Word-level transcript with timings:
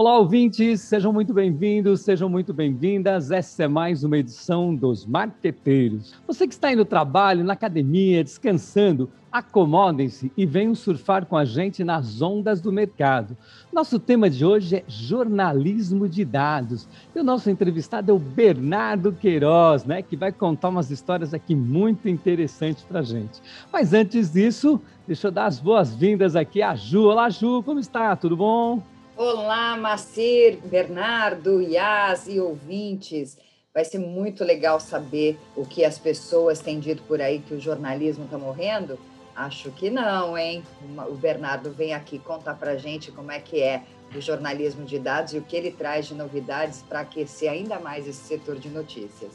Olá, 0.00 0.16
ouvintes, 0.16 0.82
sejam 0.82 1.12
muito 1.12 1.34
bem-vindos, 1.34 2.02
sejam 2.02 2.28
muito 2.28 2.54
bem-vindas. 2.54 3.32
Essa 3.32 3.64
é 3.64 3.66
mais 3.66 4.04
uma 4.04 4.16
edição 4.16 4.72
dos 4.72 5.04
Marqueteiros. 5.04 6.14
Você 6.24 6.46
que 6.46 6.54
está 6.54 6.68
aí 6.68 6.76
no 6.76 6.84
trabalho, 6.84 7.42
na 7.42 7.54
academia, 7.54 8.22
descansando, 8.22 9.10
acomodem-se 9.32 10.30
e 10.36 10.46
venham 10.46 10.72
surfar 10.76 11.26
com 11.26 11.36
a 11.36 11.44
gente 11.44 11.82
nas 11.82 12.22
ondas 12.22 12.60
do 12.60 12.70
mercado. 12.70 13.36
Nosso 13.72 13.98
tema 13.98 14.30
de 14.30 14.44
hoje 14.44 14.76
é 14.76 14.84
jornalismo 14.86 16.08
de 16.08 16.24
dados. 16.24 16.88
E 17.12 17.18
o 17.18 17.24
nosso 17.24 17.50
entrevistado 17.50 18.12
é 18.12 18.14
o 18.14 18.20
Bernardo 18.20 19.10
Queiroz, 19.10 19.84
né, 19.84 20.00
que 20.00 20.16
vai 20.16 20.30
contar 20.30 20.68
umas 20.68 20.92
histórias 20.92 21.34
aqui 21.34 21.56
muito 21.56 22.08
interessantes 22.08 22.84
para 22.84 23.02
gente. 23.02 23.42
Mas 23.72 23.92
antes 23.92 24.32
disso, 24.32 24.80
deixa 25.08 25.26
eu 25.26 25.32
dar 25.32 25.46
as 25.46 25.58
boas-vindas 25.58 26.36
aqui 26.36 26.62
à 26.62 26.76
Ju. 26.76 27.02
Olá, 27.02 27.28
Ju, 27.28 27.64
como 27.64 27.80
está? 27.80 28.14
Tudo 28.14 28.36
bom? 28.36 28.80
Olá, 29.18 29.76
Macir, 29.76 30.58
Bernardo, 30.64 31.60
Yas 31.60 32.26
e 32.26 32.40
ouvintes. 32.40 33.36
Vai 33.74 33.84
ser 33.84 33.98
muito 33.98 34.44
legal 34.44 34.78
saber 34.78 35.36
o 35.54 35.66
que 35.66 35.84
as 35.84 35.98
pessoas 35.98 36.60
têm 36.60 36.78
dito 36.78 37.02
por 37.02 37.20
aí 37.20 37.40
que 37.40 37.52
o 37.52 37.60
jornalismo 37.60 38.24
está 38.24 38.38
morrendo 38.38 38.98
Acho 39.38 39.70
que 39.70 39.88
não, 39.88 40.36
hein? 40.36 40.64
O 41.08 41.14
Bernardo 41.14 41.70
vem 41.70 41.94
aqui 41.94 42.18
contar 42.18 42.54
para 42.54 42.76
gente 42.76 43.12
como 43.12 43.30
é 43.30 43.38
que 43.38 43.62
é 43.62 43.84
o 44.12 44.20
jornalismo 44.20 44.84
de 44.84 44.98
dados 44.98 45.32
e 45.32 45.38
o 45.38 45.42
que 45.42 45.54
ele 45.54 45.70
traz 45.70 46.06
de 46.06 46.14
novidades 46.14 46.82
para 46.88 47.00
aquecer 47.00 47.48
ainda 47.48 47.78
mais 47.78 48.08
esse 48.08 48.18
setor 48.18 48.56
de 48.56 48.68
notícias. 48.68 49.30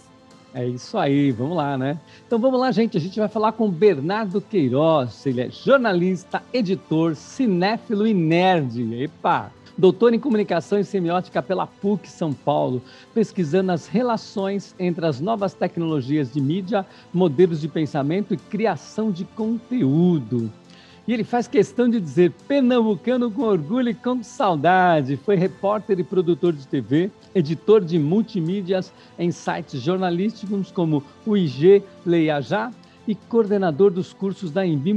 É 0.54 0.68
isso 0.68 0.98
aí, 0.98 1.32
vamos 1.32 1.56
lá, 1.56 1.78
né? 1.78 1.98
Então 2.28 2.38
vamos 2.38 2.60
lá, 2.60 2.70
gente. 2.70 2.98
A 2.98 3.00
gente 3.00 3.18
vai 3.18 3.30
falar 3.30 3.54
com 3.54 3.72
Bernardo 3.72 4.42
Queiroz. 4.42 5.26
Ele 5.26 5.40
é 5.40 5.50
jornalista, 5.50 6.44
editor, 6.52 7.16
cinéfilo 7.16 8.06
e 8.06 8.14
nerd. 8.14 9.04
Epa! 9.04 9.54
Doutor 9.78 10.14
em 10.14 10.20
comunicação 10.20 10.80
e 10.80 10.84
semiótica 10.84 11.42
pela 11.42 11.68
PUC 11.68 12.10
São 12.10 12.34
Paulo, 12.34 12.82
pesquisando 13.14 13.72
as 13.72 13.88
relações 13.88 14.76
entre 14.80 15.06
as 15.06 15.20
novas 15.20 15.54
tecnologias 15.54 16.32
de 16.32 16.40
mídia, 16.40 16.86
modelos 17.14 17.62
de 17.62 17.68
pensamento 17.68 18.34
e 18.34 18.38
criação 18.38 19.12
de 19.12 19.26
conteúdo. 19.26 20.52
E 21.06 21.14
ele 21.14 21.26
faz 21.26 21.48
questão 21.48 21.90
de 21.90 22.00
dizer 22.00 22.32
pernambucano 22.48 23.30
com 23.30 23.42
orgulho 23.42 23.90
e 23.90 23.94
com 23.94 24.24
saudade. 24.24 25.18
Foi 25.18 25.36
repórter 25.36 26.00
e 26.00 26.04
produtor 26.04 26.54
de 26.54 26.66
TV, 26.66 27.12
editor 27.36 27.84
de 27.84 28.00
multimídias 28.00 28.94
em 29.20 29.30
sites 29.30 29.82
jornalísticos 29.82 30.72
como 30.72 31.04
o 31.26 31.36
IG 31.36 31.84
Leia 32.06 32.40
Já 32.40 32.72
e 33.06 33.16
coordenador 33.16 33.92
dos 33.92 34.14
cursos 34.14 34.50
da 34.50 34.66
Embi 34.66 34.94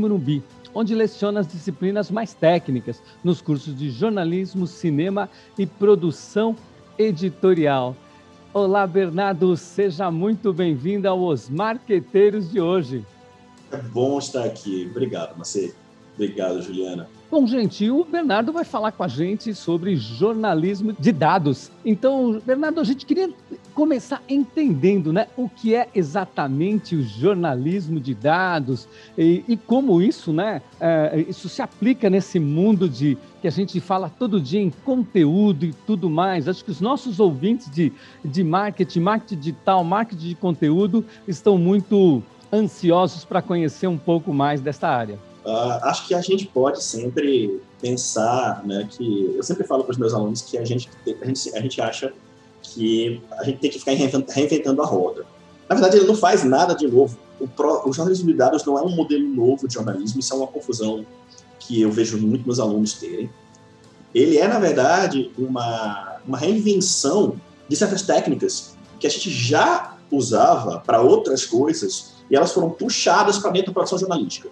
onde 0.76 0.94
leciona 0.94 1.40
as 1.40 1.48
disciplinas 1.48 2.10
mais 2.10 2.34
técnicas, 2.34 3.02
nos 3.24 3.40
cursos 3.40 3.74
de 3.74 3.88
jornalismo, 3.88 4.66
cinema 4.66 5.26
e 5.58 5.64
produção 5.64 6.54
editorial. 6.98 7.96
Olá, 8.52 8.86
Bernardo, 8.86 9.56
seja 9.56 10.10
muito 10.10 10.52
bem-vindo 10.52 11.08
aos 11.08 11.48
Marqueteiros 11.48 12.52
de 12.52 12.60
hoje. 12.60 13.02
É 13.72 13.78
bom 13.78 14.18
estar 14.18 14.44
aqui. 14.44 14.86
Obrigado, 14.90 15.34
Macê. 15.38 15.72
Obrigado, 16.14 16.60
Juliana. 16.60 17.08
Bom, 17.38 17.46
gente, 17.46 17.90
o 17.90 18.02
Bernardo 18.02 18.50
vai 18.50 18.64
falar 18.64 18.92
com 18.92 19.02
a 19.02 19.08
gente 19.08 19.54
sobre 19.54 19.94
jornalismo 19.94 20.94
de 20.98 21.12
dados. 21.12 21.70
Então, 21.84 22.40
Bernardo, 22.46 22.80
a 22.80 22.84
gente 22.84 23.04
queria 23.04 23.28
começar 23.74 24.22
entendendo 24.26 25.12
né, 25.12 25.26
o 25.36 25.46
que 25.46 25.74
é 25.74 25.86
exatamente 25.94 26.96
o 26.96 27.02
jornalismo 27.02 28.00
de 28.00 28.14
dados 28.14 28.88
e, 29.18 29.44
e 29.46 29.54
como 29.54 30.00
isso, 30.00 30.32
né, 30.32 30.62
é, 30.80 31.26
isso 31.28 31.46
se 31.46 31.60
aplica 31.60 32.08
nesse 32.08 32.40
mundo 32.40 32.88
de 32.88 33.18
que 33.42 33.46
a 33.46 33.50
gente 33.50 33.78
fala 33.80 34.08
todo 34.08 34.40
dia 34.40 34.62
em 34.62 34.70
conteúdo 34.70 35.66
e 35.66 35.74
tudo 35.86 36.08
mais. 36.08 36.48
Acho 36.48 36.64
que 36.64 36.70
os 36.70 36.80
nossos 36.80 37.20
ouvintes 37.20 37.70
de, 37.70 37.92
de 38.24 38.42
marketing, 38.42 39.00
marketing 39.00 39.36
digital, 39.38 39.84
marketing 39.84 40.28
de 40.28 40.34
conteúdo 40.36 41.04
estão 41.28 41.58
muito 41.58 42.22
ansiosos 42.50 43.26
para 43.26 43.42
conhecer 43.42 43.88
um 43.88 43.98
pouco 43.98 44.32
mais 44.32 44.62
dessa 44.62 44.88
área. 44.88 45.18
Uh, 45.46 45.78
acho 45.84 46.08
que 46.08 46.14
a 46.14 46.20
gente 46.20 46.44
pode 46.44 46.82
sempre 46.82 47.60
pensar, 47.80 48.66
né, 48.66 48.88
que 48.90 49.32
eu 49.36 49.42
sempre 49.44 49.64
falo 49.64 49.84
para 49.84 49.92
os 49.92 49.96
meus 49.96 50.12
alunos 50.12 50.42
que 50.42 50.58
a 50.58 50.64
gente, 50.64 50.90
a 51.06 51.24
gente, 51.24 51.56
a 51.56 51.60
gente 51.60 51.80
acha 51.80 52.12
que 52.60 53.22
a 53.30 53.44
gente 53.44 53.58
tem 53.58 53.70
que 53.70 53.78
ficar 53.78 53.92
reinventando 53.92 54.82
a 54.82 54.84
roda. 54.84 55.24
Na 55.68 55.76
verdade, 55.76 55.98
ele 55.98 56.06
não 56.08 56.16
faz 56.16 56.42
nada 56.42 56.74
de 56.74 56.88
novo. 56.88 57.16
O, 57.38 57.46
pro, 57.46 57.88
o 57.88 57.92
jornalismo 57.92 58.26
de 58.26 58.34
dados 58.34 58.64
não 58.64 58.76
é 58.76 58.82
um 58.82 58.88
modelo 58.88 59.22
novo 59.22 59.68
de 59.68 59.74
jornalismo, 59.74 60.18
isso 60.18 60.34
é 60.34 60.36
uma 60.36 60.48
confusão 60.48 61.06
que 61.60 61.80
eu 61.80 61.92
vejo 61.92 62.18
muito 62.18 62.44
meus 62.44 62.58
alunos 62.58 62.94
terem. 62.94 63.30
Ele 64.12 64.38
é, 64.38 64.48
na 64.48 64.58
verdade, 64.58 65.30
uma, 65.38 66.16
uma 66.26 66.38
reinvenção 66.38 67.40
de 67.68 67.76
certas 67.76 68.02
técnicas 68.02 68.76
que 68.98 69.06
a 69.06 69.10
gente 69.10 69.30
já 69.30 69.96
usava 70.10 70.80
para 70.80 71.00
outras 71.00 71.46
coisas 71.46 72.14
e 72.28 72.34
elas 72.34 72.50
foram 72.50 72.70
puxadas 72.70 73.38
para 73.38 73.52
dentro 73.52 73.68
da 73.68 73.74
produção 73.74 73.96
jornalística. 73.96 74.48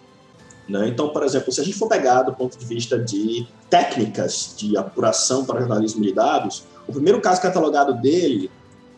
Né? 0.68 0.88
Então, 0.88 1.10
por 1.10 1.22
exemplo, 1.22 1.52
se 1.52 1.60
a 1.60 1.64
gente 1.64 1.76
for 1.76 1.88
pegar 1.88 2.22
do 2.22 2.32
ponto 2.32 2.56
de 2.56 2.64
vista 2.64 2.98
de 2.98 3.46
técnicas 3.68 4.54
de 4.56 4.76
apuração 4.76 5.44
para 5.44 5.60
jornalismo 5.60 6.02
de 6.02 6.12
dados, 6.12 6.64
o 6.86 6.92
primeiro 6.92 7.20
caso 7.20 7.40
catalogado 7.40 7.94
dele 8.00 8.50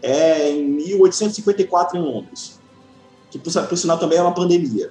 é 0.02 0.50
em 0.50 0.64
1854 0.68 1.98
em 1.98 2.02
Londres, 2.02 2.60
que 3.30 3.38
por, 3.38 3.52
por 3.66 3.76
sinal 3.76 3.98
também 3.98 4.18
é 4.18 4.22
uma 4.22 4.34
pandemia. 4.34 4.90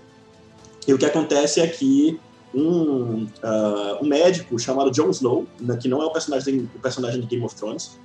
E 0.87 0.93
o 0.93 0.97
que 0.97 1.05
acontece 1.05 1.61
é 1.61 1.67
que 1.67 2.19
um, 2.53 3.23
uh, 3.23 4.01
um 4.01 4.05
médico 4.05 4.57
chamado 4.59 4.91
Jon 4.91 5.09
Snow, 5.09 5.45
né, 5.59 5.77
que 5.77 5.87
não 5.87 6.01
é 6.01 6.05
o 6.05 6.11
personagem, 6.11 6.69
o 6.75 6.79
personagem 6.79 7.21
de 7.21 7.27
Game 7.27 7.43
of 7.43 7.55
Thrones, 7.55 7.97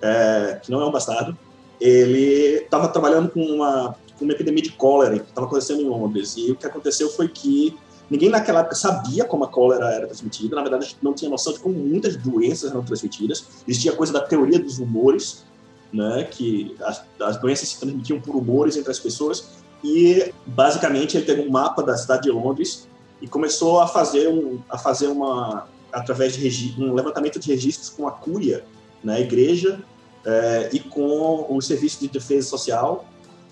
é, 0.00 0.60
que 0.62 0.70
não 0.70 0.80
é 0.80 0.86
um 0.86 0.90
bastardo, 0.90 1.36
ele 1.80 2.62
estava 2.62 2.88
trabalhando 2.88 3.30
com 3.30 3.40
uma, 3.40 3.96
com 4.18 4.24
uma 4.24 4.32
epidemia 4.32 4.62
de 4.62 4.72
cólera 4.72 5.18
que 5.18 5.28
estava 5.28 5.46
acontecendo 5.46 5.82
em 5.82 5.88
Londres. 5.88 6.34
E 6.36 6.50
o 6.50 6.56
que 6.56 6.66
aconteceu 6.66 7.08
foi 7.10 7.28
que 7.28 7.76
Ninguém 8.10 8.30
naquela 8.30 8.60
época 8.60 8.74
sabia 8.74 9.24
como 9.24 9.44
a 9.44 9.48
cólera 9.48 9.90
era 9.92 10.06
transmitida, 10.06 10.56
na 10.56 10.62
verdade, 10.62 10.84
a 10.84 10.88
gente 10.88 10.98
não 11.02 11.12
tinha 11.12 11.30
noção 11.30 11.52
de 11.52 11.58
como 11.58 11.74
muitas 11.74 12.16
doenças 12.16 12.70
eram 12.70 12.82
transmitidas. 12.82 13.44
Existia 13.66 13.92
a 13.92 13.96
coisa 13.96 14.12
da 14.12 14.20
teoria 14.20 14.58
dos 14.58 14.78
humores, 14.78 15.44
né, 15.92 16.26
que 16.30 16.74
as, 16.80 17.02
as 17.20 17.36
doenças 17.38 17.68
se 17.68 17.80
transmitiam 17.80 18.20
por 18.20 18.34
humores 18.34 18.76
entre 18.76 18.90
as 18.90 18.98
pessoas, 18.98 19.48
e 19.84 20.32
basicamente 20.46 21.16
ele 21.16 21.26
teve 21.26 21.42
um 21.42 21.50
mapa 21.50 21.82
da 21.82 21.96
cidade 21.96 22.22
de 22.22 22.30
Londres 22.30 22.88
e 23.20 23.28
começou 23.28 23.80
a 23.80 23.86
fazer 23.86 24.28
um, 24.28 24.60
a 24.68 24.78
fazer 24.78 25.08
uma 25.08 25.68
através 25.92 26.34
de 26.34 26.74
um 26.78 26.92
levantamento 26.92 27.38
de 27.38 27.48
registros 27.48 27.88
com 27.88 28.06
a 28.06 28.10
cúria, 28.10 28.64
né, 29.02 29.16
a 29.16 29.20
igreja 29.20 29.80
é, 30.24 30.70
e 30.72 30.80
com 30.80 31.46
o 31.48 31.60
serviço 31.60 32.00
de 32.00 32.08
defesa 32.08 32.48
social. 32.48 33.06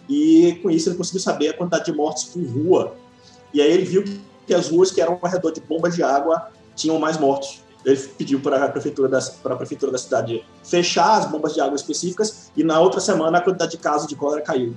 E 0.09 0.59
com 0.63 0.71
isso 0.71 0.89
ele 0.89 0.97
conseguiu 0.97 1.21
saber 1.21 1.49
a 1.49 1.55
quantidade 1.55 1.87
de 1.87 1.93
mortes 1.93 2.25
por 2.25 2.43
rua. 2.43 2.95
E 3.53 3.61
aí 3.61 3.73
ele 3.73 3.85
viu 3.85 4.05
que 4.05 4.21
as 4.55 4.69
ruas 4.69 4.91
que 4.91 5.01
eram 5.01 5.19
ao 5.21 5.31
redor 5.31 5.53
de 5.53 5.61
bombas 5.61 5.95
de 5.95 6.03
água 6.03 6.51
tinham 6.75 6.99
mais 6.99 7.19
mortos. 7.19 7.63
Ele 7.85 7.97
pediu 8.19 8.41
para 8.41 8.65
a 8.65 8.69
prefeitura 8.69 9.09
da, 9.09 9.21
para 9.43 9.55
a 9.55 9.57
prefeitura 9.57 9.93
da 9.93 9.99
cidade 9.99 10.45
fechar 10.65 11.19
as 11.19 11.27
bombas 11.27 11.55
de 11.55 11.61
água 11.61 11.77
específicas 11.77 12.51
e 12.57 12.65
na 12.65 12.81
outra 12.81 13.01
semana 13.01 13.39
a 13.39 13.41
quantidade 13.41 13.73
de 13.73 13.79
casos 13.79 14.09
de 14.09 14.17
cólera 14.17 14.43
caiu. 14.43 14.77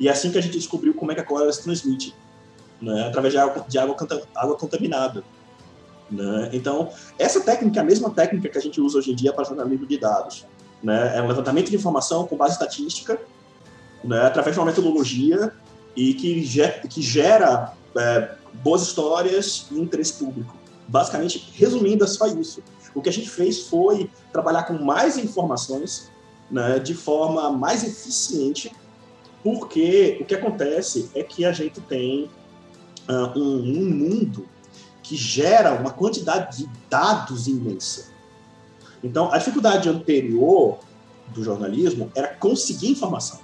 E 0.00 0.08
é 0.08 0.10
assim 0.10 0.30
que 0.30 0.38
a 0.38 0.40
gente 0.40 0.56
descobriu 0.56 0.94
como 0.94 1.12
é 1.12 1.14
que 1.14 1.20
a 1.20 1.24
cólera 1.24 1.52
se 1.52 1.62
transmite, 1.62 2.14
né? 2.80 3.06
através 3.06 3.32
de 3.32 3.38
água, 3.38 3.64
de 3.68 3.78
água, 3.78 3.96
água 4.34 4.56
contaminada. 4.56 5.22
Né? 6.10 6.50
Então, 6.52 6.90
essa 7.18 7.40
técnica 7.40 7.80
é 7.80 7.82
a 7.82 7.86
mesma 7.86 8.10
técnica 8.10 8.48
que 8.48 8.58
a 8.58 8.60
gente 8.60 8.80
usa 8.80 8.98
hoje 8.98 9.12
em 9.12 9.14
dia 9.14 9.32
para 9.32 9.44
jornalismo 9.44 9.86
de 9.86 9.98
dados. 9.98 10.46
Né? 10.82 11.16
É 11.16 11.22
um 11.22 11.26
levantamento 11.28 11.70
de 11.70 11.76
informação 11.76 12.26
com 12.26 12.36
base 12.36 12.54
estatística, 12.54 13.20
né? 14.02 14.22
através 14.22 14.54
de 14.54 14.60
uma 14.60 14.66
metodologia 14.66 15.52
e 15.96 16.14
que, 16.14 16.42
que 16.88 17.02
gera 17.02 17.72
é, 17.96 18.30
boas 18.62 18.82
histórias 18.82 19.66
e 19.70 19.78
interesse 19.78 20.14
público. 20.14 20.54
Basicamente, 20.86 21.52
resumindo, 21.54 22.04
é 22.04 22.06
só 22.06 22.26
isso. 22.26 22.62
O 22.94 23.02
que 23.02 23.08
a 23.08 23.12
gente 23.12 23.28
fez 23.28 23.66
foi 23.66 24.10
trabalhar 24.32 24.64
com 24.64 24.74
mais 24.74 25.18
informações 25.18 26.10
né, 26.50 26.78
de 26.78 26.94
forma 26.94 27.50
mais 27.50 27.84
eficiente, 27.84 28.72
porque 29.42 30.18
o 30.20 30.24
que 30.24 30.34
acontece 30.34 31.10
é 31.14 31.22
que 31.22 31.44
a 31.44 31.52
gente 31.52 31.80
tem 31.82 32.30
uh, 33.08 33.38
um, 33.38 33.60
um 33.60 33.90
mundo 33.90 34.46
que 35.02 35.16
gera 35.16 35.72
uma 35.72 35.90
quantidade 35.90 36.58
de 36.58 36.70
dados 36.90 37.46
imensa. 37.46 38.08
Então, 39.02 39.32
a 39.32 39.38
dificuldade 39.38 39.88
anterior 39.88 40.78
do 41.28 41.42
jornalismo 41.42 42.10
era 42.14 42.28
conseguir 42.28 42.90
informação. 42.90 43.40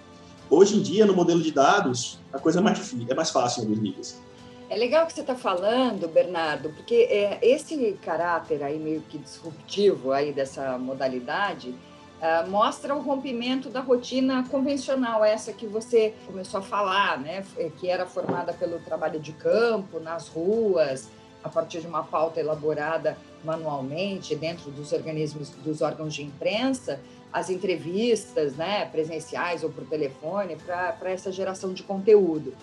Hoje 0.50 0.76
em 0.76 0.82
dia, 0.82 1.06
no 1.06 1.14
modelo 1.14 1.42
de 1.42 1.50
dados, 1.50 2.18
a 2.32 2.38
coisa 2.38 2.58
é 2.58 2.62
mais, 2.62 2.78
difícil, 2.78 3.06
é 3.08 3.14
mais 3.14 3.30
fácil 3.30 3.64
nos 3.64 3.78
níveis. 3.78 4.20
É 4.68 4.76
legal 4.76 5.06
que 5.06 5.12
você 5.12 5.20
está 5.20 5.34
falando, 5.34 6.08
Bernardo, 6.08 6.70
porque 6.70 7.06
é, 7.10 7.38
esse 7.42 7.98
caráter 8.02 8.62
aí 8.62 8.78
meio 8.78 9.02
que 9.02 9.18
disruptivo 9.18 10.10
aí 10.10 10.32
dessa 10.32 10.78
modalidade, 10.78 11.68
uh, 11.68 12.50
mostra 12.50 12.94
o 12.94 13.00
rompimento 13.00 13.68
da 13.68 13.80
rotina 13.80 14.46
convencional, 14.48 15.22
essa 15.22 15.52
que 15.52 15.66
você 15.66 16.14
começou 16.26 16.60
a 16.60 16.62
falar, 16.62 17.20
né? 17.20 17.44
que 17.78 17.88
era 17.88 18.06
formada 18.06 18.54
pelo 18.54 18.78
trabalho 18.78 19.20
de 19.20 19.32
campo, 19.32 20.00
nas 20.00 20.28
ruas, 20.28 21.10
a 21.42 21.48
partir 21.50 21.80
de 21.80 21.86
uma 21.86 22.02
pauta 22.02 22.40
elaborada 22.40 23.18
manualmente 23.44 24.34
dentro 24.34 24.70
dos 24.70 24.92
organismos, 24.92 25.50
dos 25.50 25.82
órgãos 25.82 26.14
de 26.14 26.22
imprensa, 26.22 26.98
as 27.30 27.50
entrevistas, 27.50 28.54
né, 28.54 28.86
presenciais 28.86 29.62
ou 29.62 29.68
por 29.68 29.84
telefone, 29.84 30.56
para 30.56 31.10
essa 31.10 31.30
geração 31.30 31.74
de 31.74 31.82
conteúdo. 31.82 32.54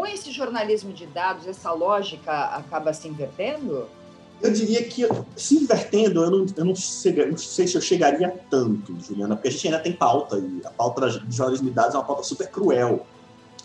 Com 0.00 0.06
esse 0.06 0.32
jornalismo 0.32 0.94
de 0.94 1.04
dados, 1.04 1.46
essa 1.46 1.70
lógica 1.72 2.32
acaba 2.32 2.90
se 2.90 3.06
invertendo? 3.06 3.86
Eu 4.40 4.50
diria 4.50 4.82
que 4.82 5.06
se 5.36 5.56
invertendo, 5.56 6.24
eu 6.24 6.30
não, 6.30 6.46
eu 6.56 6.64
não, 6.64 6.74
sei, 6.74 7.26
não 7.26 7.36
sei 7.36 7.66
se 7.66 7.74
eu 7.74 7.82
chegaria 7.82 8.34
tanto, 8.48 8.98
Juliana, 8.98 9.36
porque 9.36 9.48
a 9.48 9.50
gente 9.50 9.66
ainda 9.66 9.78
tem 9.78 9.92
pauta, 9.92 10.38
e 10.38 10.62
a 10.64 10.70
pauta 10.70 11.06
de 11.06 11.36
jornalismo 11.36 11.68
de 11.68 11.74
dados 11.74 11.94
é 11.94 11.98
uma 11.98 12.04
pauta 12.04 12.22
super 12.22 12.48
cruel. 12.48 13.04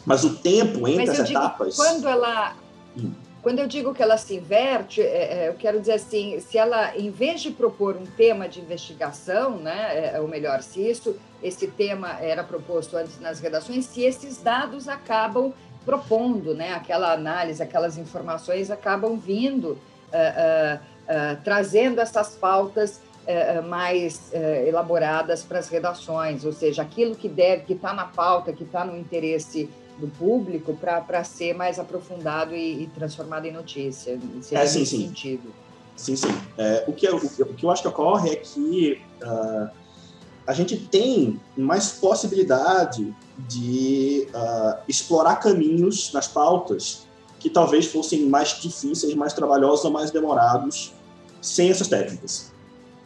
Mas 0.05 0.25
o 0.25 0.35
tempo 0.35 0.85
entre 0.89 1.09
as 1.09 1.29
etapas. 1.29 1.77
Quando 1.77 2.05
ela. 2.05 2.53
Hum. 2.97 3.13
Quando 3.41 3.59
eu 3.59 3.67
digo 3.67 3.93
que 3.93 4.03
ela 4.03 4.17
se 4.17 4.35
inverte, 4.35 4.99
é, 4.99 5.45
é, 5.45 5.47
eu 5.47 5.53
quero 5.53 5.79
dizer 5.79 5.93
assim, 5.93 6.37
se 6.41 6.57
ela, 6.57 6.97
em 6.97 7.11
vez 7.11 7.39
de 7.39 7.51
propor 7.51 7.95
um 7.95 8.05
tema 8.05 8.49
de 8.49 8.59
investigação, 8.59 9.57
né, 9.57 10.15
é, 10.15 10.19
ou 10.19 10.27
melhor, 10.27 10.63
se 10.63 10.81
isso, 10.81 11.15
esse 11.41 11.67
tema 11.67 12.19
era 12.19 12.43
proposto 12.43 12.97
antes 12.97 13.21
nas 13.21 13.39
redações, 13.39 13.85
se 13.85 14.01
esses 14.01 14.41
dados 14.41 14.89
acabam 14.89 15.53
propondo, 15.85 16.53
né, 16.53 16.73
aquela 16.73 17.13
análise, 17.13 17.61
aquelas 17.61 17.97
informações 17.97 18.71
acabam 18.71 19.17
vindo 19.17 19.71
uh, 19.71 19.77
uh, 20.77 21.37
trazendo 21.43 22.01
essas 22.01 22.29
pautas 22.35 23.01
mais 23.67 24.31
elaboradas 24.67 25.41
para 25.41 25.57
as 25.57 25.67
redações, 25.67 26.45
ou 26.45 26.53
seja, 26.53 26.83
aquilo 26.83 27.15
que 27.15 27.27
deve, 27.27 27.63
que 27.63 27.73
está 27.73 27.91
na 27.91 28.05
pauta, 28.05 28.53
que 28.53 28.61
está 28.61 28.85
no 28.85 28.95
interesse 28.95 29.67
do 29.97 30.07
público, 30.07 30.75
para 30.75 31.23
ser 31.23 31.55
mais 31.55 31.79
aprofundado 31.79 32.55
e, 32.55 32.83
e, 32.83 32.87
transformado 32.87 33.47
em 33.47 33.51
notícia. 33.51 34.19
Seria 34.41 34.63
é, 34.63 34.67
sim, 34.67 34.85
sim. 34.85 35.07
sentido. 35.07 35.51
Sim, 35.95 36.15
sim. 36.15 36.27
É, 36.57 36.83
o, 36.87 36.93
que, 36.93 37.09
o, 37.09 37.17
o, 37.17 37.53
que 37.53 37.65
eu 37.65 37.71
acho 37.71 37.81
que 37.81 37.87
ocorre 37.87 38.31
é 38.31 38.35
que 38.35 39.01
uh, 39.23 39.69
a 40.45 40.53
gente 40.53 40.77
tem 40.77 41.39
mais 41.55 41.91
possibilidade 41.93 43.13
de 43.37 44.27
uh, 44.33 44.79
explorar 44.87 45.35
caminhos 45.37 46.11
nas 46.13 46.27
pautas 46.27 47.05
que 47.39 47.49
talvez 47.49 47.85
fossem 47.85 48.25
mais 48.25 48.59
difíceis, 48.59 49.13
mais 49.13 49.33
trabalhosos 49.33 49.85
ou 49.85 49.91
mais 49.91 50.09
demorados 50.09 50.93
sem 51.41 51.69
essas 51.69 51.87
técnicas. 51.87 52.51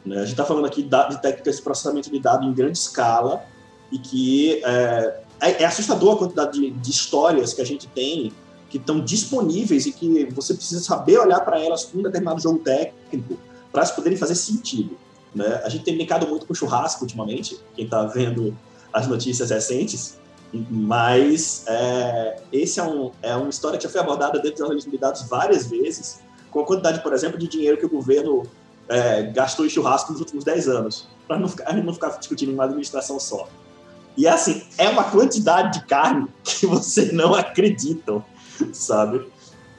Né? 0.06 0.16
A 0.16 0.22
gente 0.22 0.32
está 0.32 0.46
falando 0.46 0.66
aqui 0.66 0.84
de 0.84 1.22
técnicas 1.22 1.58
de 1.58 1.62
processamento 1.62 2.10
de 2.10 2.20
dados 2.20 2.48
em 2.48 2.54
grande 2.54 2.78
escala 2.78 3.44
e 3.92 4.00
que 4.00 4.64
é, 4.64 5.20
é, 5.42 5.64
é 5.64 5.66
assustador 5.66 6.16
a 6.16 6.18
quantidade 6.20 6.60
de, 6.60 6.72
de, 6.72 6.90
histórias 6.90 7.54
que 7.54 7.62
a 7.62 7.66
gente 7.66 7.88
tem 7.88 8.32
que 8.70 8.78
estão 8.78 9.00
disponíveis 9.04 9.88
e 9.88 9.92
que 9.92 10.26
você 10.26 10.54
precisa 10.54 10.80
saber 10.80 11.18
olhar 11.18 11.40
para 11.42 11.60
elas 11.60 11.86
com 11.86 11.98
um 11.98 12.04
determinado 12.04 12.40
jogo 12.40 12.60
técnico 12.60 13.38
para 13.72 13.82
elas 13.82 13.92
poderem 13.92 14.18
fazer 14.18 14.36
sentido. 14.36 14.96
Né? 15.34 15.62
A 15.64 15.70
gente 15.70 15.84
tem 15.84 15.96
brincado 15.96 16.28
muito 16.28 16.46
com 16.46 16.54
churrasco 16.54 17.04
ultimamente, 17.04 17.60
quem 17.76 17.86
está 17.86 18.06
vendo 18.06 18.56
as 18.94 19.08
notícias 19.08 19.50
recentes, 19.50 20.18
mas 20.52 21.64
é, 21.68 22.42
esse 22.52 22.80
é, 22.80 22.84
um, 22.84 23.12
é 23.22 23.36
uma 23.36 23.50
história 23.50 23.78
que 23.78 23.84
já 23.84 23.90
foi 23.90 24.02
abordada 24.02 24.40
dentro 24.40 24.56
do 24.56 24.60
jornalismo 24.60 24.92
de 24.92 24.98
dados 24.98 25.22
várias 25.24 25.68
vezes, 25.68 26.22
com 26.50 26.62
a 26.62 26.66
quantidade, 26.66 27.02
por 27.02 27.14
exemplo, 27.14 27.38
de 27.38 27.48
dinheiro 27.48 27.78
que 27.78 27.86
o 27.86 27.90
governo 27.90 28.44
é, 28.88 29.24
gastou 29.24 29.66
em 29.66 29.70
churrasco 29.70 30.12
nos 30.12 30.20
últimos 30.20 30.44
10 30.44 30.68
anos, 30.68 31.08
para 31.28 31.38
não 31.38 31.48
ficar, 31.48 31.72
não 31.74 31.94
ficar 31.94 32.10
discutindo 32.18 32.52
em 32.52 32.54
uma 32.56 32.66
administração 32.66 33.20
só. 33.20 33.48
E 34.18 34.28
assim, 34.28 34.64
é 34.78 34.90
uma 34.90 35.06
quantidade 35.06 35.80
de 35.80 35.86
carne 35.86 36.28
que 36.44 36.66
você 36.66 37.12
não 37.12 37.36
acredita, 37.36 38.24
sabe? 38.74 39.26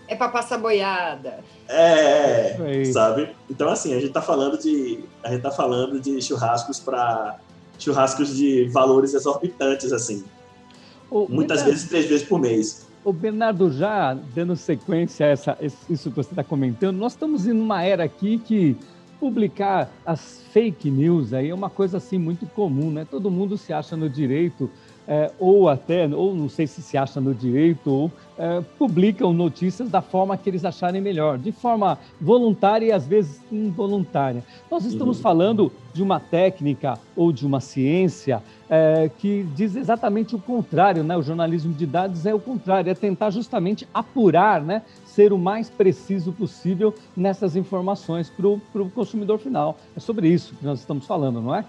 É 0.07 0.17
para 0.17 0.29
passar 0.29 0.59
boiada. 0.59 1.39
É, 1.69 2.81
é 2.81 2.85
sabe? 2.87 3.31
Então 3.49 3.69
assim, 3.69 3.95
a 3.95 4.01
gente 4.01 4.13
tá 4.13 4.23
falando 4.23 4.59
de 4.59 5.05
a 5.23 5.31
gente 5.31 5.43
tá 5.43 5.51
falando 5.51 6.01
de 6.01 6.21
churrascos 6.21 6.81
para 6.81 7.39
churrascos 7.83 8.37
de 8.37 8.69
valores 8.69 9.15
exorbitantes 9.15 9.93
assim. 9.93 10.25
Muitas 11.11 11.59
Bernardo, 11.59 11.65
vezes, 11.65 11.89
três 11.89 12.07
vezes 12.07 12.27
por 12.27 12.39
mês. 12.39 12.87
O 13.05 13.13
Bernardo, 13.13 13.73
já 13.73 14.15
dando 14.35 14.55
sequência 14.55 15.27
a 15.27 15.29
essa, 15.31 15.59
isso 15.89 16.11
que 16.11 16.17
você 16.17 16.31
está 16.31 16.45
comentando, 16.45 16.97
nós 16.97 17.13
estamos 17.13 17.47
em 17.47 17.53
uma 17.53 17.83
era 17.83 18.05
aqui 18.05 18.39
que 18.39 18.77
publicar 19.19 19.91
as 20.05 20.41
fake 20.53 20.91
news 20.91 21.33
aí 21.33 21.51
é 21.51 21.55
uma 21.55 21.69
coisa 21.69 21.99
assim 21.99 22.19
muito 22.19 22.47
comum, 22.47 22.91
né? 22.91 23.07
Todo 23.09 23.31
mundo 23.31 23.59
se 23.59 23.73
acha 23.73 23.97
no 23.97 24.09
direito 24.09 24.71
é, 25.11 25.29
ou 25.41 25.69
até, 25.69 26.07
ou 26.07 26.37
não 26.37 26.49
sei 26.49 26.69
se 26.69 26.81
se 26.81 26.97
acha 26.97 27.21
no 27.21 27.35
direito, 27.35 27.91
ou 27.91 28.13
é, 28.39 28.63
publicam 28.79 29.33
notícias 29.33 29.91
da 29.91 30.01
forma 30.01 30.37
que 30.37 30.49
eles 30.49 30.65
acharem 30.65 31.01
melhor, 31.01 31.37
de 31.37 31.51
forma 31.51 31.99
voluntária 32.21 32.87
e 32.87 32.93
às 32.93 33.09
vezes 33.09 33.43
involuntária. 33.51 34.45
Nós 34.71 34.85
estamos 34.85 35.17
uhum. 35.17 35.23
falando 35.23 35.73
de 35.93 36.01
uma 36.01 36.21
técnica 36.21 36.97
ou 37.17 37.33
de 37.33 37.45
uma 37.45 37.59
ciência 37.59 38.41
é, 38.69 39.11
que 39.19 39.43
diz 39.57 39.75
exatamente 39.75 40.37
o 40.37 40.39
contrário, 40.39 41.03
né? 41.03 41.17
O 41.17 41.23
jornalismo 41.23 41.75
de 41.75 41.87
dados 41.87 42.25
é 42.25 42.33
o 42.33 42.39
contrário, 42.39 42.89
é 42.89 42.95
tentar 42.95 43.31
justamente 43.31 43.89
apurar, 43.93 44.63
né? 44.63 44.83
Ser 45.05 45.33
o 45.33 45.39
mais 45.39 45.69
preciso 45.69 46.31
possível 46.31 46.95
nessas 47.17 47.57
informações 47.57 48.31
para 48.31 48.47
o 48.47 48.91
consumidor 48.95 49.41
final. 49.41 49.77
É 49.97 49.99
sobre 49.99 50.29
isso 50.29 50.55
que 50.55 50.65
nós 50.65 50.79
estamos 50.79 51.05
falando, 51.05 51.41
não 51.41 51.53
é? 51.53 51.65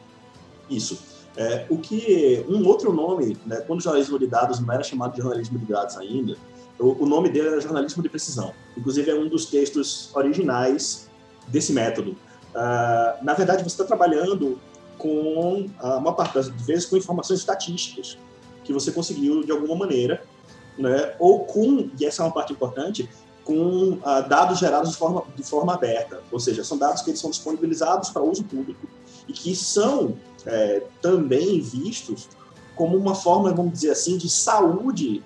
Isso. 0.69 1.10
É, 1.37 1.65
o 1.69 1.77
que 1.77 2.45
um 2.49 2.67
outro 2.67 2.91
nome, 2.91 3.37
né, 3.45 3.57
quando 3.61 3.79
o 3.79 3.81
jornalismo 3.81 4.19
de 4.19 4.27
dados 4.27 4.59
não 4.59 4.73
era 4.73 4.83
chamado 4.83 5.13
de 5.13 5.21
jornalismo 5.21 5.57
de 5.57 5.65
dados 5.65 5.97
ainda, 5.97 6.35
o, 6.77 7.03
o, 7.03 7.05
nome 7.05 7.29
dele 7.29 7.47
era 7.49 7.61
jornalismo 7.61 8.03
de 8.03 8.09
precisão. 8.09 8.53
Inclusive 8.75 9.11
é 9.11 9.15
um 9.15 9.29
dos 9.29 9.45
textos 9.45 10.09
originais 10.13 11.09
desse 11.47 11.71
método. 11.71 12.11
Uh, 12.53 13.23
na 13.23 13.33
verdade, 13.33 13.63
você 13.63 13.69
está 13.69 13.85
trabalhando 13.85 14.59
com 14.97 15.69
a 15.79 15.99
maior 15.99 16.13
parte 16.13 16.35
das 16.35 16.49
vezes 16.49 16.85
com 16.85 16.97
informações 16.97 17.39
estatísticas 17.39 18.17
que 18.63 18.73
você 18.73 18.91
conseguiu 18.91 19.43
de 19.43 19.51
alguma 19.51 19.75
maneira, 19.75 20.23
né, 20.77 21.15
ou 21.19 21.45
com 21.45 21.89
e 21.99 22.05
essa 22.05 22.21
é 22.21 22.25
uma 22.25 22.33
parte 22.33 22.53
importante 22.53 23.09
com 23.43 23.93
uh, 23.93 24.29
dados 24.29 24.59
gerados 24.59 24.91
de 24.91 24.97
forma, 24.97 25.23
de 25.35 25.43
forma 25.43 25.73
aberta, 25.73 26.21
ou 26.31 26.39
seja, 26.39 26.63
são 26.63 26.77
dados 26.77 27.01
que 27.01 27.09
eles 27.09 27.19
são 27.19 27.29
disponibilizados 27.29 28.09
para 28.09 28.21
uso 28.21 28.43
público 28.43 28.87
e 29.27 29.33
que 29.33 29.55
são 29.55 30.15
é, 30.45 30.83
também 31.01 31.59
vistos 31.61 32.29
como 32.75 32.97
uma 32.97 33.15
forma, 33.15 33.53
vamos 33.53 33.73
dizer 33.73 33.91
assim, 33.91 34.17
de 34.17 34.29
saúde 34.29 35.23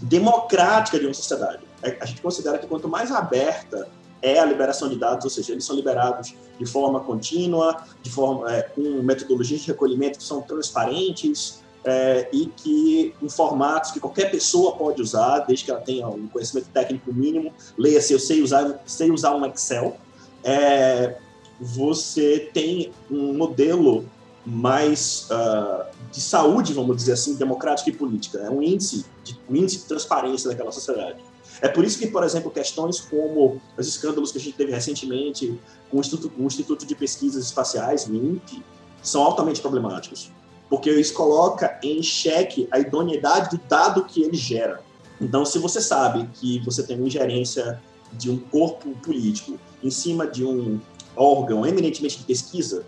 democrática 0.00 0.98
de 0.98 1.06
uma 1.06 1.14
sociedade. 1.14 1.62
É, 1.82 1.96
a 2.00 2.04
gente 2.04 2.20
considera 2.20 2.58
que 2.58 2.66
quanto 2.66 2.88
mais 2.88 3.10
aberta 3.10 3.88
é 4.20 4.38
a 4.38 4.44
liberação 4.44 4.88
de 4.88 4.96
dados, 4.96 5.24
ou 5.24 5.30
seja, 5.30 5.52
eles 5.52 5.64
são 5.64 5.74
liberados 5.74 6.34
de 6.58 6.66
forma 6.66 7.00
contínua, 7.00 7.84
de 8.02 8.10
forma 8.10 8.52
é, 8.54 8.62
com 8.62 9.02
metodologias 9.02 9.62
de 9.62 9.66
recolhimento 9.66 10.18
que 10.18 10.24
são 10.24 10.40
transparentes 10.40 11.60
é, 11.84 12.28
e 12.32 12.46
que 12.46 13.14
em 13.20 13.28
formatos 13.28 13.90
que 13.90 13.98
qualquer 13.98 14.30
pessoa 14.30 14.76
pode 14.76 15.02
usar, 15.02 15.40
desde 15.40 15.64
que 15.64 15.70
ela 15.70 15.80
tenha 15.80 16.06
um 16.06 16.28
conhecimento 16.28 16.68
técnico 16.68 17.12
mínimo. 17.12 17.52
Leia-se, 17.76 18.12
eu 18.12 18.20
sei 18.20 18.42
usar, 18.42 18.80
sei 18.86 19.10
usar 19.10 19.34
um 19.34 19.44
Excel. 19.44 19.96
É, 20.44 21.16
você 21.60 22.50
tem 22.52 22.92
um 23.10 23.34
modelo 23.34 24.04
mais 24.44 25.28
uh, 25.30 25.84
de 26.10 26.20
saúde, 26.20 26.72
vamos 26.72 26.96
dizer 26.96 27.12
assim, 27.12 27.36
democrática 27.36 27.90
e 27.90 27.92
política. 27.92 28.38
É 28.38 28.50
um 28.50 28.62
índice, 28.62 29.06
de, 29.22 29.38
um 29.48 29.54
índice 29.54 29.78
de 29.78 29.84
transparência 29.84 30.50
daquela 30.50 30.72
sociedade. 30.72 31.18
É 31.60 31.68
por 31.68 31.84
isso 31.84 31.98
que, 31.98 32.08
por 32.08 32.24
exemplo, 32.24 32.50
questões 32.50 33.00
como 33.00 33.60
os 33.78 33.86
escândalos 33.86 34.32
que 34.32 34.38
a 34.38 34.40
gente 34.40 34.56
teve 34.56 34.72
recentemente 34.72 35.58
com 35.90 35.98
o 35.98 36.00
Instituto, 36.00 36.32
o 36.36 36.44
Instituto 36.44 36.84
de 36.84 36.94
Pesquisas 36.94 37.44
Espaciais, 37.44 38.06
o 38.06 38.14
INPE, 38.14 38.64
são 39.02 39.22
altamente 39.22 39.60
problemáticos, 39.60 40.30
porque 40.68 40.90
isso 40.90 41.14
coloca 41.14 41.78
em 41.82 42.02
xeque 42.02 42.68
a 42.70 42.78
idoneidade 42.78 43.56
do 43.56 43.62
dado 43.68 44.04
que 44.04 44.22
ele 44.22 44.36
gera. 44.36 44.80
Então, 45.20 45.44
se 45.44 45.58
você 45.58 45.80
sabe 45.80 46.28
que 46.34 46.58
você 46.64 46.82
tem 46.82 46.96
uma 46.96 47.06
ingerência 47.06 47.80
de 48.12 48.30
um 48.30 48.38
corpo 48.38 48.90
político 48.96 49.58
em 49.82 49.90
cima 49.90 50.26
de 50.26 50.44
um 50.44 50.80
órgão 51.16 51.66
eminentemente 51.66 52.18
de 52.18 52.24
pesquisa, 52.24 52.84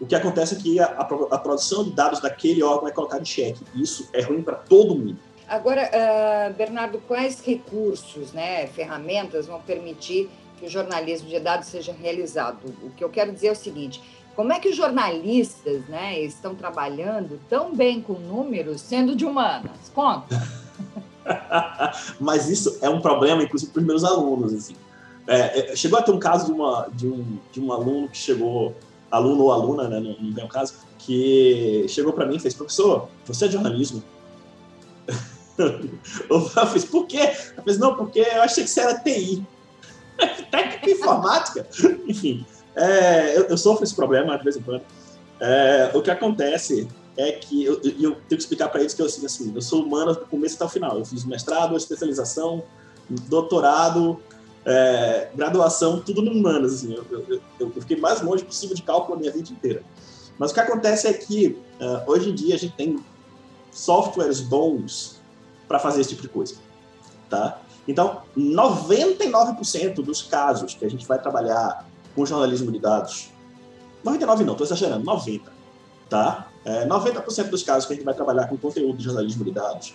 o 0.00 0.06
que 0.06 0.14
acontece 0.14 0.54
é 0.54 0.58
que 0.58 0.80
a, 0.80 0.86
a, 0.86 1.38
produção 1.38 1.84
de 1.84 1.92
dados 1.92 2.20
daquele 2.20 2.62
órgão 2.62 2.88
é 2.88 2.92
colocada 2.92 3.22
em 3.22 3.24
xeque. 3.24 3.64
Isso 3.74 4.08
é 4.12 4.20
ruim 4.22 4.42
para 4.42 4.56
todo 4.56 4.94
mundo. 4.94 5.16
Agora, 5.48 5.88
uh, 5.88 6.54
Bernardo, 6.54 6.98
quais 7.06 7.40
recursos, 7.40 8.32
né, 8.32 8.66
ferramentas 8.66 9.46
vão 9.46 9.60
permitir 9.60 10.28
que 10.58 10.66
o 10.66 10.68
jornalismo 10.68 11.28
de 11.28 11.38
dados 11.38 11.68
seja 11.68 11.92
realizado? 11.92 12.58
O 12.82 12.90
que 12.90 13.02
eu 13.02 13.08
quero 13.08 13.32
dizer 13.32 13.48
é 13.48 13.52
o 13.52 13.56
seguinte: 13.56 14.02
como 14.34 14.52
é 14.52 14.60
que 14.60 14.68
os 14.68 14.76
jornalistas 14.76 15.86
né, 15.88 16.20
estão 16.20 16.54
trabalhando 16.54 17.40
tão 17.48 17.74
bem 17.74 18.02
com 18.02 18.14
números, 18.14 18.82
sendo 18.82 19.16
de 19.16 19.24
humanas? 19.24 19.90
Conta. 19.94 20.46
Mas 22.20 22.50
isso 22.50 22.78
é 22.82 22.90
um 22.90 23.00
problema, 23.00 23.42
inclusive, 23.42 23.72
para 23.72 23.80
os 23.80 23.86
meus 23.86 24.04
alunos. 24.04 24.52
Assim. 24.52 24.76
É, 25.26 25.72
é, 25.72 25.76
chegou 25.76 25.98
a 25.98 26.02
ter 26.02 26.12
um 26.12 26.18
caso 26.18 26.46
de, 26.46 26.52
uma, 26.52 26.88
de, 26.92 27.06
um, 27.06 27.38
de 27.50 27.60
um 27.60 27.72
aluno 27.72 28.08
que 28.08 28.18
chegou 28.18 28.74
aluno 29.10 29.44
ou 29.44 29.52
aluna, 29.52 29.88
né, 29.88 30.00
no, 30.00 30.20
no 30.20 30.34
meu 30.34 30.48
caso, 30.48 30.74
que 30.98 31.86
chegou 31.88 32.12
para 32.12 32.26
mim 32.26 32.36
e 32.36 32.40
fez, 32.40 32.54
professor, 32.54 33.08
você 33.24 33.46
é 33.46 33.50
jornalismo? 33.50 34.02
eu 36.28 36.66
fiz, 36.66 36.84
por 36.84 37.06
quê? 37.06 37.30
Eu 37.56 37.62
fiz, 37.62 37.78
não, 37.78 37.94
porque 37.94 38.20
eu 38.20 38.42
achei 38.42 38.64
que 38.64 38.70
você 38.70 38.80
era 38.80 38.98
TI. 38.98 39.46
Técnica 40.50 40.90
informática? 40.90 41.66
Enfim, 42.06 42.44
é, 42.74 43.36
eu, 43.36 43.44
eu, 43.44 43.56
sofro 43.56 43.84
esse 43.84 43.94
problema 43.94 44.36
de 44.36 44.44
vez 44.44 44.56
em 44.56 44.62
quando. 44.62 44.82
É, 45.40 45.90
o 45.94 46.02
que 46.02 46.10
acontece 46.10 46.88
é 47.16 47.32
que 47.32 47.64
eu, 47.64 47.74
eu 47.82 48.12
tenho 48.12 48.20
que 48.28 48.34
explicar 48.34 48.68
para 48.68 48.80
eles 48.80 48.92
que 48.92 49.00
eu, 49.00 49.06
assim, 49.06 49.52
eu 49.54 49.62
sou 49.62 49.82
humano 49.82 50.14
do 50.14 50.26
começo 50.26 50.56
até 50.56 50.64
o 50.64 50.68
final. 50.68 50.98
Eu 50.98 51.04
fiz 51.04 51.24
mestrado, 51.24 51.76
especialização, 51.76 52.62
doutorado, 53.08 54.20
é, 54.66 55.30
graduação, 55.34 56.00
tudo 56.00 56.20
no 56.20 56.32
humanas. 56.32 56.74
Assim, 56.74 56.92
eu, 56.92 57.06
eu, 57.28 57.40
eu, 57.60 57.70
fiquei 57.80 57.96
mais 57.96 58.20
longe 58.20 58.44
possível 58.44 58.74
de 58.74 58.82
cálculo 58.82 59.16
a 59.16 59.20
minha 59.20 59.32
vida 59.32 59.50
inteira. 59.50 59.82
Mas 60.36 60.50
o 60.50 60.54
que 60.54 60.60
acontece 60.60 61.06
é 61.06 61.12
que 61.12 61.56
uh, 61.80 62.10
hoje 62.10 62.30
em 62.30 62.34
dia 62.34 62.56
a 62.56 62.58
gente 62.58 62.74
tem 62.74 62.98
softwares 63.70 64.40
bons 64.40 65.20
para 65.68 65.78
fazer 65.78 66.00
esse 66.00 66.10
tipo 66.10 66.22
de 66.22 66.28
coisa, 66.28 66.56
tá? 67.30 67.60
Então, 67.88 68.22
99% 68.36 69.94
dos 70.02 70.22
casos 70.22 70.74
que 70.74 70.84
a 70.84 70.90
gente 70.90 71.06
vai 71.06 71.20
trabalhar 71.20 71.88
com 72.14 72.26
jornalismo 72.26 72.72
de 72.72 72.80
dados, 72.80 73.30
99 74.04 74.44
não, 74.44 74.52
estou 74.52 74.66
exagerando, 74.66 75.04
90, 75.04 75.52
tá? 76.08 76.48
É, 76.64 76.86
90% 76.86 77.48
dos 77.48 77.62
casos 77.62 77.86
que 77.86 77.92
a 77.92 77.96
gente 77.96 78.04
vai 78.04 78.14
trabalhar 78.14 78.48
com 78.48 78.56
conteúdo 78.56 78.98
de 78.98 79.04
jornalismo 79.04 79.44
de 79.44 79.52
dados, 79.52 79.94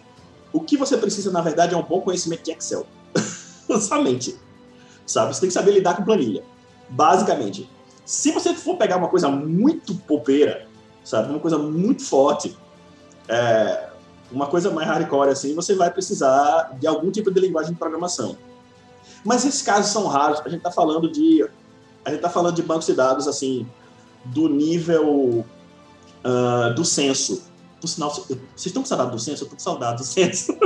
o 0.53 0.61
que 0.61 0.77
você 0.77 0.97
precisa, 0.97 1.31
na 1.31 1.41
verdade, 1.41 1.73
é 1.73 1.77
um 1.77 1.83
bom 1.83 2.01
conhecimento 2.01 2.43
de 2.43 2.51
Excel. 2.51 2.85
Somente. 3.79 4.37
Sabe? 5.11 5.33
Você 5.33 5.41
tem 5.41 5.49
que 5.49 5.53
saber 5.53 5.71
lidar 5.71 5.95
com 5.95 6.03
planilha. 6.03 6.43
Basicamente. 6.89 7.69
Se 8.05 8.31
você 8.31 8.53
for 8.53 8.77
pegar 8.77 8.97
uma 8.97 9.07
coisa 9.07 9.29
muito 9.29 9.95
popeira, 9.95 10.67
sabe? 11.03 11.29
Uma 11.29 11.39
coisa 11.39 11.57
muito 11.57 12.03
forte, 12.03 12.57
é, 13.27 13.89
uma 14.31 14.47
coisa 14.47 14.71
mais 14.71 14.87
hardcore 14.87 15.29
assim, 15.29 15.53
você 15.53 15.75
vai 15.75 15.91
precisar 15.91 16.75
de 16.79 16.87
algum 16.87 17.11
tipo 17.11 17.31
de 17.31 17.39
linguagem 17.39 17.73
de 17.73 17.79
programação. 17.79 18.37
Mas 19.23 19.45
esses 19.45 19.61
casos 19.61 19.91
são 19.91 20.07
raros. 20.07 20.39
A 20.39 20.49
gente 20.49 20.59
está 20.59 20.71
falando 20.71 21.11
de 21.11 21.47
a 22.03 22.09
gente 22.09 22.17
está 22.17 22.29
falando 22.29 22.55
de 22.55 22.63
bancos 22.63 22.87
de 22.87 22.93
dados 22.93 23.27
assim 23.27 23.67
do 24.25 24.49
nível 24.49 25.45
uh, 26.25 26.73
do 26.75 26.83
censo. 26.83 27.43
Por 27.79 27.87
sinal, 27.87 28.11
vocês 28.11 28.37
estão 28.65 28.81
com 28.81 28.87
saudade 28.87 29.11
do 29.11 29.19
censo? 29.19 29.43
Eu 29.43 29.45
estou 29.45 29.57
com 29.57 29.63
saudade 29.63 29.97
do 29.97 30.03
censo. 30.03 30.57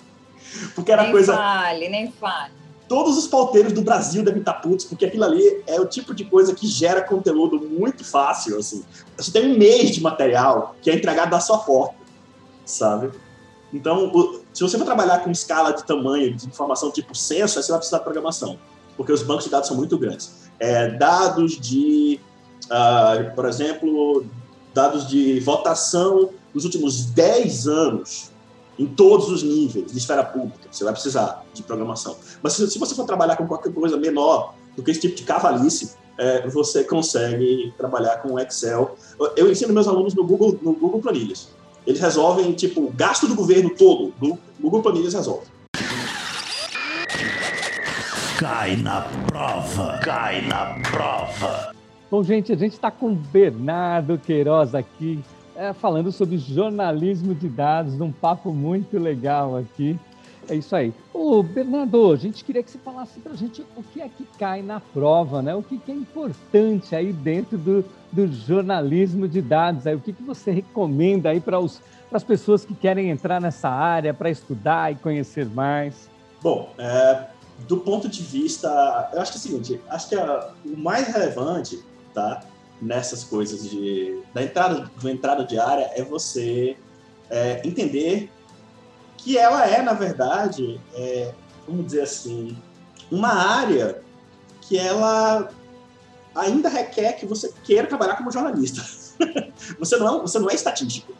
porque 0.74 0.92
era 0.92 1.02
nem 1.02 1.12
coisa. 1.12 1.32
Nem 1.32 1.42
fale, 1.42 1.88
nem 1.88 2.12
fale. 2.12 2.52
Todos 2.88 3.18
os 3.18 3.26
pauteiros 3.26 3.72
do 3.72 3.82
Brasil 3.82 4.24
devem 4.24 4.40
estar 4.40 4.54
putos, 4.54 4.86
porque 4.86 5.04
aquilo 5.04 5.24
ali 5.24 5.62
é 5.66 5.78
o 5.78 5.86
tipo 5.86 6.14
de 6.14 6.24
coisa 6.24 6.54
que 6.54 6.66
gera 6.66 7.02
conteúdo 7.02 7.60
muito 7.60 8.02
fácil, 8.02 8.58
assim. 8.58 8.82
Você 9.16 9.30
tem 9.30 9.52
um 9.52 9.58
mês 9.58 9.90
de 9.90 10.00
material 10.00 10.74
que 10.80 10.90
é 10.90 10.94
entregado 10.94 11.30
da 11.30 11.40
sua 11.40 11.58
porta 11.58 11.98
sabe? 12.68 13.10
Então, 13.72 14.10
o, 14.14 14.40
se 14.52 14.62
você 14.62 14.78
for 14.78 14.84
trabalhar 14.84 15.20
com 15.20 15.30
escala 15.30 15.72
de 15.72 15.84
tamanho 15.84 16.34
de 16.34 16.46
informação 16.46 16.90
tipo 16.90 17.14
censo, 17.14 17.60
você 17.60 17.70
vai 17.70 17.78
precisar 17.78 17.98
de 17.98 18.04
programação, 18.04 18.58
porque 18.96 19.12
os 19.12 19.22
bancos 19.22 19.44
de 19.44 19.50
dados 19.50 19.68
são 19.68 19.76
muito 19.76 19.98
grandes. 19.98 20.48
É, 20.58 20.90
dados 20.90 21.58
de, 21.58 22.20
uh, 22.64 23.34
por 23.34 23.46
exemplo, 23.46 24.24
dados 24.72 25.06
de 25.06 25.40
votação 25.40 26.30
nos 26.54 26.64
últimos 26.64 27.06
10 27.06 27.66
anos, 27.66 28.30
em 28.78 28.86
todos 28.86 29.28
os 29.28 29.42
níveis 29.42 29.90
de 29.90 29.98
esfera 29.98 30.22
pública, 30.22 30.68
você 30.70 30.84
vai 30.84 30.92
precisar 30.92 31.44
de 31.52 31.62
programação. 31.62 32.16
Mas 32.42 32.52
se, 32.52 32.70
se 32.70 32.78
você 32.78 32.94
for 32.94 33.04
trabalhar 33.04 33.36
com 33.36 33.46
qualquer 33.46 33.72
coisa 33.72 33.96
menor 33.96 34.54
do 34.76 34.82
que 34.82 34.90
esse 34.90 35.00
tipo 35.00 35.16
de 35.16 35.24
cavalice, 35.24 35.96
é, 36.16 36.46
você 36.48 36.84
consegue 36.84 37.72
trabalhar 37.76 38.18
com 38.18 38.38
Excel. 38.38 38.96
Eu 39.36 39.50
ensino 39.50 39.72
meus 39.72 39.88
alunos 39.88 40.14
no 40.14 40.24
Google, 40.24 40.58
no 40.62 40.72
Google 40.72 41.00
Planilhas. 41.00 41.48
Eles 41.86 42.00
resolvem, 42.00 42.52
tipo, 42.52 42.82
o 42.82 42.90
gasto 42.90 43.26
do 43.26 43.34
governo 43.34 43.70
todo. 43.70 44.12
O 44.20 44.38
Google 44.60 44.82
Planilhas 44.82 45.14
resolve. 45.14 45.46
Cai 48.38 48.76
na 48.76 49.00
prova, 49.26 49.98
cai 50.04 50.46
na 50.46 50.80
prova. 50.90 51.72
Bom, 52.10 52.22
gente, 52.22 52.52
a 52.52 52.56
gente 52.56 52.72
está 52.72 52.90
com 52.90 53.14
Bernardo 53.14 54.18
Queiroz 54.18 54.74
aqui, 54.74 55.22
é, 55.58 55.72
falando 55.72 56.12
sobre 56.12 56.38
jornalismo 56.38 57.34
de 57.34 57.48
dados, 57.48 57.94
num 57.94 58.12
papo 58.12 58.52
muito 58.52 58.96
legal 58.96 59.56
aqui. 59.56 59.98
É 60.48 60.54
isso 60.54 60.74
aí. 60.74 60.94
Ô, 61.12 61.42
Bernardo, 61.42 62.12
a 62.12 62.16
gente 62.16 62.44
queria 62.44 62.62
que 62.62 62.70
você 62.70 62.78
falasse 62.78 63.18
para 63.18 63.32
a 63.32 63.36
gente 63.36 63.62
o 63.76 63.82
que 63.82 64.00
é 64.00 64.08
que 64.08 64.24
cai 64.38 64.62
na 64.62 64.78
prova, 64.80 65.42
né? 65.42 65.54
O 65.54 65.62
que, 65.62 65.76
que 65.76 65.90
é 65.90 65.94
importante 65.94 66.94
aí 66.94 67.12
dentro 67.12 67.58
do, 67.58 67.84
do 68.12 68.32
jornalismo 68.32 69.26
de 69.26 69.42
dados. 69.42 69.86
Aí, 69.86 69.96
o 69.96 70.00
que, 70.00 70.12
que 70.12 70.22
você 70.22 70.52
recomenda 70.52 71.30
aí 71.30 71.40
para 71.40 71.58
as 71.58 72.24
pessoas 72.24 72.64
que 72.64 72.72
querem 72.72 73.10
entrar 73.10 73.40
nessa 73.40 73.68
área, 73.68 74.14
para 74.14 74.30
estudar 74.30 74.92
e 74.92 74.94
conhecer 74.94 75.44
mais? 75.44 76.08
Bom, 76.40 76.72
é, 76.78 77.26
do 77.66 77.78
ponto 77.78 78.08
de 78.08 78.22
vista, 78.22 79.10
eu 79.12 79.20
acho 79.20 79.32
que 79.32 79.38
é 79.38 79.40
o 79.40 79.42
seguinte, 79.42 79.80
acho 79.90 80.08
que 80.08 80.14
a, 80.14 80.50
o 80.64 80.76
mais 80.78 81.08
relevante, 81.08 81.82
tá, 82.14 82.42
nessas 82.80 83.24
coisas 83.24 83.68
de 83.68 84.22
da 84.32 84.42
entrada, 84.42 84.90
do 84.96 85.08
entrada 85.08 85.44
de 85.44 85.58
área 85.58 85.90
é 85.94 86.02
você 86.02 86.76
é, 87.30 87.60
entender 87.66 88.30
que 89.16 89.36
ela 89.36 89.66
é, 89.66 89.82
na 89.82 89.92
verdade, 89.92 90.80
é, 90.94 91.34
vamos 91.66 91.86
dizer 91.86 92.02
assim, 92.02 92.56
uma 93.10 93.32
área 93.32 94.02
que 94.62 94.78
ela 94.78 95.50
ainda 96.34 96.68
requer 96.68 97.14
que 97.14 97.26
você 97.26 97.52
queira 97.64 97.86
trabalhar 97.86 98.16
como 98.16 98.30
jornalista. 98.30 98.82
você, 99.78 99.96
não 99.96 100.18
é, 100.18 100.20
você 100.20 100.38
não 100.38 100.50
é 100.50 100.54
estatístico, 100.54 101.12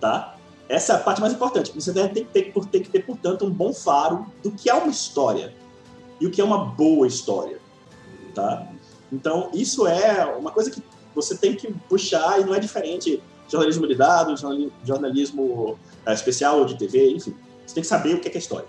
tá? 0.00 0.36
Essa 0.68 0.94
é 0.94 0.96
a 0.96 0.98
parte 0.98 1.20
mais 1.20 1.32
importante. 1.32 1.72
Você 1.72 1.92
tem 1.92 2.08
que, 2.08 2.24
ter, 2.24 2.52
tem 2.70 2.82
que 2.82 2.90
ter, 2.90 3.06
portanto, 3.06 3.44
um 3.44 3.50
bom 3.50 3.72
faro 3.72 4.26
do 4.42 4.50
que 4.50 4.68
é 4.68 4.74
uma 4.74 4.88
história 4.88 5.54
e 6.20 6.26
o 6.26 6.30
que 6.30 6.40
é 6.40 6.44
uma 6.44 6.64
boa 6.64 7.06
história, 7.06 7.60
tá? 8.34 8.66
Então, 9.12 9.50
isso 9.54 9.86
é 9.86 10.24
uma 10.36 10.50
coisa 10.50 10.70
que 10.70 10.82
você 11.16 11.36
tem 11.36 11.56
que 11.56 11.72
puxar 11.88 12.40
e 12.40 12.44
não 12.44 12.54
é 12.54 12.60
diferente 12.60 13.20
jornalismo 13.48 13.86
de 13.86 13.94
dados, 13.94 14.42
jornalismo 14.84 15.78
é, 16.04 16.12
especial 16.12 16.64
de 16.64 16.76
TV, 16.76 17.12
enfim. 17.12 17.34
Você 17.64 17.74
tem 17.74 17.82
que 17.82 17.88
saber 17.88 18.14
o 18.14 18.20
que 18.20 18.28
é, 18.28 18.30
que 18.30 18.36
é 18.36 18.40
história. 18.40 18.68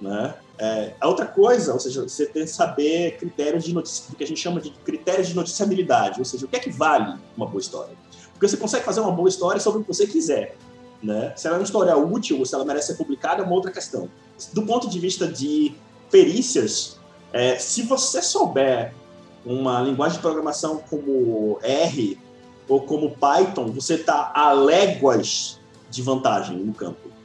Né? 0.00 0.34
É, 0.58 0.94
a 1.00 1.08
outra 1.08 1.26
coisa, 1.26 1.72
ou 1.72 1.80
seja, 1.80 2.02
você 2.02 2.26
tem 2.26 2.44
que 2.44 2.50
saber 2.50 3.16
critérios 3.18 3.64
de 3.64 3.74
notícia, 3.74 4.12
o 4.12 4.16
que 4.16 4.24
a 4.24 4.26
gente 4.26 4.40
chama 4.40 4.60
de 4.60 4.70
critérios 4.70 5.28
de 5.28 5.36
noticiabilidade, 5.36 6.18
ou 6.18 6.24
seja, 6.24 6.46
o 6.46 6.48
que 6.48 6.56
é 6.56 6.58
que 6.58 6.70
vale 6.70 7.18
uma 7.36 7.46
boa 7.46 7.60
história. 7.60 7.94
Porque 8.32 8.48
você 8.48 8.56
consegue 8.56 8.84
fazer 8.84 9.00
uma 9.00 9.12
boa 9.12 9.28
história 9.28 9.60
sobre 9.60 9.80
o 9.80 9.82
que 9.82 9.88
você 9.88 10.06
quiser. 10.06 10.56
Né? 11.02 11.32
Se 11.36 11.46
ela 11.46 11.56
é 11.56 11.58
uma 11.58 11.64
história 11.64 11.96
útil 11.96 12.38
ou 12.38 12.46
se 12.46 12.54
ela 12.54 12.64
merece 12.64 12.88
ser 12.88 12.94
publicada 12.94 13.42
é 13.42 13.44
uma 13.44 13.54
outra 13.54 13.70
questão. 13.70 14.08
Do 14.52 14.62
ponto 14.62 14.88
de 14.88 14.98
vista 14.98 15.26
de 15.26 15.74
perícias, 16.10 16.98
é, 17.32 17.58
se 17.58 17.82
você 17.82 18.22
souber 18.22 18.94
uma 19.46 19.80
linguagem 19.80 20.16
de 20.16 20.22
programação 20.22 20.78
como 20.90 21.58
R 21.62 22.18
ou 22.68 22.82
como 22.82 23.16
Python, 23.16 23.70
você 23.72 23.94
está 23.94 24.32
a 24.34 24.52
léguas 24.52 25.58
de 25.88 26.02
vantagem 26.02 26.58
no 26.58 26.74
campo 26.74 27.16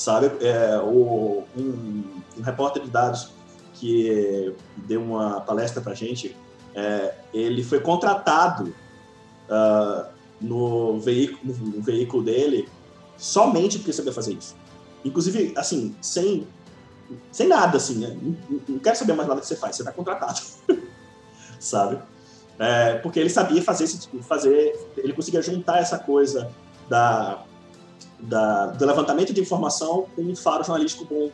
sabe? 0.00 0.30
É, 0.44 0.78
o, 0.78 1.44
um, 1.56 2.04
um, 2.38 2.42
repórter 2.42 2.82
de 2.82 2.90
dados 2.90 3.30
que 3.74 4.54
deu 4.76 5.02
uma 5.02 5.40
palestra 5.40 5.80
para 5.80 5.94
gente, 5.94 6.34
é, 6.74 7.14
ele 7.32 7.62
foi 7.62 7.80
contratado 7.80 8.74
uh, 9.48 10.06
no, 10.40 10.98
veículo, 11.00 11.54
no 11.54 11.82
veículo 11.82 12.22
dele 12.22 12.68
somente 13.16 13.78
porque 13.78 13.92
sabia 13.92 14.12
fazer 14.12 14.34
isso. 14.34 14.56
Inclusive, 15.04 15.52
assim, 15.56 15.94
sem, 16.00 16.46
sem 17.32 17.48
nada, 17.48 17.76
assim, 17.76 17.98
né? 17.98 18.16
não, 18.20 18.60
não 18.68 18.78
quero 18.78 18.96
saber 18.96 19.14
mais 19.14 19.28
nada 19.28 19.40
que 19.40 19.46
você 19.46 19.56
faz, 19.56 19.76
você 19.76 19.82
está 19.82 19.92
contratado, 19.92 20.40
sabe? 21.60 21.98
É, 22.58 22.94
porque 22.96 23.20
ele 23.20 23.30
sabia 23.30 23.62
fazer, 23.62 23.86
fazer, 24.22 24.88
ele 24.96 25.12
conseguia 25.12 25.40
juntar 25.40 25.78
essa 25.78 25.98
coisa 25.98 26.50
da 26.88 27.44
da, 28.22 28.66
do 28.66 28.84
levantamento 28.84 29.32
de 29.32 29.40
informação 29.40 30.06
com 30.14 30.22
um 30.22 30.36
faro 30.36 30.64
jornalístico 30.64 31.04
bom. 31.04 31.30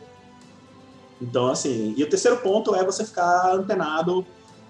Então, 1.21 1.47
assim, 1.47 1.93
e 1.97 2.03
o 2.03 2.09
terceiro 2.09 2.37
ponto 2.37 2.75
é 2.75 2.83
você 2.83 3.03
ficar 3.05 3.53
antenado 3.53 4.25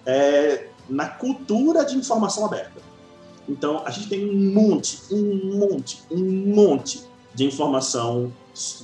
é, 0.05 0.69
na 0.89 1.07
cultura 1.07 1.85
de 1.85 1.95
informação 1.95 2.45
aberta. 2.45 2.81
Então, 3.47 3.83
a 3.85 3.91
gente 3.91 4.09
tem 4.09 4.29
um 4.29 4.53
monte, 4.53 5.01
um 5.11 5.57
monte, 5.57 6.01
um 6.09 6.53
monte 6.53 7.03
de 7.33 7.45
informação 7.45 8.31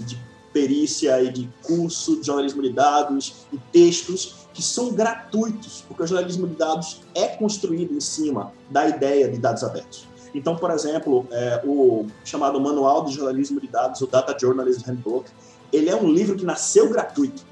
de 0.02 0.20
perícia 0.54 1.22
e 1.22 1.32
de 1.32 1.50
curso 1.64 2.20
de 2.20 2.28
jornalismo 2.28 2.62
de 2.62 2.72
dados 2.72 3.46
e 3.52 3.58
textos 3.72 4.44
que 4.54 4.62
são 4.62 4.94
gratuitos, 4.94 5.84
porque 5.88 6.04
o 6.04 6.08
jornalismo 6.08 6.48
de 6.48 6.56
dados 6.56 7.02
é 7.16 7.28
construído 7.28 7.94
em 7.94 8.00
cima 8.00 8.54
da 8.70 8.88
ideia 8.88 9.28
de 9.28 9.40
dados 9.40 9.64
abertos. 9.64 10.08
Então, 10.34 10.56
por 10.56 10.72
exemplo, 10.72 11.28
é, 11.32 11.62
o 11.66 12.08
chamado 12.24 12.60
Manual 12.60 13.06
de 13.06 13.14
Jornalismo 13.14 13.60
de 13.60 13.68
Dados, 13.68 14.02
o 14.02 14.08
Data 14.08 14.36
Journalism 14.40 14.84
Handbook, 14.86 15.30
ele 15.72 15.90
é 15.90 15.96
um 15.96 16.12
livro 16.12 16.36
que 16.36 16.46
nasceu 16.46 16.90
gratuito. 16.90 17.44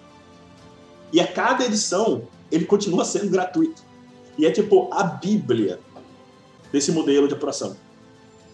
E 1.12 1.20
a 1.20 1.28
cada 1.28 1.66
edição, 1.66 2.24
ele 2.52 2.66
continua 2.66 3.06
sendo 3.06 3.30
gratuito. 3.30 3.84
E 4.38 4.46
é 4.46 4.52
tipo 4.52 4.90
a 4.92 5.04
Bíblia 5.04 5.80
desse 6.72 6.92
modelo 6.92 7.28
de 7.28 7.34
apuração. 7.34 7.76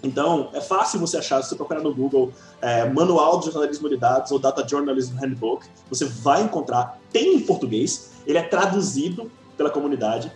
Então, 0.04 0.50
é 0.54 0.62
fácil 0.62 1.00
você 1.00 1.18
achar, 1.18 1.42
se 1.42 1.50
você 1.50 1.56
procurar 1.56 1.82
no 1.82 1.94
Google 1.94 2.32
é, 2.62 2.88
Manual 2.88 3.40
de 3.40 3.46
Jornalismo 3.52 3.90
de 3.90 3.98
Dados 3.98 4.32
ou 4.32 4.40
Data 4.40 4.68
Journalism 4.68 5.18
Handbook, 5.18 5.66
você 5.90 6.06
vai 6.06 6.44
encontrar, 6.44 7.00
tem 7.12 7.36
em 7.36 7.40
português, 7.40 8.12
ele 8.26 8.38
é 8.38 8.44
traduzido 8.44 9.32
pela 9.58 9.70
comunidade, 9.70 10.32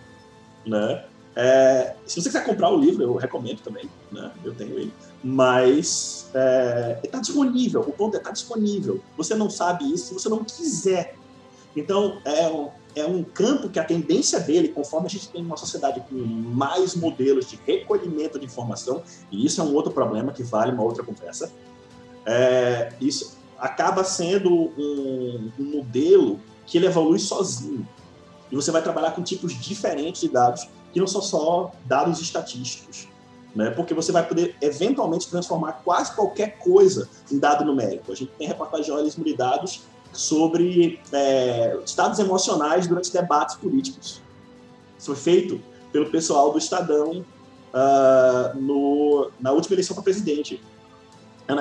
né? 0.66 1.06
É, 1.36 1.96
se 2.06 2.22
você 2.22 2.28
quiser 2.28 2.46
comprar 2.46 2.70
o 2.70 2.78
livro, 2.78 3.04
eu 3.04 3.16
recomendo 3.16 3.62
também, 3.62 3.90
né? 4.12 4.32
Eu 4.44 4.54
tenho 4.54 4.78
ele. 4.78 4.94
Mas 5.24 6.30
é, 6.34 7.00
está 7.04 7.20
disponível, 7.20 7.82
o 7.82 7.94
ponto 7.94 8.16
é 8.16 8.18
está 8.18 8.32
disponível. 8.32 9.00
Você 9.16 9.36
não 9.36 9.50
sabe 9.50 9.92
isso 9.94 10.08
se 10.08 10.14
você 10.14 10.28
não 10.28 10.44
quiser. 10.44 11.16
Então, 11.76 12.20
é 12.26 12.50
é 12.96 13.06
um 13.06 13.24
campo 13.24 13.70
que 13.70 13.80
a 13.80 13.84
tendência 13.84 14.40
dele, 14.40 14.70
conforme 14.70 15.08
a 15.08 15.10
gente 15.10 15.30
tem 15.30 15.44
uma 15.44 15.58
sociedade 15.58 16.02
com 16.10 16.16
mais 16.16 16.96
modelos 16.96 17.50
de 17.50 17.60
recolhimento 17.66 18.38
de 18.40 18.46
informação, 18.46 19.02
e 19.32 19.46
isso 19.46 19.62
é 19.62 19.64
um 19.64 19.74
outro 19.74 19.92
problema 19.92 20.32
que 20.32 20.44
vale 20.44 20.72
uma 20.72 20.84
outra 20.84 21.04
conversa, 21.04 21.52
é, 22.26 22.94
isso 23.00 23.38
acaba 23.58 24.04
sendo 24.04 24.52
um, 24.78 25.52
um 25.60 25.64
modelo 25.64 26.40
que 26.66 26.78
ele 26.78 26.88
evolui 26.88 27.20
sozinho. 27.20 27.88
E 28.52 28.56
você 28.56 28.72
vai 28.72 28.82
trabalhar 28.82 29.12
com 29.12 29.22
tipos 29.22 29.54
diferentes 29.54 30.22
de 30.22 30.28
dados, 30.28 30.68
que 30.92 31.00
não 31.00 31.08
são 31.08 31.22
só 31.22 31.72
dados 31.86 32.20
estatísticos. 32.20 33.08
Né? 33.56 33.70
Porque 33.70 33.94
você 33.94 34.12
vai 34.12 34.28
poder, 34.28 34.56
eventualmente, 34.62 35.30
transformar 35.30 35.74
quase 35.84 36.14
qualquer 36.16 36.58
coisa 36.58 37.10
em 37.32 37.38
dado 37.38 37.64
numérico. 37.66 38.12
A 38.12 38.16
gente 38.16 38.32
tem 38.38 38.48
reportagem 38.48 38.84
de 38.84 38.88
jornalismo 38.88 39.24
de 39.24 39.36
dados 39.36 39.84
sobre 40.14 41.00
é, 41.12 41.78
estados 41.86 42.20
emocionais 42.20 42.88
durante 42.88 43.12
debates 43.12 43.56
políticos. 43.56 44.22
Isso 44.98 45.08
foi 45.08 45.16
feito 45.16 45.62
pelo 45.92 46.10
pessoal 46.10 46.52
do 46.52 46.58
Estadão 46.58 47.26
uh, 47.74 48.60
no, 48.60 49.32
na 49.40 49.52
última 49.52 49.76
eleição 49.76 49.96
para 49.96 50.04
presidente. 50.04 50.62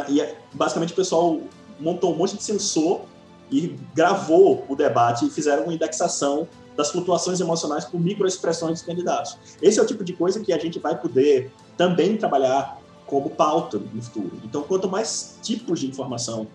E 0.08 0.34
basicamente 0.52 0.92
o 0.92 0.96
pessoal 0.96 1.40
montou 1.78 2.12
um 2.12 2.16
monte 2.16 2.36
de 2.36 2.42
sensor 2.42 3.02
e 3.50 3.76
gravou 3.94 4.64
o 4.68 4.76
debate 4.76 5.26
e 5.26 5.30
fizeram 5.30 5.64
uma 5.64 5.74
indexação 5.74 6.46
das 6.76 6.90
flutuações 6.90 7.40
emocionais 7.40 7.84
por 7.84 8.00
microexpressões 8.00 8.74
dos 8.74 8.82
candidatos. 8.82 9.36
Esse 9.60 9.80
é 9.80 9.82
o 9.82 9.86
tipo 9.86 10.04
de 10.04 10.12
coisa 10.12 10.40
que 10.40 10.52
a 10.52 10.58
gente 10.58 10.78
vai 10.78 10.96
poder 10.96 11.50
também 11.76 12.16
trabalhar 12.16 12.80
como 13.06 13.28
pauta 13.30 13.78
no 13.78 14.00
futuro. 14.00 14.30
Então, 14.44 14.62
quanto 14.62 14.88
mais 14.88 15.38
tipos 15.42 15.80
de 15.80 15.88
informação, 15.88 16.46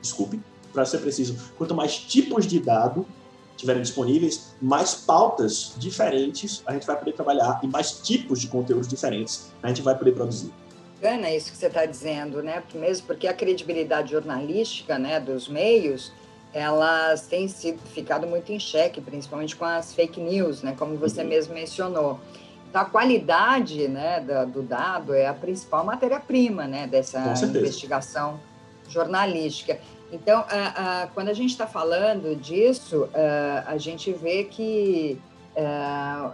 desculpe, 0.00 0.40
para 0.74 0.84
ser 0.84 0.98
preciso, 0.98 1.36
quanto 1.56 1.74
mais 1.74 1.96
tipos 1.96 2.46
de 2.46 2.58
dado 2.58 3.06
tiverem 3.56 3.80
disponíveis, 3.80 4.54
mais 4.60 4.94
pautas 4.94 5.74
diferentes 5.78 6.62
a 6.66 6.72
gente 6.72 6.86
vai 6.86 6.98
poder 6.98 7.12
trabalhar 7.12 7.60
e 7.62 7.68
mais 7.68 7.92
tipos 7.92 8.40
de 8.40 8.48
conteúdos 8.48 8.88
diferentes 8.88 9.52
a 9.62 9.68
gente 9.68 9.80
vai 9.80 9.96
poder 9.96 10.12
produzir. 10.12 10.52
Bacana 11.00 11.30
isso 11.30 11.52
que 11.52 11.56
você 11.56 11.66
está 11.66 11.84
dizendo, 11.84 12.42
né? 12.42 12.62
Mesmo 12.74 13.06
porque 13.06 13.28
a 13.28 13.34
credibilidade 13.34 14.10
jornalística, 14.10 14.98
né, 14.98 15.20
dos 15.20 15.48
meios, 15.48 16.10
elas 16.52 17.26
têm 17.26 17.46
sido 17.46 17.78
ficado 17.92 18.26
muito 18.26 18.50
em 18.50 18.58
xeque, 18.58 19.00
principalmente 19.00 19.54
com 19.54 19.66
as 19.66 19.92
fake 19.92 20.18
news, 20.18 20.62
né? 20.62 20.74
Como 20.78 20.96
você 20.96 21.22
uhum. 21.22 21.28
mesmo 21.28 21.52
mencionou. 21.52 22.18
Então, 22.70 22.80
a 22.80 22.86
qualidade, 22.86 23.86
né, 23.86 24.18
do, 24.20 24.50
do 24.50 24.62
dado 24.62 25.14
é 25.14 25.26
a 25.26 25.34
principal 25.34 25.84
matéria-prima, 25.84 26.66
né, 26.66 26.86
dessa 26.86 27.20
investigação 27.44 28.40
jornalística. 28.88 29.78
Então, 30.14 30.44
quando 31.12 31.28
a 31.28 31.34
gente 31.34 31.50
está 31.50 31.66
falando 31.66 32.36
disso, 32.36 33.08
a 33.66 33.76
gente 33.76 34.12
vê 34.12 34.44
que 34.44 35.20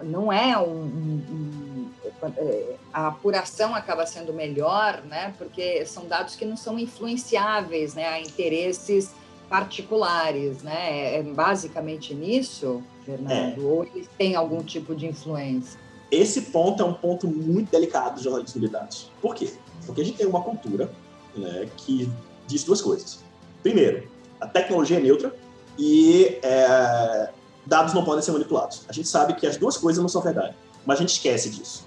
não 0.04 0.30
é 0.30 0.58
um, 0.58 0.84
um, 0.84 1.90
é, 2.36 2.76
a 2.92 3.08
apuração 3.08 3.74
acaba 3.74 4.04
sendo 4.04 4.32
melhor, 4.34 5.02
né? 5.04 5.34
Porque 5.38 5.84
são 5.86 6.06
dados 6.06 6.36
que 6.36 6.44
não 6.44 6.56
são 6.56 6.78
influenciáveis, 6.78 7.94
né? 7.94 8.06
A 8.06 8.20
interesses 8.20 9.14
particulares, 9.48 10.62
né? 10.62 11.14
É, 11.14 11.18
é 11.18 11.22
basicamente 11.22 12.14
nisso, 12.14 12.82
Fernando. 13.04 13.60
É. 13.60 13.64
Ou 13.64 13.84
eles 13.84 14.08
têm 14.18 14.34
algum 14.34 14.62
tipo 14.62 14.94
de 14.94 15.06
influência? 15.06 15.80
Esse 16.10 16.42
ponto 16.42 16.82
é 16.82 16.86
um 16.86 16.94
ponto 16.94 17.26
muito 17.26 17.70
delicado 17.70 18.16
do 18.16 18.22
jornalismo 18.22 18.60
de 18.60 18.68
dados. 18.68 19.10
Por 19.22 19.34
quê? 19.34 19.52
Porque 19.86 20.00
a 20.00 20.04
gente 20.04 20.18
tem 20.18 20.26
uma 20.26 20.42
cultura 20.42 20.90
né, 21.34 21.68
que 21.76 22.10
diz 22.46 22.64
duas 22.64 22.82
coisas 22.82 23.29
Primeiro, 23.62 24.08
a 24.40 24.46
tecnologia 24.46 24.98
é 24.98 25.00
neutra 25.00 25.34
e 25.78 26.38
é, 26.42 27.30
dados 27.66 27.94
não 27.94 28.04
podem 28.04 28.22
ser 28.22 28.32
manipulados. 28.32 28.84
A 28.88 28.92
gente 28.92 29.08
sabe 29.08 29.34
que 29.34 29.46
as 29.46 29.56
duas 29.56 29.76
coisas 29.76 30.00
não 30.00 30.08
são 30.08 30.22
verdade, 30.22 30.54
mas 30.84 30.98
a 30.98 31.00
gente 31.02 31.12
esquece 31.12 31.50
disso. 31.50 31.86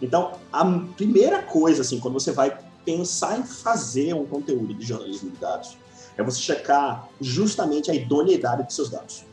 Então, 0.00 0.32
a 0.52 0.64
primeira 0.96 1.42
coisa, 1.42 1.82
assim, 1.82 2.00
quando 2.00 2.14
você 2.14 2.32
vai 2.32 2.58
pensar 2.84 3.38
em 3.38 3.42
fazer 3.42 4.14
um 4.14 4.24
conteúdo 4.24 4.72
de 4.72 4.84
jornalismo 4.84 5.30
de 5.30 5.36
dados, 5.36 5.76
é 6.16 6.22
você 6.22 6.40
checar 6.40 7.08
justamente 7.20 7.90
a 7.90 7.94
idoneidade 7.94 8.64
dos 8.64 8.74
seus 8.74 8.90
dados. 8.90 9.24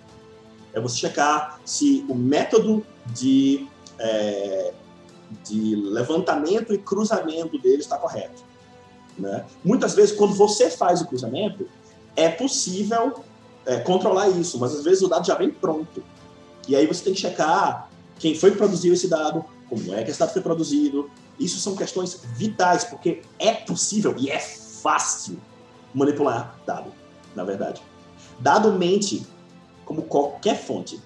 É 0.73 0.79
você 0.79 0.97
checar 0.97 1.59
se 1.65 2.05
o 2.07 2.15
método 2.15 2.85
de, 3.07 3.67
é, 3.97 4.73
de 5.45 5.75
levantamento 5.75 6.73
e 6.73 6.77
cruzamento 6.77 7.57
dele 7.57 7.79
está 7.79 7.97
correto. 7.97 8.43
Né? 9.17 9.45
Muitas 9.63 9.95
vezes, 9.95 10.15
quando 10.15 10.33
você 10.33 10.69
faz 10.69 11.01
o 11.01 11.07
cruzamento, 11.07 11.67
é 12.15 12.29
possível 12.29 13.23
é, 13.65 13.77
controlar 13.79 14.29
isso, 14.29 14.59
mas 14.59 14.73
às 14.73 14.83
vezes 14.83 15.01
o 15.01 15.07
dado 15.07 15.25
já 15.25 15.35
vem 15.35 15.49
pronto. 15.49 16.03
E 16.67 16.75
aí 16.75 16.85
você 16.85 17.03
tem 17.03 17.13
que 17.13 17.19
checar 17.19 17.89
quem 18.19 18.35
foi 18.35 18.51
que 18.51 18.57
produziu 18.57 18.93
esse 18.93 19.07
dado, 19.07 19.43
como 19.69 19.93
é 19.93 20.03
que 20.03 20.11
esse 20.11 20.19
dado 20.19 20.33
foi 20.33 20.41
produzido. 20.41 21.09
Isso 21.39 21.59
são 21.59 21.75
questões 21.75 22.21
vitais, 22.35 22.83
porque 22.83 23.21
é 23.37 23.53
possível 23.53 24.15
e 24.17 24.29
é 24.29 24.39
fácil 24.39 25.39
manipular 25.93 26.59
dado, 26.65 26.91
na 27.35 27.43
verdade. 27.43 27.81
Dado 28.39 28.71
mente 28.73 29.25
como 29.85 30.03
qualquer 30.03 30.59
fonte. 30.61 30.99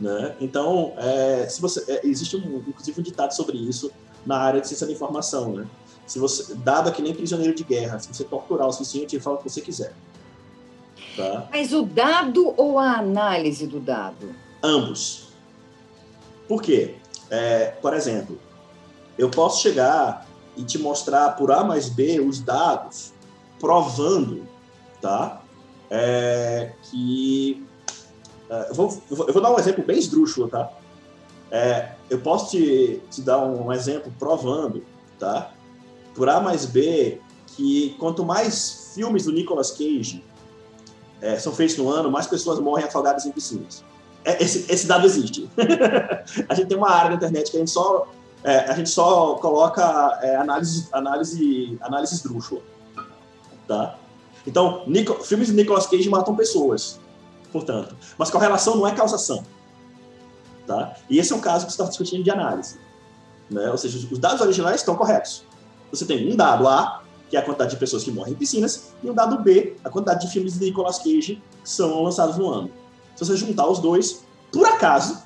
Né? 0.00 0.34
Então, 0.40 0.94
é, 0.96 1.46
se 1.48 1.60
você, 1.60 1.84
é, 1.92 2.06
existe 2.06 2.36
um, 2.36 2.64
inclusive 2.66 3.00
um 3.00 3.04
ditado 3.04 3.32
sobre 3.32 3.58
isso 3.58 3.90
na 4.24 4.38
área 4.38 4.60
de 4.60 4.66
ciência 4.66 4.86
da 4.86 4.92
informação, 4.92 5.52
né? 5.52 5.66
Se 6.10 6.18
você, 6.18 6.56
dado 6.56 6.88
é 6.88 6.92
que 6.92 7.00
nem 7.00 7.14
prisioneiro 7.14 7.54
de 7.54 7.62
guerra, 7.62 8.00
se 8.00 8.12
você 8.12 8.24
torturar 8.24 8.66
o 8.66 8.72
suficiente, 8.72 9.14
ele 9.14 9.22
fala 9.22 9.36
o 9.36 9.38
que 9.38 9.48
você 9.48 9.60
quiser. 9.60 9.94
Tá? 11.16 11.46
Mas 11.52 11.72
o 11.72 11.84
dado 11.84 12.52
ou 12.56 12.80
a 12.80 12.94
análise 12.94 13.64
do 13.64 13.78
dado? 13.78 14.34
Ambos. 14.60 15.28
Por 16.48 16.62
quê? 16.62 16.96
É, 17.30 17.66
por 17.80 17.94
exemplo, 17.94 18.36
eu 19.16 19.30
posso 19.30 19.62
chegar 19.62 20.26
e 20.56 20.64
te 20.64 20.78
mostrar 20.78 21.36
por 21.36 21.52
A 21.52 21.62
mais 21.62 21.88
B 21.88 22.18
os 22.18 22.40
dados 22.40 23.12
provando, 23.60 24.48
tá? 25.00 25.40
É, 25.88 26.72
que 26.90 27.64
é, 28.48 28.70
eu, 28.70 28.74
vou, 28.74 29.00
eu, 29.08 29.16
vou, 29.32 29.40
dar 29.40 29.52
um 29.52 29.58
exemplo 29.60 29.84
bem 29.84 29.96
esdrúxulo, 29.96 30.48
tá? 30.48 30.72
É, 31.52 31.92
eu 32.10 32.18
posso 32.18 32.50
te, 32.50 33.00
te 33.12 33.22
dar 33.22 33.38
um 33.46 33.72
exemplo 33.72 34.12
provando, 34.18 34.84
tá? 35.16 35.52
Por 36.14 36.28
A 36.28 36.40
mais 36.40 36.66
B 36.66 37.20
que 37.46 37.96
quanto 37.98 38.24
mais 38.24 38.92
filmes 38.94 39.24
do 39.24 39.32
Nicolas 39.32 39.70
Cage 39.70 40.24
é, 41.20 41.38
são 41.38 41.52
feitos 41.52 41.76
no 41.76 41.88
ano, 41.88 42.10
mais 42.10 42.26
pessoas 42.26 42.58
morrem 42.58 42.86
afogadas 42.86 43.26
em 43.26 43.32
piscinas. 43.32 43.84
É, 44.24 44.42
esse, 44.42 44.70
esse, 44.70 44.86
dado 44.86 45.06
existe. 45.06 45.48
a 46.48 46.54
gente 46.54 46.68
tem 46.68 46.76
uma 46.76 46.90
área 46.90 47.10
na 47.10 47.16
internet 47.16 47.50
que 47.50 47.56
a 47.56 47.60
gente 47.60 47.70
só, 47.70 48.08
é, 48.44 48.58
a 48.70 48.74
gente 48.74 48.90
só 48.90 49.34
coloca 49.36 50.18
é, 50.22 50.36
análise, 50.36 50.88
análise, 50.92 51.78
análise 51.80 52.14
esdrúxula. 52.14 52.62
Tá? 53.66 53.98
Então, 54.46 54.82
Nico, 54.86 55.14
filmes 55.22 55.48
de 55.48 55.54
Nicolas 55.54 55.86
Cage 55.86 56.08
matam 56.08 56.34
pessoas, 56.34 56.98
portanto. 57.52 57.94
Mas 58.18 58.30
correlação 58.30 58.76
não 58.76 58.86
é 58.86 58.94
causação. 58.94 59.44
Tá? 60.66 60.94
E 61.08 61.18
esse 61.18 61.32
é 61.32 61.36
um 61.36 61.40
caso 61.40 61.66
que 61.66 61.72
você 61.72 61.82
está 61.82 61.88
discutindo 61.88 62.24
de 62.24 62.30
análise. 62.30 62.78
Né? 63.50 63.70
Ou 63.70 63.78
seja, 63.78 64.06
os 64.10 64.18
dados 64.18 64.40
originais 64.40 64.76
estão 64.76 64.94
corretos. 64.94 65.44
Você 65.90 66.04
tem 66.04 66.32
um 66.32 66.36
dado 66.36 66.68
A, 66.68 67.02
que 67.28 67.36
é 67.36 67.40
a 67.40 67.42
quantidade 67.42 67.72
de 67.72 67.76
pessoas 67.76 68.02
que 68.02 68.10
morrem 68.10 68.32
em 68.32 68.36
piscinas, 68.36 68.92
e 69.02 69.10
um 69.10 69.14
dado 69.14 69.38
B, 69.38 69.76
a 69.84 69.90
quantidade 69.90 70.26
de 70.26 70.32
filmes 70.32 70.58
de 70.58 70.64
Nicolas 70.64 70.98
Cage 70.98 71.42
que 71.62 71.68
são 71.68 72.02
lançados 72.02 72.36
no 72.36 72.48
ano. 72.48 72.70
Se 73.14 73.24
você 73.24 73.36
juntar 73.36 73.68
os 73.68 73.78
dois, 73.78 74.24
por 74.52 74.66
acaso, 74.66 75.22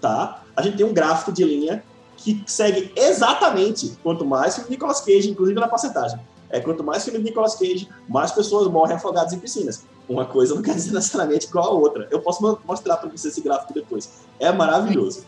tá? 0.00 0.42
A 0.56 0.62
gente 0.62 0.76
tem 0.76 0.84
um 0.84 0.92
gráfico 0.92 1.32
de 1.32 1.44
linha 1.44 1.82
que 2.16 2.42
segue 2.46 2.92
exatamente 2.94 3.96
quanto 4.02 4.24
mais 4.24 4.54
filme 4.54 4.68
de 4.68 4.74
Nicolas 4.74 5.00
Cage, 5.00 5.30
inclusive 5.30 5.58
na 5.58 5.68
porcentagem. 5.68 6.20
É 6.50 6.60
quanto 6.60 6.84
mais 6.84 7.02
filme 7.02 7.18
de 7.18 7.24
Nicolas 7.24 7.54
Cage, 7.54 7.88
mais 8.08 8.30
pessoas 8.30 8.68
morrem 8.68 8.96
afogadas 8.96 9.32
em 9.32 9.38
piscinas. 9.38 9.84
Uma 10.08 10.26
coisa 10.26 10.54
não 10.54 10.60
quer 10.60 10.74
dizer 10.74 10.92
necessariamente 10.92 11.46
igual 11.46 11.64
a 11.64 11.70
outra. 11.70 12.06
Eu 12.10 12.20
posso 12.20 12.42
mostrar 12.66 12.98
para 12.98 13.08
você 13.08 13.28
esse 13.28 13.40
gráfico 13.40 13.72
depois. 13.72 14.10
É 14.38 14.52
maravilhoso. 14.52 15.24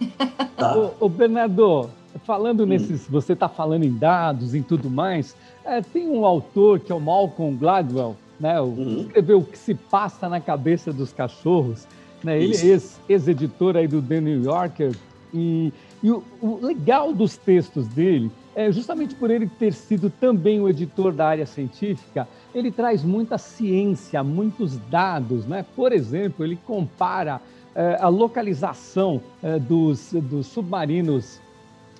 Tá? 0.56 0.76
Ô, 0.76 0.90
ô 1.00 1.08
Bernardo, 1.08 1.90
Falando 2.24 2.62
hum. 2.62 2.66
nesses, 2.66 3.06
você 3.08 3.32
está 3.32 3.48
falando 3.48 3.84
em 3.84 3.92
dados, 3.92 4.54
em 4.54 4.62
tudo 4.62 4.90
mais, 4.90 5.36
é, 5.64 5.80
tem 5.80 6.08
um 6.08 6.24
autor 6.24 6.80
que 6.80 6.92
é 6.92 6.94
o 6.94 7.00
Malcolm 7.00 7.56
Gladwell, 7.56 8.16
né? 8.38 8.60
O, 8.60 8.64
uhum. 8.64 9.00
escreveu 9.00 9.38
o 9.38 9.44
que 9.44 9.58
se 9.58 9.74
passa 9.74 10.28
na 10.28 10.40
cabeça 10.40 10.92
dos 10.92 11.12
cachorros. 11.12 11.86
Né? 12.22 12.42
Ele 12.42 12.56
é 12.56 12.80
ex-editor 13.08 13.76
aí 13.76 13.88
do 13.88 14.00
The 14.00 14.20
New 14.20 14.42
Yorker. 14.42 14.94
E, 15.34 15.72
e 16.02 16.10
o, 16.10 16.22
o, 16.40 16.58
legal 16.64 17.12
dos 17.12 17.36
textos 17.36 17.86
dele 17.88 18.30
é 18.54 18.72
justamente 18.72 19.14
por 19.14 19.30
ele 19.30 19.46
ter 19.46 19.72
sido 19.72 20.08
também 20.08 20.60
o 20.60 20.68
editor 20.68 21.12
da 21.12 21.26
área 21.26 21.44
científica, 21.44 22.26
ele 22.54 22.70
traz 22.70 23.04
muita 23.04 23.36
ciência, 23.36 24.24
muitos 24.24 24.78
dados, 24.88 25.44
né? 25.44 25.64
Por 25.74 25.92
exemplo, 25.92 26.44
ele 26.44 26.56
compara 26.64 27.40
é, 27.74 27.98
a 28.00 28.08
localização 28.08 29.20
é, 29.42 29.58
dos, 29.58 30.12
dos 30.14 30.46
submarinos 30.46 31.38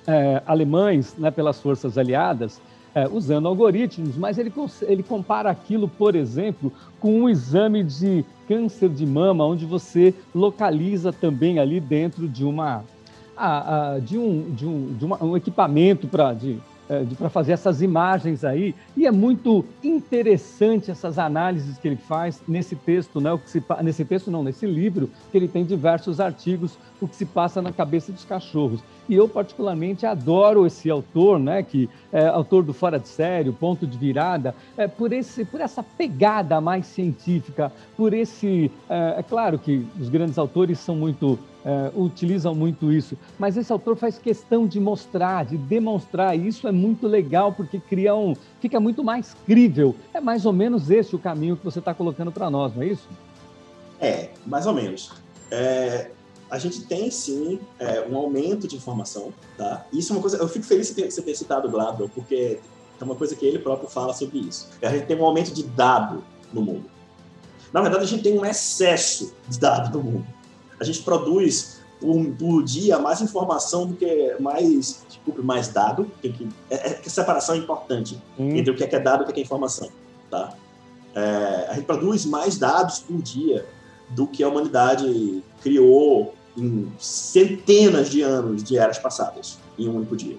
é, 0.07 0.43
alemães 0.47 1.15
né, 1.17 1.31
pelas 1.31 1.61
forças 1.61 1.99
aliadas 1.99 2.61
é, 2.95 3.07
usando 3.07 3.47
algoritmos, 3.47 4.17
mas 4.17 4.39
ele, 4.39 4.53
ele 4.83 5.03
compara 5.03 5.51
aquilo, 5.51 5.87
por 5.87 6.15
exemplo, 6.15 6.73
com 6.99 7.21
um 7.21 7.29
exame 7.29 7.85
de 7.85 8.25
câncer 8.49 8.89
de 8.89 9.05
mama, 9.05 9.45
onde 9.45 9.67
você 9.67 10.15
localiza 10.35 11.13
também 11.13 11.59
ali 11.59 11.79
dentro 11.79 12.27
de 12.27 12.45
uma 12.45 12.83
a, 13.37 13.93
a, 13.93 13.99
de, 13.99 14.17
um, 14.17 14.51
de, 14.51 14.67
um, 14.67 14.95
de 14.95 15.05
uma, 15.05 15.23
um 15.23 15.37
equipamento 15.37 16.09
para 16.09 16.33
é, 16.33 16.55
para 17.19 17.29
fazer 17.29 17.53
essas 17.53 17.83
imagens 17.83 18.45
aí. 18.45 18.75
E 18.97 19.07
é 19.07 19.11
muito 19.11 19.65
interessante 19.83 20.91
essas 20.91 21.19
análises 21.19 21.79
que 21.79 21.89
ele 21.89 21.97
faz 21.97 22.41
nesse 22.47 22.77
texto, 22.77 23.21
né? 23.21 23.33
O 23.33 23.39
que 23.39 23.51
se, 23.51 23.63
nesse 23.83 24.05
texto 24.05 24.31
não, 24.31 24.43
nesse 24.43 24.67
livro, 24.67 25.11
que 25.31 25.37
ele 25.37 25.49
tem 25.49 25.65
diversos 25.65 26.21
artigos, 26.21 26.79
o 27.01 27.09
que 27.09 27.17
se 27.17 27.27
passa 27.27 27.61
na 27.61 27.73
cabeça 27.73 28.13
dos 28.13 28.25
cachorros. 28.25 28.81
E 29.09 29.15
eu, 29.15 29.29
particularmente, 29.29 30.07
adoro 30.07 30.67
esse 30.67 30.91
autor, 30.91 31.39
né? 31.39 31.63
Que 31.63 31.89
é 32.13 32.27
autor 32.27 32.63
do 32.63 32.73
Fora 32.73 32.99
de 32.99 33.09
Sério, 33.09 33.53
Ponto 33.53 33.87
de 33.87 33.97
Virada, 33.97 34.55
é, 34.77 34.87
por, 34.87 35.13
esse, 35.13 35.45
por 35.45 35.61
essa 35.61 35.83
pegada 35.83 36.61
mais 36.61 36.87
científica, 36.87 37.73
por 37.97 38.15
esse... 38.15 38.71
É, 38.89 39.17
é 39.19 39.23
claro 39.23 39.59
que 39.59 39.87
os 39.99 40.09
grandes 40.09 40.39
autores 40.39 40.79
são 40.79 40.97
muito 40.97 41.39
é, 41.67 41.91
utilizam 41.97 42.55
muito 42.55 42.93
isso, 42.93 43.19
mas 43.37 43.57
esse 43.57 43.73
autor 43.73 43.97
faz 43.97 44.17
questão 44.17 44.69
de 44.69 44.79
mostrar, 44.79 45.45
de 45.45 45.57
demonstrar, 45.57 46.39
e 46.39 46.47
isso 46.47 46.69
é 46.69 46.71
muito 46.71 47.09
legal 47.09 47.53
porque 47.53 47.81
cria 47.81 48.15
um, 48.15 48.37
fica 48.61 48.79
muito 48.79 49.03
mais 49.03 49.35
crível. 49.45 49.93
É 50.15 50.21
mais 50.21 50.47
ou 50.47 50.53
menos 50.53 50.89
esse 50.93 51.17
o 51.17 51.19
caminho 51.19 51.57
que 51.57 51.65
você 51.65 51.81
está 51.81 51.93
colocando 51.93 52.31
para 52.31 52.49
nós, 52.49 52.73
não 52.73 52.85
é 52.85 52.87
isso? 52.87 53.09
É, 54.01 54.31
mais 54.47 54.65
ou 54.65 54.75
menos. 54.75 55.11
É, 55.51 56.13
a 56.49 56.57
gente 56.57 56.83
tem 56.83 57.11
sim 57.11 57.59
é, 57.81 58.07
um 58.09 58.17
aumento 58.17 58.69
de 58.69 58.77
informação, 58.77 59.33
tá? 59.59 59.85
Isso 59.93 60.13
é 60.13 60.17
uma 60.17 60.23
coisa. 60.23 60.37
Eu 60.37 60.47
fico 60.47 60.65
feliz 60.65 60.95
de 60.95 61.11
você 61.11 61.21
ter 61.21 61.35
citado 61.35 61.67
o 61.67 61.71
Gladwell, 61.71 62.09
porque 62.15 62.61
é 63.01 63.05
uma 63.05 63.17
coisa 63.17 63.35
que 63.35 63.45
ele 63.45 63.59
próprio 63.59 63.89
fala 63.89 64.15
sobre 64.15 64.39
isso. 64.39 64.69
A 64.81 64.91
gente 64.91 65.07
tem 65.07 65.19
um 65.19 65.25
aumento 65.25 65.53
de 65.53 65.65
dado 65.65 66.23
no 66.53 66.63
mundo. 66.63 66.85
Na 67.73 67.81
verdade, 67.81 68.05
a 68.05 68.07
gente 68.07 68.23
tem 68.23 68.39
um 68.39 68.47
excesso 68.47 69.35
de 69.49 69.59
dado 69.59 69.99
no 69.99 70.05
mundo 70.05 70.37
a 70.79 70.85
gente 70.85 71.03
produz 71.03 71.81
por, 72.01 72.25
por 72.39 72.63
dia 72.63 72.99
mais 72.99 73.21
informação 73.21 73.87
do 73.87 73.95
que 73.95 74.37
mais, 74.41 75.05
desculpe, 75.09 75.43
mais 75.43 75.69
dado. 75.69 76.11
Que, 76.21 76.31
que, 76.31 76.49
é, 76.71 76.93
é, 76.93 77.03
separação 77.09 77.55
é 77.55 77.59
importante 77.59 78.21
hum. 78.39 78.57
entre 78.57 78.71
o 78.71 78.77
que 78.77 78.85
é, 78.85 78.87
que 78.87 78.97
é 78.97 79.01
dado 79.01 79.21
e 79.21 79.23
o 79.23 79.27
que 79.27 79.33
é, 79.33 79.35
que 79.35 79.41
é 79.41 79.43
informação. 79.43 79.89
Tá? 80.31 80.55
É, 81.15 81.67
a 81.71 81.75
gente 81.75 81.87
produz 81.87 82.27
mais 82.27 82.59
dados 82.59 83.01
por 83.01 83.21
dia 83.23 83.67
do 84.11 84.27
que 84.27 84.43
a 84.43 84.49
humanidade 84.49 85.43
criou 85.63 86.35
em 86.57 86.91
centenas 86.99 88.09
de 88.09 88.23
anos 88.23 88.63
de 88.63 88.79
eras 88.79 88.99
passadas, 88.99 89.59
em 89.79 89.89
um 89.89 89.97
único 89.97 90.17
dia. 90.17 90.39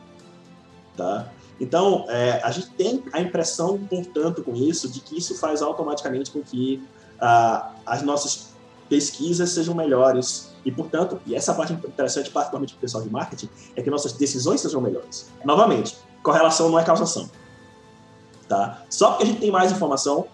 Tá? 0.95 1.31
Então, 1.59 2.05
é, 2.07 2.39
a 2.43 2.51
gente 2.51 2.69
tem 2.71 3.03
a 3.11 3.19
impressão, 3.19 3.77
portanto, 3.77 4.43
com 4.43 4.55
isso, 4.55 4.89
de 4.89 4.99
que 4.99 5.17
isso 5.17 5.35
faz 5.35 5.61
automaticamente 5.61 6.31
com 6.31 6.41
que 6.41 6.81
ah, 7.19 7.71
as 7.85 8.03
nossas 8.03 8.47
pesquisas 8.89 9.51
sejam 9.51 9.75
melhores. 9.75 10.51
E, 10.65 10.71
portanto, 10.71 11.19
e 11.25 11.35
essa 11.35 11.53
parte 11.53 11.73
interessante, 11.73 12.29
particularmente 12.29 12.73
para 12.73 12.79
o 12.79 12.81
pessoal 12.81 13.03
de 13.03 13.09
marketing, 13.09 13.49
é 13.75 13.81
que 13.81 13.89
nossas 13.89 14.13
decisões 14.13 14.61
sejam 14.61 14.81
melhores. 14.81 15.29
Novamente, 15.43 15.97
correlação 16.23 16.69
não 16.69 16.79
é 16.79 16.83
causação. 16.83 17.29
Tá? 18.47 18.83
Só 18.89 19.11
porque 19.11 19.23
a 19.23 19.27
gente 19.27 19.39
tem 19.39 19.51
mais 19.51 19.71
informação 19.71 20.27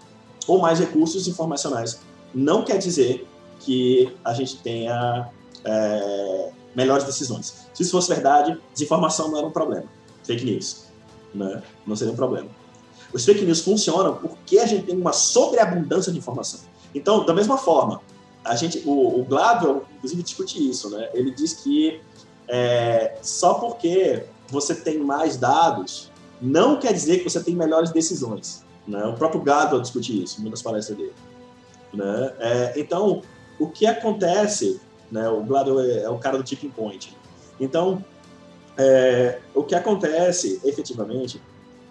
ou 0.46 0.58
mais 0.58 0.78
recursos 0.78 1.26
informacionais, 1.26 2.00
não 2.34 2.64
quer 2.64 2.78
dizer 2.78 3.26
que 3.60 4.14
a 4.24 4.32
gente 4.34 4.58
tenha 4.58 5.28
é, 5.64 6.50
melhores 6.74 7.04
decisões. 7.04 7.66
Se 7.72 7.82
isso 7.82 7.92
fosse 7.92 8.08
verdade, 8.08 8.60
desinformação 8.72 9.30
não 9.30 9.38
era 9.38 9.46
um 9.46 9.50
problema. 9.50 9.86
Fake 10.22 10.44
news 10.44 10.84
né? 11.34 11.62
não 11.86 11.96
seria 11.96 12.12
um 12.12 12.16
problema. 12.16 12.48
Os 13.12 13.24
fake 13.24 13.44
news 13.44 13.60
funcionam 13.60 14.14
porque 14.16 14.58
a 14.58 14.66
gente 14.66 14.86
tem 14.86 14.96
uma 14.96 15.12
sobreabundância 15.12 16.12
de 16.12 16.18
informação. 16.18 16.60
Então, 16.94 17.24
da 17.24 17.34
mesma 17.34 17.58
forma, 17.58 18.00
a 18.44 18.54
gente, 18.54 18.82
o, 18.84 19.20
o 19.20 19.26
inclusive, 19.96 20.22
discute 20.22 20.68
isso, 20.68 20.90
né? 20.90 21.08
Ele 21.14 21.30
diz 21.30 21.54
que 21.54 22.00
é, 22.48 23.16
só 23.22 23.54
porque 23.54 24.24
você 24.48 24.74
tem 24.74 24.98
mais 24.98 25.36
dados, 25.36 26.10
não 26.40 26.78
quer 26.78 26.92
dizer 26.92 27.18
que 27.18 27.24
você 27.24 27.42
tem 27.42 27.54
melhores 27.54 27.90
decisões. 27.90 28.62
Né? 28.86 29.02
O 29.04 29.14
próprio 29.14 29.40
Gladwell 29.40 29.80
discute 29.80 30.22
isso 30.22 30.40
em 30.40 30.44
uma 30.44 30.50
das 30.50 30.62
palestras 30.62 30.96
dele. 30.96 31.14
Né? 31.92 32.34
É, 32.38 32.74
então, 32.76 33.22
o 33.58 33.68
que 33.68 33.86
acontece, 33.86 34.80
né? 35.10 35.28
o 35.28 35.42
Gladwell 35.42 35.80
é, 35.80 36.02
é 36.02 36.10
o 36.10 36.18
cara 36.18 36.36
do 36.36 36.44
tipping 36.44 36.70
point. 36.70 37.16
Então, 37.58 38.04
é, 38.76 39.40
o 39.54 39.62
que 39.62 39.74
acontece, 39.74 40.60
efetivamente, 40.64 41.40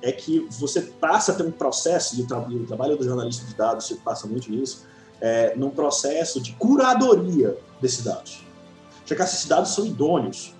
é 0.01 0.11
que 0.11 0.45
você 0.51 0.81
passa 0.81 1.31
a 1.31 1.35
ter 1.35 1.43
um 1.43 1.51
processo 1.51 2.15
de 2.15 2.25
trabalho, 2.25 2.63
o 2.63 2.67
trabalho 2.67 2.97
do 2.97 3.05
jornalista 3.05 3.45
de 3.45 3.55
dados 3.55 3.87
se 3.87 3.95
passa 3.95 4.27
muito 4.27 4.51
nisso, 4.51 4.85
é, 5.23 5.55
num 5.55 5.69
processo 5.69 6.41
de 6.41 6.51
curadoria 6.51 7.57
desses 7.79 8.03
dados. 8.03 8.43
Checar 9.05 9.25
se 9.25 9.35
esses 9.35 9.47
dados 9.47 9.73
são 9.73 9.85
idôneos. 9.85 10.53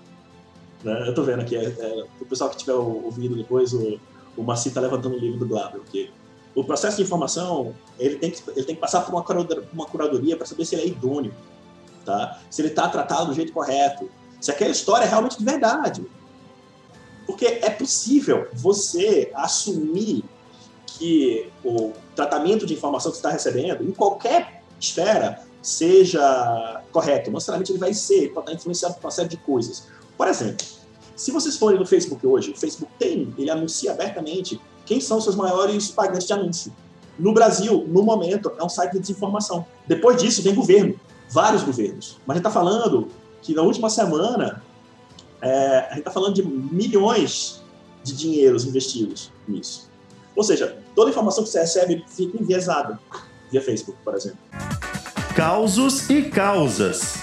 Né? 0.82 1.02
Eu 1.02 1.10
estou 1.10 1.22
vendo 1.22 1.42
aqui, 1.42 1.54
é, 1.54 1.64
é, 1.64 2.06
o 2.18 2.24
pessoal 2.24 2.48
que 2.48 2.56
estiver 2.56 2.72
ouvindo 2.72 3.36
depois, 3.36 3.74
o, 3.74 4.00
o 4.34 4.42
Maci 4.42 4.68
está 4.68 4.80
levantando 4.80 5.16
o 5.16 5.18
livro 5.18 5.38
do 5.38 5.46
Glaber, 5.46 5.82
porque 5.82 6.10
o 6.54 6.64
processo 6.64 6.96
de 6.96 7.02
informação 7.02 7.74
ele 7.98 8.16
tem 8.16 8.30
que, 8.30 8.42
ele 8.50 8.64
tem 8.64 8.74
que 8.74 8.80
passar 8.80 9.02
por 9.02 9.12
uma 9.12 9.86
curadoria 9.86 10.34
para 10.34 10.46
saber 10.46 10.64
se 10.64 10.74
ele 10.74 10.84
é 10.84 10.86
idôneo, 10.86 11.34
tá? 12.02 12.40
se 12.50 12.62
ele 12.62 12.68
está 12.68 12.88
tratado 12.88 13.26
do 13.26 13.34
jeito 13.34 13.52
correto, 13.52 14.10
se 14.40 14.50
aquela 14.50 14.70
história 14.70 15.04
é 15.04 15.08
realmente 15.08 15.36
de 15.38 15.44
verdade. 15.44 16.06
Porque 17.26 17.46
é 17.46 17.70
possível 17.70 18.48
você 18.54 19.30
assumir 19.34 20.24
que 20.98 21.50
o 21.64 21.92
tratamento 22.14 22.66
de 22.66 22.74
informação 22.74 23.10
que 23.10 23.16
você 23.16 23.20
está 23.20 23.30
recebendo, 23.30 23.82
em 23.82 23.90
qualquer 23.90 24.62
esfera, 24.80 25.42
seja 25.62 26.82
correto. 26.92 27.30
Não 27.30 27.34
necessariamente 27.34 27.72
ele 27.72 27.78
vai 27.78 27.94
ser, 27.94 28.32
pode 28.32 28.46
estar 28.46 28.52
influenciado 28.52 28.94
por 28.94 29.04
uma 29.04 29.10
série 29.10 29.28
de 29.28 29.36
coisas. 29.38 29.84
Por 30.16 30.28
exemplo, 30.28 30.64
se 31.16 31.30
vocês 31.30 31.56
forem 31.56 31.78
no 31.78 31.86
Facebook 31.86 32.24
hoje, 32.26 32.50
o 32.50 32.56
Facebook 32.56 32.92
tem, 32.98 33.32
ele 33.38 33.50
anuncia 33.50 33.92
abertamente 33.92 34.60
quem 34.84 35.00
são 35.00 35.20
seus 35.20 35.34
maiores 35.34 35.90
pagantes 35.90 36.26
de 36.26 36.32
anúncio. 36.32 36.72
No 37.18 37.32
Brasil, 37.32 37.84
no 37.88 38.02
momento, 38.02 38.52
é 38.58 38.62
um 38.62 38.68
site 38.68 38.92
de 38.92 38.98
desinformação. 39.00 39.64
Depois 39.86 40.20
disso, 40.20 40.42
vem 40.42 40.54
governo, 40.54 40.98
vários 41.30 41.62
governos. 41.62 42.18
Mas 42.26 42.34
a 42.34 42.38
gente 42.38 42.46
está 42.46 42.50
falando 42.50 43.08
que 43.40 43.54
na 43.54 43.62
última 43.62 43.88
semana, 43.88 44.62
é, 45.40 45.78
a 45.78 45.88
gente 45.90 45.98
está 46.00 46.10
falando 46.10 46.34
de 46.34 46.42
milhões 46.42 47.62
de 48.02 48.14
dinheiros 48.14 48.64
investidos 48.64 49.30
nisso. 49.46 49.88
Ou 50.36 50.42
seja, 50.42 50.76
toda 50.94 51.10
informação 51.10 51.44
que 51.44 51.50
você 51.50 51.60
recebe 51.60 52.04
fica 52.08 52.40
enviesada 52.40 52.98
via 53.50 53.60
Facebook, 53.60 53.98
por 54.04 54.14
exemplo. 54.14 54.38
Causos 55.36 56.08
e 56.10 56.22
causas. 56.22 57.16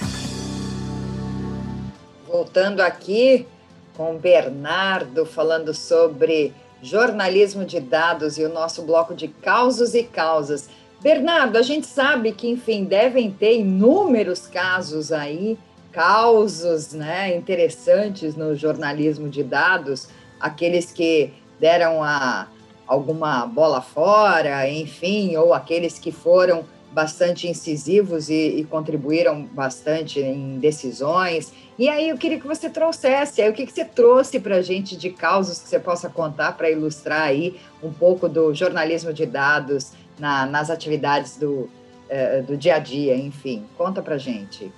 Voltando 2.28 2.82
aqui 2.82 3.46
com 3.96 4.16
o 4.16 4.20
Bernardo 4.20 5.26
falando 5.26 5.74
sobre 5.74 6.54
jornalismo 6.82 7.66
de 7.66 7.80
dados 7.80 8.38
e 8.38 8.44
o 8.44 8.50
nosso 8.50 8.82
bloco 8.82 9.14
de 9.14 9.28
causos 9.28 9.94
e 9.94 10.04
causas. 10.04 10.70
Bernardo, 11.02 11.58
a 11.58 11.62
gente 11.62 11.88
sabe 11.88 12.32
que, 12.32 12.50
enfim, 12.50 12.86
devem 12.86 13.32
ter 13.32 13.60
inúmeros 13.60 14.48
casos 14.48 15.12
aí, 15.12 15.58
causos 15.92 16.94
né, 16.94 17.36
interessantes 17.36 18.36
no 18.36 18.56
jornalismo 18.56 19.30
de 19.30 19.44
dados, 19.44 20.08
aqueles 20.40 20.92
que 20.92 21.34
deram 21.60 22.04
a, 22.04 22.48
alguma 22.88 23.46
bola 23.46 23.82
fora, 23.82 24.70
enfim, 24.70 25.36
ou 25.36 25.54
aqueles 25.54 25.98
que 25.98 26.12
foram 26.12 26.66
bastante 26.92 27.48
incisivos 27.48 28.30
e, 28.30 28.60
e, 28.60 28.66
contribuíram 28.66 29.44
bastante 29.44 30.20
em 30.20 30.60
decisões. 30.60 31.54
E 31.80 31.88
aí 31.88 32.10
eu 32.10 32.18
queria 32.18 32.40
que 32.40 32.46
você 32.46 32.70
trouxesse, 32.70 33.42
aí 33.42 33.50
o 33.50 33.54
que, 33.54 33.66
que 33.66 33.72
você 33.72 33.86
trouxe 33.86 34.40
para 34.40 34.58
a 34.58 34.62
gente 34.62 34.98
de 34.98 35.10
causas 35.10 35.62
que 35.62 35.70
você 35.70 35.80
possa 35.80 36.10
contar 36.10 36.58
para 36.58 36.70
ilustrar 36.70 37.22
aí 37.22 37.60
um 37.82 37.92
pouco 37.94 38.28
do 38.28 38.54
jornalismo 38.54 39.14
de 39.14 39.26
dados 39.26 39.94
na, 40.20 40.46
nas 40.46 40.70
atividades 40.70 41.38
do, 41.38 41.70
eh, 42.10 42.42
do 42.42 42.58
dia 42.58 42.76
a 42.76 42.80
dia, 42.80 43.16
enfim. 43.16 43.66
Conta 43.78 44.02
para 44.02 44.18
gente. 44.18 44.72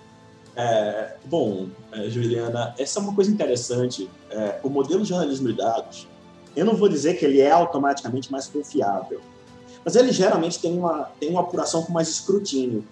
É, 0.55 1.15
bom, 1.25 1.67
é, 1.91 2.09
Juliana, 2.09 2.75
essa 2.77 2.99
é 2.99 3.01
uma 3.01 3.15
coisa 3.15 3.31
interessante. 3.31 4.07
É, 4.29 4.59
o 4.63 4.69
modelo 4.69 5.01
de 5.01 5.09
jornalismo 5.09 5.47
de 5.47 5.55
dados, 5.55 6.07
eu 6.55 6.65
não 6.65 6.75
vou 6.75 6.87
dizer 6.87 7.15
que 7.15 7.25
ele 7.25 7.41
é 7.41 7.51
automaticamente 7.51 8.31
mais 8.31 8.47
confiável, 8.47 9.21
mas 9.83 9.95
ele 9.95 10.11
geralmente 10.11 10.59
tem 10.59 10.77
uma, 10.77 11.09
tem 11.19 11.29
uma 11.29 11.41
apuração 11.41 11.83
com 11.83 11.91
mais 11.91 12.07
escrutínio, 12.07 12.85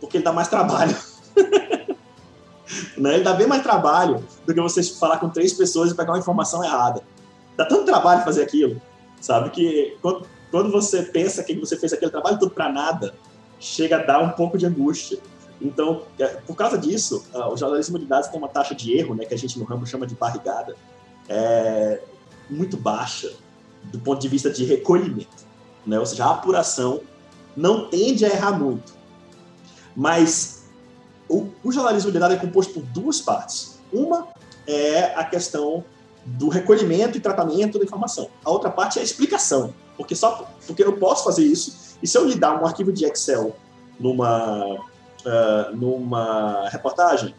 porque 0.00 0.18
ele 0.18 0.24
dá 0.24 0.32
mais 0.32 0.48
trabalho. 0.48 0.96
né? 2.96 3.14
Ele 3.14 3.24
dá 3.24 3.32
bem 3.32 3.46
mais 3.46 3.62
trabalho 3.62 4.24
do 4.46 4.54
que 4.54 4.60
você 4.60 4.82
falar 4.82 5.18
com 5.18 5.28
três 5.28 5.52
pessoas 5.52 5.90
e 5.90 5.94
pegar 5.94 6.12
uma 6.12 6.18
informação 6.18 6.62
errada. 6.62 7.02
Dá 7.56 7.64
tanto 7.64 7.84
trabalho 7.84 8.22
fazer 8.22 8.42
aquilo, 8.42 8.80
sabe? 9.20 9.50
Que 9.50 9.96
quando, 10.02 10.26
quando 10.50 10.70
você 10.70 11.02
pensa 11.02 11.42
que 11.42 11.54
você 11.54 11.76
fez 11.76 11.92
aquele 11.92 12.10
trabalho 12.10 12.38
todo 12.38 12.50
para 12.50 12.70
nada, 12.70 13.14
chega 13.58 13.96
a 13.96 14.02
dar 14.02 14.20
um 14.20 14.30
pouco 14.30 14.58
de 14.58 14.66
angústia. 14.66 15.18
Então, 15.60 16.02
é, 16.18 16.26
por 16.26 16.54
causa 16.54 16.76
disso, 16.76 17.24
uh, 17.34 17.52
o 17.52 17.56
jornalismo 17.56 17.98
de 17.98 18.04
dados 18.04 18.28
tem 18.28 18.38
uma 18.38 18.48
taxa 18.48 18.74
de 18.74 18.96
erro, 18.96 19.14
né, 19.14 19.24
que 19.24 19.32
a 19.32 19.38
gente 19.38 19.58
no 19.58 19.64
ramo 19.64 19.86
chama 19.86 20.06
de 20.06 20.14
barrigada, 20.14 20.76
é, 21.28 22.02
muito 22.48 22.76
baixa 22.76 23.32
do 23.84 23.98
ponto 23.98 24.20
de 24.20 24.28
vista 24.28 24.50
de 24.50 24.64
recolhimento. 24.64 25.46
Né? 25.86 25.98
Ou 25.98 26.06
seja, 26.06 26.24
a 26.24 26.32
apuração 26.32 27.00
não 27.56 27.88
tende 27.88 28.24
a 28.24 28.28
errar 28.28 28.52
muito. 28.58 28.94
Mas 29.94 30.64
o, 31.28 31.48
o 31.62 31.72
jornalismo 31.72 32.10
de 32.12 32.18
dados 32.18 32.36
é 32.36 32.40
composto 32.40 32.74
por 32.74 32.82
duas 32.82 33.20
partes. 33.20 33.78
Uma 33.92 34.28
é 34.66 35.14
a 35.14 35.24
questão 35.24 35.84
do 36.24 36.48
recolhimento 36.48 37.16
e 37.16 37.20
tratamento 37.20 37.78
da 37.78 37.84
informação. 37.84 38.28
A 38.44 38.50
outra 38.50 38.70
parte 38.70 38.98
é 38.98 39.02
a 39.02 39.04
explicação, 39.04 39.72
porque 39.96 40.14
só 40.14 40.50
porque 40.66 40.82
eu 40.82 40.96
posso 40.96 41.24
fazer 41.24 41.44
isso 41.44 41.96
e 42.02 42.06
se 42.06 42.18
eu 42.18 42.26
lhe 42.26 42.34
dar 42.34 42.60
um 42.60 42.66
arquivo 42.66 42.92
de 42.92 43.04
Excel 43.04 43.54
numa 43.98 44.74
uh, 44.74 45.76
numa 45.76 46.68
reportagem, 46.68 47.34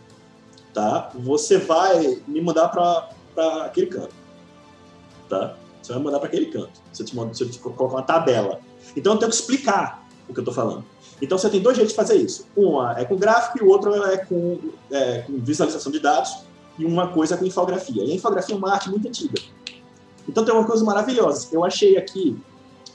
tá? 0.74 1.12
Você 1.16 1.58
vai 1.58 2.22
me 2.26 2.42
mandar 2.42 2.70
para 2.70 3.66
aquele 3.66 3.88
canto, 3.88 4.16
tá? 5.28 5.58
Você 5.82 5.94
vai 5.94 6.02
mandar 6.02 6.20
para 6.20 6.28
aquele 6.28 6.48
canto. 6.48 6.82
Se 6.92 7.02
eu, 7.02 7.06
te 7.06 7.16
mando, 7.16 7.36
se 7.36 7.44
eu 7.44 7.50
te 7.50 7.60
colocar 7.60 7.86
uma 7.86 8.02
tabela, 8.02 8.60
então 8.96 9.14
eu 9.14 9.20
tenho 9.20 9.30
que 9.30 9.38
explicar 9.38 10.08
o 10.28 10.34
que 10.34 10.40
eu 10.40 10.42
estou 10.42 10.54
falando. 10.54 10.84
Então 11.22 11.38
você 11.38 11.50
tem 11.50 11.62
dois 11.62 11.76
jeitos 11.76 11.94
de 11.94 11.96
fazer 11.96 12.16
isso. 12.16 12.48
Uma 12.56 13.00
é 13.00 13.06
com 13.06 13.16
gráfico 13.16 13.60
e 13.60 13.62
o 13.62 13.70
outro 13.70 13.94
é 14.04 14.18
com, 14.18 14.60
é 14.92 15.20
com 15.20 15.38
visualização 15.40 15.92
de 15.92 16.00
dados 16.00 16.38
e 16.78 16.86
uma 16.86 17.08
coisa 17.08 17.36
é 17.36 17.38
com 17.38 17.46
infografia. 17.46 18.04
E 18.04 18.12
a 18.12 18.16
infografia 18.16 18.56
é 18.56 18.58
uma 18.58 18.72
arte 18.72 18.90
muito 18.90 19.08
antiga. 19.08 19.42
Então 20.28 20.44
tem 20.44 20.54
uma 20.54 20.66
coisa 20.66 20.84
maravilhosa. 20.84 21.48
Eu 21.52 21.64
achei 21.64 21.98
aqui 21.98 22.38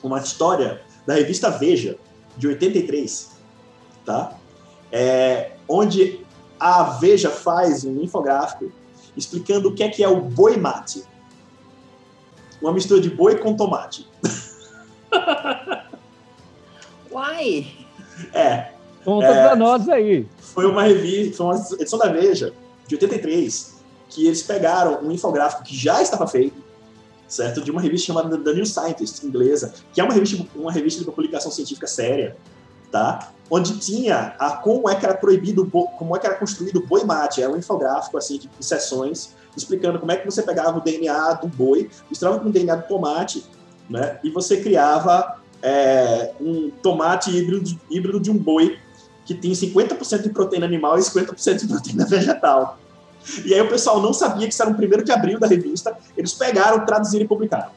uma 0.03 0.19
história 0.19 0.83
da 1.07 1.15
revista 1.15 1.51
Veja, 1.51 1.99
de 2.37 2.47
83, 2.47 3.31
tá? 4.05 4.37
É, 4.91 5.53
onde 5.69 6.21
a 6.61 6.85
Veja 6.85 7.31
faz 7.31 7.85
um 7.85 8.01
infográfico 8.03 8.71
explicando 9.17 9.69
o 9.69 9.75
que 9.75 9.83
é 9.83 9.89
que 9.89 10.03
é 10.03 10.09
o 10.09 10.21
boi 10.21 10.57
mate. 10.57 11.03
Uma 12.63 12.73
mistura 12.73 13.01
de 13.01 13.11
boi 13.11 13.37
com 13.37 13.57
tomate. 13.57 14.09
Uai! 17.11 17.67
É. 18.33 18.73
Conta 19.05 19.27
é, 19.27 19.47
pra 19.47 19.57
nós 19.57 19.89
aí. 19.89 20.27
Foi 20.39 20.65
uma 20.65 20.85
revista, 20.85 21.39
foi 21.39 21.47
uma 21.47 21.57
edição 21.81 21.99
da 21.99 22.09
Veja, 22.09 22.53
de 22.87 22.95
83, 22.95 23.75
que 24.09 24.27
eles 24.27 24.43
pegaram 24.43 25.01
um 25.03 25.11
infográfico 25.11 25.65
que 25.65 25.77
já 25.77 26.01
estava 26.01 26.27
feito, 26.27 26.63
certo? 27.27 27.61
De 27.61 27.71
uma 27.71 27.81
revista 27.81 28.07
chamada 28.07 28.39
The 28.39 28.53
New 28.53 28.65
Scientist, 28.65 29.25
inglesa, 29.27 29.75
que 29.93 30.01
é 30.01 30.05
uma 30.05 30.15
revista, 30.15 30.47
uma 30.55 30.71
revista 30.71 31.01
de 31.01 31.07
publicação 31.07 31.51
científica 31.51 31.89
séria, 31.89 32.37
tá? 32.93 33.33
Onde 33.51 33.79
tinha 33.81 34.37
a, 34.39 34.53
como 34.53 34.89
é 34.89 34.95
que 34.95 35.05
era 35.05 35.15
proibido, 35.15 35.69
como 35.69 36.17
é 36.17 36.21
que 36.21 36.27
era 36.27 36.37
construído 36.37 36.77
o 36.77 36.87
boi 36.87 37.05
mate. 37.05 37.43
É 37.43 37.49
um 37.49 37.57
infográfico, 37.57 38.17
assim, 38.17 38.39
de 38.39 38.49
sessões, 38.61 39.35
explicando 39.57 39.99
como 39.99 40.13
é 40.13 40.17
que 40.17 40.25
você 40.25 40.43
pegava 40.43 40.79
o 40.79 40.81
DNA 40.81 41.35
do 41.35 41.49
boi, 41.49 41.91
misturava 42.09 42.41
com 42.41 42.49
o 42.49 42.53
DNA 42.53 42.77
do 42.77 42.89
tomate, 42.89 43.45
né? 43.89 44.19
E 44.25 44.31
você 44.31 44.59
criava 44.59 45.41
é, 45.63 46.33
um 46.41 46.71
tomate 46.83 47.31
híbrido, 47.31 47.79
híbrido 47.91 48.21
de 48.21 48.31
um 48.31 48.37
boi 48.37 48.79
que 49.25 49.35
tem 49.35 49.53
50% 49.53 50.23
de 50.23 50.31
proteína 50.31 50.67
animal 50.67 50.99
e 50.99 51.03
50% 51.03 51.61
de 51.61 51.69
proteína 51.69 52.05
vegetal. 52.07 52.79
E 53.45 53.55
aí 53.55 53.61
o 53.61 53.69
pessoal 53.69 54.01
não 54.03 54.13
sabia 54.13 54.49
que 54.49 54.53
isso 54.53 54.63
era 54.63 54.71
o 54.71 54.75
primeiro 54.75 55.05
de 55.05 55.13
abril 55.13 55.39
da 55.39 55.47
revista, 55.47 55.97
eles 56.17 56.33
pegaram, 56.33 56.85
traduziram 56.85 57.25
e 57.25 57.29
publicaram. 57.29 57.71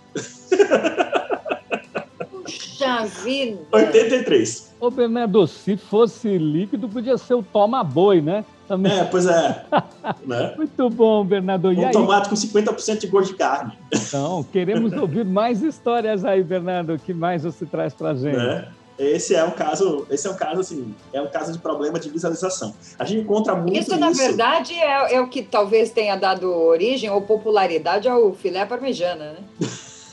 Puxa 2.43 3.05
vida! 3.23 3.59
83. 3.71 4.73
Ô, 4.79 4.89
Bernardo, 4.89 5.45
se 5.47 5.77
fosse 5.77 6.37
líquido, 6.37 6.89
podia 6.89 7.17
ser 7.17 7.35
o 7.35 7.43
toma-boi, 7.43 8.21
né? 8.21 8.43
Também. 8.67 8.99
É, 8.99 9.03
pois 9.05 9.25
é. 9.25 9.65
né? 10.25 10.53
Muito 10.57 10.89
bom, 10.89 11.23
Bernardo. 11.23 11.69
Um 11.69 11.91
tomate 11.91 12.29
com 12.29 12.35
50% 12.35 12.99
de 12.99 13.07
gosto 13.07 13.31
de 13.31 13.37
carne. 13.37 13.77
Então, 13.93 14.43
queremos 14.51 14.93
ouvir 14.97 15.25
mais 15.25 15.61
histórias 15.61 16.25
aí, 16.25 16.43
Bernardo. 16.43 16.93
O 16.93 16.99
que 16.99 17.13
mais 17.13 17.43
você 17.43 17.65
traz 17.65 17.93
pra 17.93 18.13
gente? 18.15 18.37
Né? 18.37 18.67
Esse 18.97 19.35
é 19.35 19.43
um 19.43 19.51
caso, 19.51 20.07
esse 20.09 20.25
é 20.25 20.31
um 20.31 20.35
caso 20.35 20.61
assim, 20.61 20.95
é 21.11 21.21
um 21.21 21.27
caso 21.27 21.51
de 21.51 21.59
problema 21.59 21.99
de 21.99 22.09
visualização. 22.09 22.73
A 22.97 23.03
gente 23.03 23.23
encontra 23.23 23.53
muito 23.53 23.73
isso. 23.73 23.91
Isso, 23.91 23.99
na 23.99 24.11
verdade, 24.11 24.73
é, 24.73 25.15
é 25.15 25.21
o 25.21 25.27
que 25.27 25.43
talvez 25.43 25.91
tenha 25.91 26.15
dado 26.15 26.49
origem 26.49 27.09
ou 27.09 27.21
popularidade 27.21 28.07
ao 28.07 28.31
filé 28.33 28.65
parmejana, 28.65 29.33
né? 29.33 29.69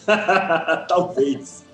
talvez. 0.89 1.65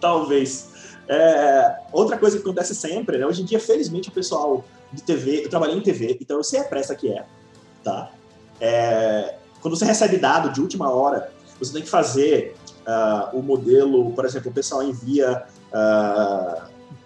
talvez. 0.00 0.72
É, 1.08 1.76
outra 1.92 2.18
coisa 2.18 2.36
que 2.36 2.42
acontece 2.42 2.74
sempre, 2.74 3.18
né? 3.18 3.24
Hoje 3.24 3.42
em 3.42 3.44
dia, 3.44 3.60
felizmente, 3.60 4.08
o 4.08 4.12
pessoal 4.12 4.64
de 4.92 5.02
TV, 5.02 5.44
eu 5.44 5.50
trabalhei 5.50 5.76
em 5.76 5.80
TV, 5.80 6.18
então 6.20 6.36
eu 6.36 6.44
sei 6.44 6.60
a 6.60 6.64
pressa 6.64 6.94
que 6.94 7.10
é, 7.10 7.24
tá? 7.82 8.10
É, 8.60 9.36
quando 9.60 9.76
você 9.76 9.84
recebe 9.84 10.18
dado 10.18 10.50
de 10.52 10.60
última 10.60 10.90
hora, 10.90 11.32
você 11.58 11.72
tem 11.72 11.82
que 11.82 11.88
fazer 11.88 12.54
uh, 12.86 13.36
o 13.36 13.42
modelo, 13.42 14.12
por 14.12 14.24
exemplo, 14.24 14.50
o 14.50 14.54
pessoal 14.54 14.82
envia 14.82 15.44
uh, 15.72 16.62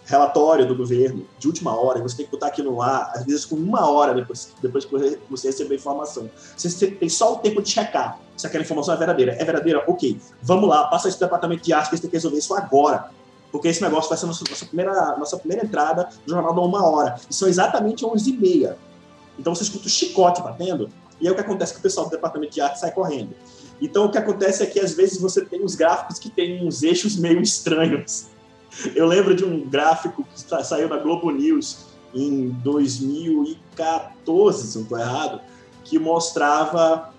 relatório 0.07 0.67
do 0.67 0.75
governo 0.75 1.27
de 1.39 1.47
última 1.47 1.79
hora, 1.79 1.99
e 1.99 2.03
você 2.03 2.17
tem 2.17 2.27
que 2.27 2.33
botar 2.33 2.47
aquilo 2.47 2.81
ar, 2.81 3.13
às 3.15 3.25
vezes 3.25 3.45
com 3.45 3.57
uma 3.57 3.89
hora 3.91 4.15
depois, 4.15 4.53
depois 4.63 4.85
que 4.85 5.19
você 5.29 5.49
receber 5.49 5.75
a 5.75 5.77
informação. 5.77 6.31
Você 6.57 6.91
tem 6.91 7.09
só 7.09 7.35
o 7.35 7.37
tempo 7.39 7.61
de 7.61 7.71
checar 7.71 8.19
se 8.37 8.47
aquela 8.47 8.63
informação 8.63 8.95
é 8.95 8.97
verdadeira. 8.97 9.33
É 9.33 9.45
verdadeira? 9.45 9.85
Ok. 9.87 10.19
Vamos 10.43 10.69
lá, 10.69 10.85
passa 10.87 11.09
esse 11.09 11.19
departamento 11.19 11.65
de 11.65 11.73
arte 11.73 11.89
que 11.89 11.95
eles 11.95 12.01
têm 12.01 12.11
que 12.11 12.17
resolver 12.17 12.39
isso 12.39 12.55
agora 12.55 13.11
porque 13.57 13.69
esse 13.69 13.81
negócio 13.81 14.11
vai 14.11 14.19
ser 14.19 14.27
nossa, 14.27 14.45
nossa, 14.49 14.67
primeira, 14.67 15.17
nossa 15.17 15.39
primeira 15.39 15.65
entrada 15.65 16.11
no 16.27 16.35
Jornal 16.35 16.55
da 16.55 16.61
Uma 16.61 16.87
Hora. 16.87 17.19
E 17.29 17.35
são 17.35 17.49
exatamente 17.49 18.05
11h30. 18.05 18.77
Então 19.39 19.55
você 19.55 19.63
escuta 19.63 19.87
o 19.87 19.91
chicote 19.91 20.43
batendo, 20.43 20.91
e 21.19 21.27
aí 21.27 21.33
o 21.33 21.35
que 21.35 21.41
acontece 21.41 21.73
é 21.73 21.75
que 21.75 21.81
o 21.81 21.83
pessoal 21.83 22.07
do 22.07 22.11
departamento 22.11 22.53
de 22.53 22.61
arte 22.61 22.79
sai 22.79 22.93
correndo. 22.93 23.31
Então 23.81 24.05
o 24.05 24.11
que 24.11 24.19
acontece 24.19 24.63
é 24.63 24.67
que 24.67 24.79
às 24.79 24.93
vezes 24.93 25.19
você 25.19 25.43
tem 25.43 25.65
uns 25.65 25.75
gráficos 25.75 26.19
que 26.19 26.29
têm 26.29 26.67
uns 26.67 26.83
eixos 26.83 27.17
meio 27.17 27.41
estranhos. 27.41 28.27
Eu 28.95 29.07
lembro 29.07 29.35
de 29.35 29.43
um 29.43 29.67
gráfico 29.67 30.23
que 30.23 30.39
saiu 30.63 30.91
na 30.91 30.99
Globo 30.99 31.31
News 31.31 31.87
em 32.15 32.51
2014, 32.63 34.67
se 34.67 34.77
não 34.77 34.83
estou 34.83 34.99
errado, 34.99 35.41
que 35.83 35.99
mostrava 35.99 37.11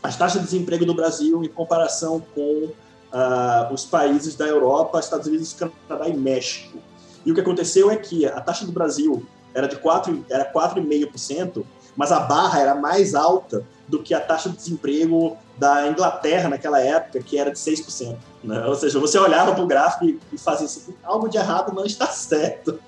as 0.00 0.16
taxas 0.16 0.42
de 0.42 0.46
desemprego 0.46 0.86
do 0.86 0.94
Brasil 0.94 1.42
em 1.42 1.48
comparação 1.48 2.22
com 2.32 2.70
uh, 3.12 3.72
os 3.72 3.84
países 3.84 4.34
da 4.34 4.46
Europa, 4.46 4.98
Estados 4.98 5.26
Unidos, 5.26 5.54
Canadá 5.54 6.08
e 6.08 6.16
México. 6.16 6.78
E 7.24 7.30
o 7.30 7.34
que 7.34 7.40
aconteceu 7.40 7.90
é 7.90 7.96
que 7.96 8.26
a 8.26 8.40
taxa 8.40 8.64
do 8.64 8.72
Brasil 8.72 9.26
era 9.54 9.66
de 9.66 9.76
4, 9.76 10.24
era 10.30 10.50
4,5%, 10.52 11.64
mas 11.96 12.12
a 12.12 12.20
barra 12.20 12.60
era 12.60 12.74
mais 12.74 13.14
alta 13.14 13.66
do 13.86 14.02
que 14.02 14.14
a 14.14 14.20
taxa 14.20 14.48
de 14.48 14.56
desemprego 14.56 15.36
da 15.58 15.88
Inglaterra 15.88 16.48
naquela 16.48 16.80
época, 16.80 17.20
que 17.20 17.36
era 17.36 17.50
de 17.50 17.58
6%. 17.58 18.16
Né? 18.42 18.64
Ou 18.64 18.74
seja, 18.74 18.98
você 18.98 19.18
olhava 19.18 19.52
para 19.52 19.62
o 19.62 19.66
gráfico 19.66 20.06
e 20.32 20.38
fazia 20.38 20.66
assim, 20.66 20.94
algo 21.02 21.28
de 21.28 21.36
errado 21.36 21.74
não 21.74 21.84
está 21.84 22.06
certo. 22.08 22.80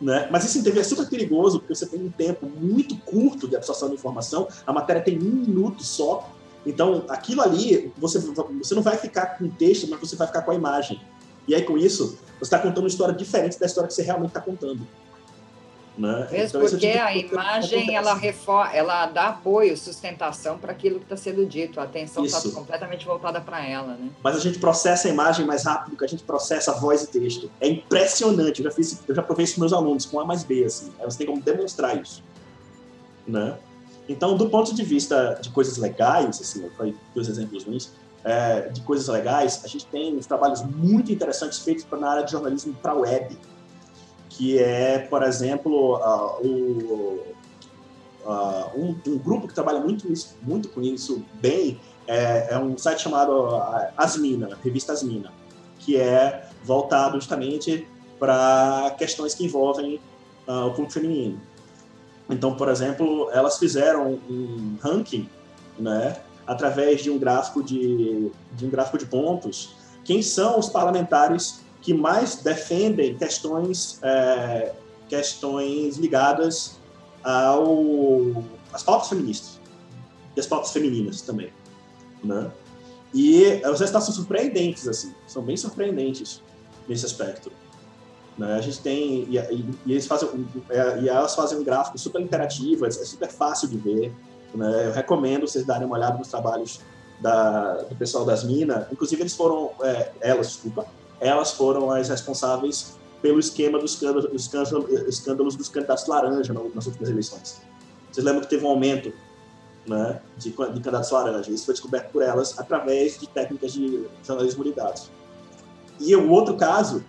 Né? 0.00 0.28
Mas 0.30 0.44
isso 0.44 0.62
TV 0.64 0.80
é 0.80 0.84
super 0.84 1.08
perigoso, 1.08 1.60
porque 1.60 1.74
você 1.74 1.86
tem 1.86 2.00
um 2.00 2.10
tempo 2.10 2.46
muito 2.46 2.96
curto 2.98 3.46
de 3.46 3.54
absorção 3.54 3.88
de 3.88 3.94
informação, 3.94 4.48
a 4.66 4.72
matéria 4.72 5.02
tem 5.02 5.18
um 5.18 5.22
minuto 5.22 5.84
só, 5.84 6.28
então, 6.64 7.04
aquilo 7.08 7.42
ali, 7.42 7.92
você, 7.96 8.18
você 8.18 8.74
não 8.74 8.82
vai 8.82 8.96
ficar 8.96 9.38
com 9.38 9.44
o 9.44 9.50
texto, 9.50 9.88
mas 9.88 10.00
você 10.00 10.16
vai 10.16 10.26
ficar 10.26 10.42
com 10.42 10.50
a 10.50 10.54
imagem. 10.54 11.00
E 11.46 11.54
aí, 11.54 11.62
com 11.62 11.76
isso, 11.76 12.18
você 12.38 12.44
está 12.44 12.58
contando 12.58 12.84
uma 12.84 12.88
história 12.88 13.14
diferente 13.14 13.58
da 13.58 13.66
história 13.66 13.88
que 13.88 13.94
você 13.94 14.02
realmente 14.02 14.28
está 14.28 14.40
contando. 14.40 14.86
Né? 15.98 16.26
Mesmo 16.30 16.58
então, 16.58 16.70
porque 16.70 16.86
a 16.86 17.14
imagem 17.14 17.94
ela, 17.94 18.14
refor 18.14 18.74
ela 18.74 19.04
dá 19.06 19.28
apoio, 19.28 19.76
sustentação 19.76 20.56
para 20.56 20.72
aquilo 20.72 20.98
que 20.98 21.04
está 21.04 21.16
sendo 21.16 21.44
dito. 21.44 21.78
A 21.80 21.82
atenção 21.82 22.24
está 22.24 22.40
completamente 22.50 23.04
voltada 23.04 23.40
para 23.40 23.66
ela. 23.66 23.94
Né? 23.94 24.08
Mas 24.22 24.36
a 24.36 24.40
gente 24.40 24.58
processa 24.58 25.08
a 25.08 25.10
imagem 25.10 25.44
mais 25.44 25.64
rápido 25.64 25.96
que 25.96 26.04
a 26.04 26.08
gente 26.08 26.22
processa 26.22 26.70
a 26.70 26.74
voz 26.74 27.02
e 27.02 27.08
texto. 27.08 27.50
É 27.60 27.68
impressionante. 27.68 28.60
Eu 28.60 28.70
já, 28.70 28.74
fiz, 28.74 29.02
eu 29.06 29.14
já 29.14 29.22
provei 29.22 29.44
isso 29.44 29.56
com 29.56 29.60
meus 29.60 29.72
alunos, 29.72 30.06
com 30.06 30.18
A 30.18 30.24
mais 30.24 30.44
B. 30.44 30.64
Assim. 30.64 30.90
Aí 30.98 31.04
você 31.04 31.18
tem 31.18 31.26
como 31.26 31.42
demonstrar 31.42 32.00
isso. 32.00 32.22
Né? 33.26 33.58
Então, 34.08 34.36
do 34.36 34.48
ponto 34.48 34.74
de 34.74 34.82
vista 34.82 35.38
de 35.40 35.50
coisas 35.50 35.76
legais, 35.76 36.40
assim, 36.40 36.64
eu 36.64 36.70
falei 36.72 36.94
dois 37.14 37.28
exemplos 37.28 37.64
ruins, 37.64 37.90
é, 38.24 38.68
de 38.68 38.80
coisas 38.82 39.08
legais, 39.08 39.62
a 39.64 39.68
gente 39.68 39.86
tem 39.86 40.16
uns 40.16 40.26
trabalhos 40.26 40.62
muito 40.62 41.12
interessantes 41.12 41.58
feitos 41.58 41.86
na 41.90 42.08
área 42.08 42.24
de 42.24 42.30
jornalismo 42.30 42.74
para 42.74 42.94
web, 42.94 43.36
que 44.28 44.58
é, 44.58 44.98
por 44.98 45.22
exemplo, 45.22 45.96
uh, 45.96 46.46
o, 46.46 47.22
uh, 48.24 48.70
um, 48.74 48.96
um, 49.06 49.18
grupo 49.18 49.46
que 49.46 49.54
trabalha 49.54 49.80
muito, 49.80 50.10
muito 50.42 50.68
com 50.68 50.80
isso 50.80 51.24
bem 51.34 51.80
é, 52.06 52.54
é 52.54 52.58
um 52.58 52.76
site 52.78 53.02
chamado 53.02 53.60
Asmina, 53.96 54.58
revista 54.62 54.92
Asmina, 54.92 55.32
que 55.78 55.96
é 55.96 56.48
voltado 56.64 57.16
justamente 57.20 57.86
para 58.18 58.94
questões 58.98 59.34
que 59.34 59.44
envolvem 59.44 60.00
uh, 60.46 60.66
o 60.66 60.70
público 60.70 60.92
feminino. 60.92 61.40
Então, 62.32 62.54
por 62.54 62.68
exemplo, 62.68 63.28
elas 63.32 63.58
fizeram 63.58 64.18
um 64.28 64.76
ranking, 64.80 65.28
né, 65.78 66.16
através 66.46 67.02
de 67.02 67.10
um 67.10 67.18
gráfico 67.18 67.62
de, 67.62 68.30
de 68.52 68.66
um 68.66 68.70
gráfico 68.70 68.96
de 68.96 69.06
pontos, 69.06 69.76
quem 70.02 70.22
são 70.22 70.58
os 70.58 70.68
parlamentares 70.68 71.60
que 71.82 71.92
mais 71.92 72.36
defendem 72.36 73.16
questões 73.16 73.98
é, 74.02 74.72
questões 75.08 75.96
ligadas 75.98 76.78
ao 77.22 78.44
às 78.72 78.82
pautas 78.82 79.08
feministas 79.08 79.60
e 80.34 80.40
as 80.40 80.46
pautas 80.46 80.72
femininas 80.72 81.20
também, 81.20 81.52
né? 82.24 82.50
E 83.14 83.60
os 83.70 83.78
resultados 83.80 84.06
são 84.06 84.14
surpreendentes 84.14 84.88
assim, 84.88 85.14
são 85.26 85.42
bem 85.42 85.56
surpreendentes 85.56 86.40
nesse 86.88 87.04
aspecto. 87.04 87.52
Né? 88.36 88.54
A 88.54 88.60
gente 88.60 88.80
tem 88.80 89.24
e, 89.28 89.38
e, 89.38 89.70
e 89.86 89.92
eles 89.92 90.06
fazem 90.06 90.28
é, 90.70 91.00
e 91.00 91.08
elas 91.08 91.34
fazem 91.34 91.58
um 91.58 91.64
gráfico 91.64 91.98
super 91.98 92.20
interativo, 92.20 92.84
é, 92.84 92.88
é 92.88 92.92
super 92.92 93.30
fácil 93.30 93.68
de 93.68 93.76
ver. 93.76 94.12
Né? 94.54 94.86
Eu 94.86 94.92
recomendo 94.92 95.46
vocês 95.46 95.64
darem 95.64 95.86
uma 95.86 95.96
olhada 95.96 96.18
nos 96.18 96.28
trabalhos 96.28 96.80
da, 97.20 97.74
do 97.82 97.94
pessoal 97.94 98.24
das 98.24 98.44
minas. 98.44 98.90
Inclusive 98.90 99.22
eles 99.22 99.34
foram, 99.34 99.70
é, 99.82 100.12
elas, 100.20 100.48
desculpa, 100.48 100.86
elas 101.20 101.52
foram 101.52 101.90
as 101.90 102.08
responsáveis 102.08 102.96
pelo 103.20 103.38
esquema 103.38 103.78
dos 103.78 103.92
escândalos, 103.92 104.28
escândalos, 104.32 104.90
escândalos 105.08 105.56
dos 105.56 105.68
candidatos 105.68 106.06
laranja 106.06 106.52
nas 106.52 106.86
últimas 106.86 107.08
eleições. 107.08 107.62
Vocês 108.10 108.26
lembram 108.26 108.42
que 108.42 108.50
teve 108.50 108.64
um 108.64 108.68
aumento 108.68 109.12
né, 109.86 110.20
de, 110.36 110.50
de 110.50 110.56
candidatos 110.56 111.10
laranja? 111.10 111.50
Isso 111.50 111.64
foi 111.64 111.74
descoberto 111.74 112.10
por 112.10 112.22
elas 112.22 112.58
através 112.58 113.18
de 113.20 113.28
técnicas 113.28 113.72
de 113.72 114.04
jornalismo 114.24 114.64
de 114.64 114.72
dados. 114.72 115.08
E 116.00 116.16
o 116.16 116.28
outro 116.30 116.56
caso 116.56 117.04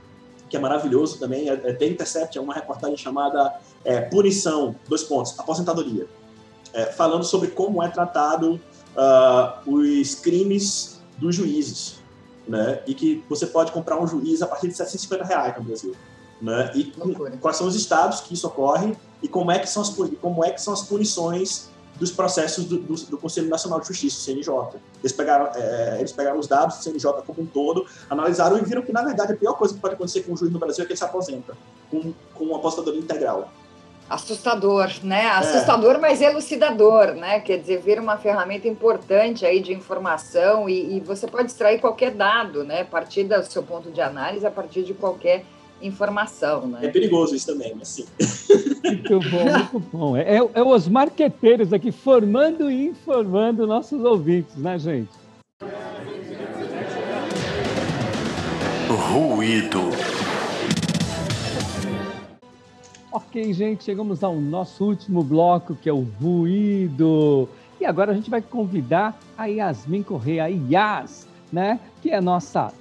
que 0.54 0.58
é 0.58 0.60
maravilhoso 0.60 1.18
também, 1.18 1.50
é, 1.50 1.54
é 1.54 1.74
The 1.74 1.88
Intercept, 1.88 2.38
é 2.38 2.42
uma 2.42 2.54
reportagem 2.54 2.96
chamada 2.96 3.56
é, 3.84 4.02
Punição, 4.02 4.76
dois 4.88 5.02
pontos, 5.02 5.34
aposentadoria, 5.40 6.06
é, 6.72 6.86
falando 6.86 7.24
sobre 7.24 7.48
como 7.48 7.82
é 7.82 7.88
tratado 7.88 8.62
uh, 8.96 9.68
os 9.68 10.14
crimes 10.14 11.02
dos 11.18 11.34
juízes, 11.34 11.96
né? 12.48 12.84
E 12.86 12.94
que 12.94 13.24
você 13.28 13.48
pode 13.48 13.72
comprar 13.72 14.00
um 14.00 14.06
juiz 14.06 14.44
a 14.44 14.48
partir 14.48 14.68
de 14.68 14.76
750 14.76 15.24
reais 15.24 15.58
no 15.58 15.64
Brasil, 15.64 15.96
né? 16.40 16.72
E 16.76 16.94
quais 17.42 17.58
são 17.58 17.66
os 17.66 17.76
estados 17.76 18.22
que 18.22 18.36
isso 18.36 18.46
ocorre 18.46 18.96
e 19.24 19.28
como 19.28 19.52
é 19.52 19.58
que 19.58 19.68
são 19.68 19.82
as, 19.82 19.90
como 20.22 20.46
é 20.46 20.52
que 20.52 20.62
são 20.62 20.72
as 20.72 20.84
punições 20.84 21.70
dos 22.04 22.12
processos 22.12 22.66
do, 22.66 22.78
do, 22.78 22.96
do, 22.96 23.18
Conselho 23.18 23.50
Nacional 23.50 23.80
de 23.80 23.88
Justiça, 23.88 24.22
CNJ. 24.22 24.80
Eles 25.02 25.14
pegaram, 25.14 25.50
é, 25.56 25.98
eles 26.00 26.12
pegaram 26.12 26.38
os 26.38 26.48
dados 26.48 26.78
do 26.78 26.84
CNJ 26.84 27.24
como 27.26 27.42
um 27.42 27.46
todo, 27.46 27.86
analisaram 28.10 28.58
e 28.58 28.62
viram 28.62 28.82
que, 28.82 28.92
na 28.92 29.04
verdade, 29.04 29.34
a 29.34 29.36
pior 29.36 29.54
coisa 29.54 29.74
que 29.74 29.80
pode 29.80 29.96
acontecer 29.96 30.24
com 30.24 30.34
um 30.34 30.38
juiz 30.38 30.52
no 30.52 30.60
Brasil 30.60 30.84
é 30.84 30.86
que 30.86 30.92
ele 30.92 30.98
se 30.98 31.04
aposenta 31.04 31.56
com, 31.90 32.14
com 32.34 32.44
uma 32.44 32.58
apostadoria 32.58 33.00
integral. 33.00 33.50
Assustador, 34.10 34.92
né? 35.02 35.24
É. 35.24 35.30
Assustador, 35.30 35.96
é. 35.96 35.98
mas 35.98 36.22
elucidador, 36.22 37.14
né? 37.14 37.40
Quer 37.40 37.60
dizer, 37.60 37.82
vira 37.82 38.02
uma 38.02 38.18
ferramenta 38.18 38.68
importante 38.68 39.46
aí 39.46 39.62
de 39.62 39.74
informação 39.74 40.70
e, 40.70 40.98
e 40.98 41.00
você 41.00 41.26
pode 41.26 41.48
extrair 41.48 41.80
qualquer 41.80 42.12
dado, 42.12 42.66
né? 42.66 42.82
A 42.82 42.86
partir 42.86 43.24
do 43.24 43.42
seu 43.46 43.64
ponto 43.64 43.90
de 43.90 44.02
análise, 44.02 44.46
a 44.46 44.52
partir 44.52 44.84
de 44.84 44.94
qualquer 44.94 45.46
informação, 45.84 46.68
né? 46.68 46.80
É 46.84 46.88
perigoso 46.88 47.36
isso 47.36 47.46
também, 47.46 47.74
mas 47.76 47.88
sim. 47.90 48.06
Muito 48.84 49.20
bom, 49.30 49.44
muito 49.44 49.80
bom. 49.92 50.18
É, 50.18 50.38
é, 50.38 50.50
é 50.54 50.64
os 50.64 50.88
marqueteiros 50.88 51.74
aqui 51.74 51.92
formando 51.92 52.70
e 52.72 52.88
informando 52.88 53.68
nossos 53.68 54.04
ouvintes, 54.04 54.56
né, 54.56 54.78
gente? 54.80 55.10
Ruído. 58.90 59.82
Ok, 63.12 63.54
gente, 63.54 63.84
chegamos 63.84 64.24
ao 64.24 64.36
nosso 64.36 64.86
último 64.86 65.24
bloco, 65.24 65.76
que 65.76 65.88
é 65.88 65.94
o 65.94 66.02
ruído. 66.02 67.48
E 67.80 67.86
agora 67.86 68.12
a 68.12 68.16
gente 68.16 68.30
vai 68.30 68.42
convidar 68.42 69.20
a 69.38 69.46
Yasmin 69.46 70.04
Correia, 70.04 70.46
a 70.46 70.48
Yas, 70.48 71.28
né? 71.52 71.80
Que 72.02 72.10
é 72.10 72.18
a 72.18 72.22
nossa 72.22 72.74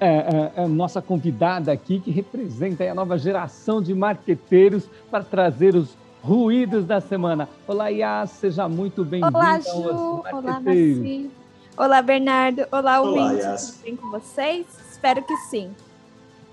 é, 0.00 0.08
é, 0.08 0.62
é 0.62 0.66
nossa 0.66 1.00
convidada 1.00 1.72
aqui, 1.72 2.00
que 2.00 2.10
representa 2.10 2.84
a 2.84 2.94
nova 2.94 3.18
geração 3.18 3.82
de 3.82 3.94
marqueteiros 3.94 4.88
para 5.10 5.24
trazer 5.24 5.74
os 5.74 5.96
ruídos 6.22 6.84
da 6.84 7.00
semana. 7.00 7.48
Olá, 7.66 7.88
Yas, 7.88 8.30
seja 8.30 8.68
muito 8.68 9.04
bem-vinda 9.04 9.36
Olá, 9.36 9.60
Ju. 9.60 10.22
Olá, 10.32 10.60
Maci. 10.60 11.30
Olá, 11.76 12.02
Bernardo. 12.02 12.66
Olá, 12.72 13.00
ouvintes. 13.00 13.70
Tudo 13.70 13.82
bem 13.84 13.96
com 13.96 14.10
vocês? 14.10 14.66
Espero 14.90 15.22
que 15.22 15.36
sim. 15.48 15.70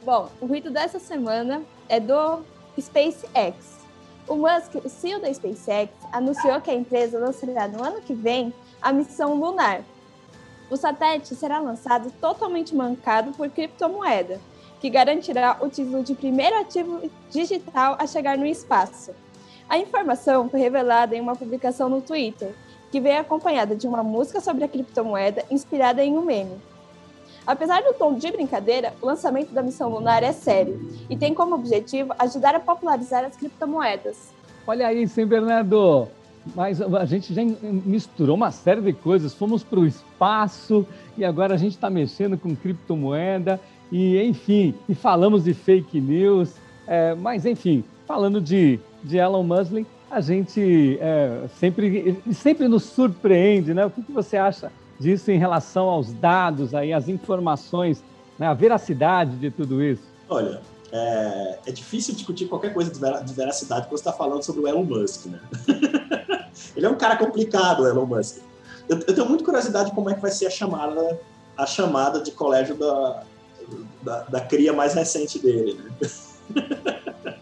Bom, 0.06 0.30
o 0.40 0.46
ruído 0.46 0.70
dessa 0.70 1.00
semana 1.00 1.62
é 1.90 2.00
do 2.00 2.42
SpaceX. 2.80 3.74
O 4.28 4.36
Musk, 4.36 4.76
o 4.84 4.90
CEO 4.90 5.20
da 5.20 5.34
SpaceX, 5.34 5.92
anunciou 6.12 6.62
que 6.62 6.70
a 6.70 6.74
empresa 6.74 7.20
lançará 7.20 7.68
no 7.68 7.84
ano 7.84 8.02
que 8.02 8.14
vem 8.14 8.54
a 8.82 8.92
missão 8.94 9.36
lunar, 9.36 9.82
o 10.70 10.78
satélite 10.78 11.36
será 11.36 11.60
lançado 11.60 12.12
totalmente 12.20 12.76
mancado 12.76 13.32
por 13.32 13.50
criptomoeda, 13.50 14.40
que 14.80 14.90
garantirá 14.90 15.58
o 15.62 15.70
título 15.70 16.04
de 16.04 16.14
primeiro 16.14 16.60
ativo 16.60 17.10
digital 17.30 17.96
a 18.00 18.06
chegar 18.06 18.38
no 18.38 18.46
espaço. 18.46 19.12
A 19.70 19.78
informação 19.78 20.50
foi 20.50 20.60
revelada 20.60 21.16
em 21.16 21.22
uma 21.22 21.36
publicação 21.36 21.88
no 21.88 22.02
Twitter, 22.02 22.54
que 22.92 23.00
veio 23.00 23.22
acompanhada 23.22 23.76
de 23.76 23.88
uma 23.88 24.04
música 24.04 24.40
sobre 24.42 24.64
a 24.64 24.68
criptomoeda 24.68 25.46
inspirada 25.50 26.04
em 26.04 26.18
um 26.18 26.22
meme. 26.22 26.62
Apesar 27.46 27.82
do 27.82 27.94
tom 27.94 28.14
de 28.14 28.32
brincadeira, 28.32 28.94
o 29.02 29.06
lançamento 29.06 29.52
da 29.52 29.62
missão 29.62 29.90
lunar 29.90 30.24
é 30.24 30.32
sério 30.32 30.80
e 31.10 31.18
tem 31.18 31.34
como 31.34 31.56
objetivo 31.56 32.14
ajudar 32.20 32.56
a 32.56 32.60
popularizar 32.60 33.26
as 33.26 33.36
criptomoedas. 33.36 34.32
Olha 34.66 34.88
aí, 34.88 35.08
Sem 35.08 35.26
Bernardo, 35.26 36.08
mas 36.56 36.82
a 36.82 37.06
gente 37.06 37.34
já 37.34 37.42
misturou 37.64 38.36
uma 38.36 38.52
série 38.52 38.82
de 38.82 38.94
coisas. 38.94 39.34
Fomos 39.34 39.64
para 39.64 39.80
o 39.80 39.86
espaço 39.86 40.86
e 41.18 41.24
agora 41.24 41.54
a 41.54 41.58
gente 41.58 41.74
está 41.74 41.90
mexendo 41.90 42.38
com 42.38 42.56
criptomoeda 42.56 43.60
e, 43.92 44.22
enfim, 44.22 44.74
e 44.90 44.96
falamos 44.96 45.44
de 45.44 45.54
fake 45.54 46.02
news. 46.02 46.54
É, 46.88 47.16
mas, 47.16 47.46
enfim, 47.46 47.84
falando 48.06 48.42
de, 48.42 48.80
de 49.04 49.18
Elon 49.18 49.44
Musk, 49.44 49.86
a 50.10 50.22
gente 50.22 50.98
é, 51.00 51.48
sempre, 51.60 52.22
sempre 52.34 52.68
nos 52.68 52.84
surpreende, 52.84 53.74
né? 53.74 53.86
O 53.86 53.90
que, 53.90 54.02
que 54.02 54.12
você 54.12 54.38
acha 54.38 54.72
disso 55.00 55.32
em 55.32 55.38
relação 55.38 55.88
aos 55.88 56.14
dados, 56.14 56.76
aí, 56.76 56.94
as 56.94 57.08
informações, 57.08 58.04
né? 58.38 58.48
a 58.48 58.54
veracidade 58.54 59.36
de 59.38 59.50
tudo 59.50 59.84
isso? 59.84 60.04
Olha, 60.30 60.62
é, 60.92 61.60
é 61.66 61.72
difícil 61.72 62.14
discutir 62.14 62.46
qualquer 62.46 62.74
coisa 62.74 62.92
de 62.92 63.34
veracidade 63.34 63.88
quando 63.88 63.98
você 63.98 64.08
está 64.08 64.14
falando 64.14 64.44
sobre 64.44 64.62
o 64.62 64.68
Elon 64.68 64.84
Musk, 64.84 65.26
né? 65.26 65.40
Ele 66.76 66.86
é 66.86 66.90
um 66.90 66.96
cara 66.96 67.18
complicado, 67.18 67.88
Elon 67.88 68.06
Musk. 68.06 68.38
Eu, 68.88 69.00
eu, 69.00 69.16
tenho 69.16 69.28
muita 69.28 69.44
curiosidade 69.44 69.90
de 69.90 69.96
como 69.96 70.10
é 70.10 70.14
que 70.14 70.22
vai 70.22 70.32
ser 70.32 70.48
a 70.48 70.50
chamada, 70.50 71.20
a 71.58 71.66
chamada 71.66 72.22
de 72.22 72.32
colégio 72.32 72.76
da, 72.76 73.24
da, 74.02 74.20
da 74.24 74.42
cria 74.42 74.74
mais 74.74 74.94
recente 74.94 75.40
dele, 75.40 75.74
né? 75.74 76.10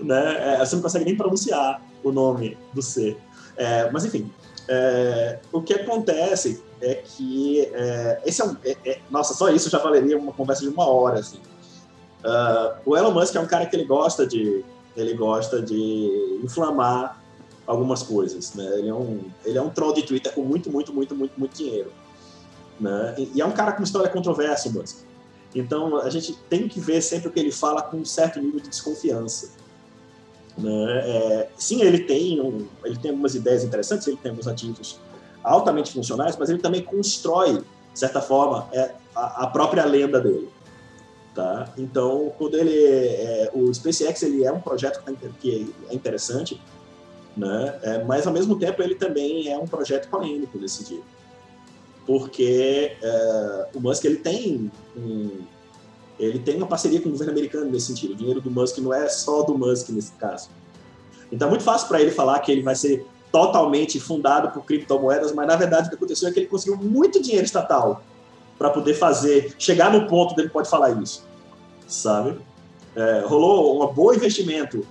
né? 0.00 0.54
É, 0.54 0.58
você 0.58 0.74
não 0.76 0.82
consegue 0.82 1.04
nem 1.04 1.16
pronunciar 1.16 1.82
o 2.02 2.10
nome 2.10 2.56
do 2.72 2.80
ser. 2.80 3.18
É, 3.56 3.90
mas, 3.90 4.04
enfim, 4.04 4.32
é, 4.68 5.38
o 5.52 5.60
que 5.60 5.74
acontece 5.74 6.62
é 6.80 6.94
que 6.94 7.68
é, 7.72 8.22
esse 8.24 8.40
é 8.40 8.44
um... 8.44 8.56
É, 8.64 8.76
é, 8.84 9.00
nossa, 9.10 9.34
só 9.34 9.50
isso 9.50 9.68
já 9.68 9.78
valeria 9.78 10.16
uma 10.16 10.32
conversa 10.32 10.62
de 10.62 10.68
uma 10.68 10.86
hora, 10.86 11.18
assim. 11.18 11.40
Uh, 12.24 12.74
o 12.84 12.96
Elon 12.96 13.12
Musk 13.12 13.34
é 13.36 13.40
um 13.40 13.46
cara 13.46 13.64
que 13.66 13.76
ele 13.76 13.84
gosta 13.84 14.26
de 14.26 14.64
ele 14.96 15.14
gosta 15.14 15.62
de 15.62 16.40
inflamar 16.42 17.17
algumas 17.68 18.02
coisas, 18.02 18.54
né? 18.54 18.64
Ele 18.78 18.88
é 18.88 18.94
um, 18.94 19.20
ele 19.44 19.58
é 19.58 19.62
um 19.62 19.68
troll 19.68 19.92
de 19.92 20.02
Twitter 20.02 20.32
com 20.32 20.42
muito, 20.42 20.72
muito, 20.72 20.90
muito, 20.92 21.14
muito, 21.14 21.38
muito 21.38 21.54
dinheiro, 21.54 21.92
né? 22.80 23.14
E, 23.18 23.32
e 23.34 23.40
é 23.42 23.46
um 23.46 23.52
cara 23.52 23.72
com 23.72 23.82
história 23.82 24.08
controversa, 24.08 24.70
Musk. 24.70 24.96
Então 25.54 25.98
a 25.98 26.08
gente 26.08 26.34
tem 26.48 26.66
que 26.66 26.80
ver 26.80 27.02
sempre 27.02 27.28
o 27.28 27.30
que 27.30 27.38
ele 27.38 27.52
fala 27.52 27.82
com 27.82 27.98
um 27.98 28.04
certo 28.06 28.40
nível 28.40 28.58
de 28.58 28.70
desconfiança. 28.70 29.50
Né? 30.56 30.70
É, 30.70 31.48
sim, 31.56 31.82
ele 31.82 32.00
tem, 32.00 32.40
um, 32.40 32.66
ele 32.84 32.96
tem 32.96 33.10
algumas 33.10 33.34
ideias 33.34 33.62
interessantes, 33.62 34.06
ele 34.06 34.16
tem 34.16 34.30
alguns 34.30 34.48
ativos 34.48 34.98
altamente 35.44 35.92
funcionais, 35.92 36.36
mas 36.36 36.50
ele 36.50 36.58
também 36.58 36.82
constrói, 36.82 37.58
de 37.58 37.98
certa 37.98 38.20
forma, 38.20 38.66
é, 38.72 38.92
a, 39.14 39.44
a 39.44 39.46
própria 39.46 39.84
lenda 39.84 40.20
dele. 40.20 40.48
Tá? 41.34 41.72
Então, 41.78 42.32
quando 42.36 42.56
ele 42.56 42.76
é, 42.76 43.50
o 43.54 43.72
SpaceX 43.72 44.22
ele 44.22 44.44
é 44.44 44.50
um 44.50 44.60
projeto 44.60 45.00
que 45.38 45.72
é 45.88 45.94
interessante, 45.94 46.60
né? 47.36 47.78
É, 47.82 48.04
mas 48.04 48.26
ao 48.26 48.32
mesmo 48.32 48.58
tempo 48.58 48.82
ele 48.82 48.94
também 48.94 49.48
é 49.48 49.56
um 49.56 49.66
projeto 49.66 50.08
polêmico 50.08 50.58
nesse 50.58 50.84
dia, 50.84 51.00
porque 52.06 52.96
é, 53.02 53.68
o 53.74 53.80
Musk 53.80 54.04
ele 54.04 54.16
tem 54.16 54.70
um, 54.96 55.40
ele 56.18 56.38
tem 56.38 56.56
uma 56.56 56.66
parceria 56.66 57.00
com 57.00 57.08
o 57.08 57.12
governo 57.12 57.32
americano 57.32 57.70
nesse 57.70 57.86
sentido. 57.86 58.12
O 58.12 58.16
dinheiro 58.16 58.40
do 58.40 58.50
Musk 58.50 58.78
não 58.78 58.92
é 58.92 59.08
só 59.08 59.42
do 59.42 59.56
Musk 59.56 59.90
nesse 59.90 60.12
caso. 60.12 60.50
Então 61.30 61.46
é 61.46 61.50
muito 61.50 61.64
fácil 61.64 61.86
para 61.88 62.00
ele 62.00 62.10
falar 62.10 62.40
que 62.40 62.50
ele 62.50 62.62
vai 62.62 62.74
ser 62.74 63.06
totalmente 63.30 64.00
fundado 64.00 64.50
por 64.50 64.64
criptomoedas, 64.64 65.32
mas 65.32 65.46
na 65.46 65.54
verdade 65.54 65.86
o 65.86 65.90
que 65.90 65.96
aconteceu 65.96 66.28
é 66.28 66.32
que 66.32 66.40
ele 66.40 66.46
conseguiu 66.46 66.76
muito 66.76 67.22
dinheiro 67.22 67.44
estatal 67.44 68.02
para 68.58 68.70
poder 68.70 68.94
fazer, 68.94 69.54
chegar 69.58 69.92
no 69.92 70.06
ponto 70.06 70.34
dele 70.34 70.48
pode 70.48 70.68
falar 70.68 70.90
isso, 71.00 71.24
sabe? 71.86 72.38
É, 72.96 73.20
rolou 73.24 73.84
um 73.84 73.92
bom 73.92 74.12
investimento 74.12 74.84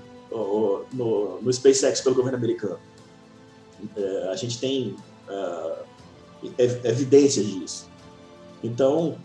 no, 0.94 1.42
no 1.42 1.54
SpaceX 1.54 2.02
pelo 2.02 2.16
governo 2.16 2.38
americano. 2.38 2.80
É, 3.96 4.30
a 4.32 4.36
gente 4.36 4.60
tem 4.60 4.96
uh, 5.30 5.84
evidências 6.84 7.46
disso. 7.46 7.90
Então, 8.64 9.18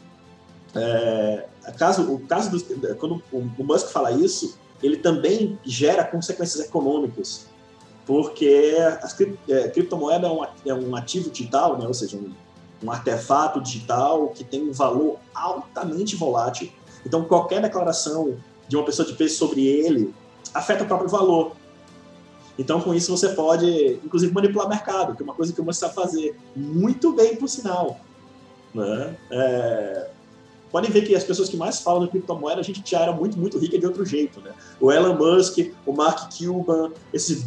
é, 0.75 1.47
caso, 1.77 2.13
o 2.13 2.21
caso 2.21 2.51
do, 2.51 2.97
quando 2.97 3.23
o 3.33 3.65
Musk 3.65 3.89
fala 3.89 4.11
isso, 4.11 4.59
ele 4.83 4.97
também 4.97 5.59
gera 5.65 6.05
consequências 6.05 6.67
econômicas, 6.67 7.47
porque 8.05 8.75
a 8.79 9.09
é, 9.49 9.69
criptomoeda 9.69 10.27
é 10.27 10.31
um, 10.31 10.45
é 10.67 10.75
um 10.75 10.97
ativo 10.97 11.31
digital, 11.31 11.79
né? 11.79 11.87
ou 11.87 11.95
seja, 11.95 12.17
um, 12.17 12.33
um 12.83 12.91
artefato 12.91 13.61
digital 13.61 14.29
que 14.29 14.43
tem 14.43 14.63
um 14.63 14.73
valor 14.73 15.19
altamente 15.35 16.17
volátil. 16.17 16.71
Então, 17.07 17.25
qualquer 17.25 17.63
declaração 17.63 18.37
de 18.69 18.77
uma 18.77 18.85
pessoa 18.85 19.07
de 19.07 19.15
peso 19.15 19.37
sobre 19.37 19.67
ele 19.67 20.13
afeta 20.55 20.85
o 20.85 20.87
próprio 20.87 21.09
valor. 21.09 21.53
Então, 22.59 22.81
com 22.81 22.95
isso, 22.95 23.17
você 23.17 23.31
pode, 23.31 23.99
inclusive, 24.05 24.33
manipular 24.33 24.67
o 24.67 24.69
mercado, 24.69 25.17
que 25.17 25.23
é 25.23 25.25
uma 25.25 25.35
coisa 25.35 25.53
que 25.53 25.61
o 25.61 25.65
Musk 25.65 25.81
sabe 25.81 25.95
fazer 25.95 26.37
muito 26.55 27.13
bem, 27.13 27.37
por 27.37 27.49
sinal. 27.49 27.99
Né? 28.75 29.17
É... 29.31 30.11
Podem 30.71 30.91
ver 30.91 31.03
que 31.03 31.15
as 31.15 31.25
pessoas 31.25 31.49
que 31.49 31.57
mais 31.57 31.81
falam 31.81 32.05
de 32.05 32.11
criptomoeda, 32.11 32.61
a 32.61 32.65
gente 32.65 32.83
já 32.89 33.01
era 33.01 33.13
muito, 33.13 33.39
muito 33.39 33.59
rica 33.59 33.79
de 33.79 33.87
outro 33.87 34.05
jeito. 34.05 34.41
Né? 34.41 34.53
O 34.81 34.91
Elon 34.91 35.15
Musk, 35.15 35.59
o 35.85 35.93
Mark 35.93 36.31
Cuban, 36.37 36.93
esses 37.13 37.47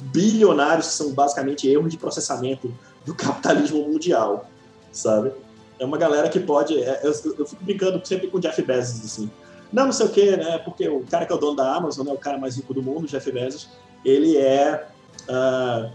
bilionários 0.00 0.88
que 0.88 0.92
são 0.92 1.12
basicamente 1.12 1.68
erros 1.68 1.90
de 1.90 1.96
processamento 1.96 2.72
do 3.04 3.14
capitalismo 3.14 3.88
mundial, 3.88 4.50
sabe? 4.92 5.32
É 5.78 5.84
uma 5.84 5.96
galera 5.96 6.28
que 6.28 6.40
pode... 6.40 6.78
É, 6.82 7.00
eu, 7.02 7.12
eu 7.38 7.46
fico 7.46 7.64
brincando 7.64 8.04
sempre 8.06 8.28
com 8.28 8.36
o 8.36 8.40
Jeff 8.40 8.60
Bezos, 8.60 9.04
assim. 9.04 9.30
Não, 9.72 9.86
não 9.86 9.92
sei 9.92 10.06
o 10.06 10.10
quê, 10.10 10.36
né? 10.36 10.58
Porque 10.58 10.88
o 10.88 11.00
cara 11.00 11.26
que 11.26 11.32
é 11.32 11.36
o 11.36 11.38
dono 11.38 11.56
da 11.56 11.74
Amazon, 11.74 12.06
né? 12.06 12.12
o 12.12 12.18
cara 12.18 12.38
mais 12.38 12.56
rico 12.56 12.72
do 12.72 12.82
mundo, 12.82 13.06
Jeff 13.06 13.30
Bezos, 13.30 13.68
ele 14.04 14.36
é 14.36 14.86
uh, 15.28 15.90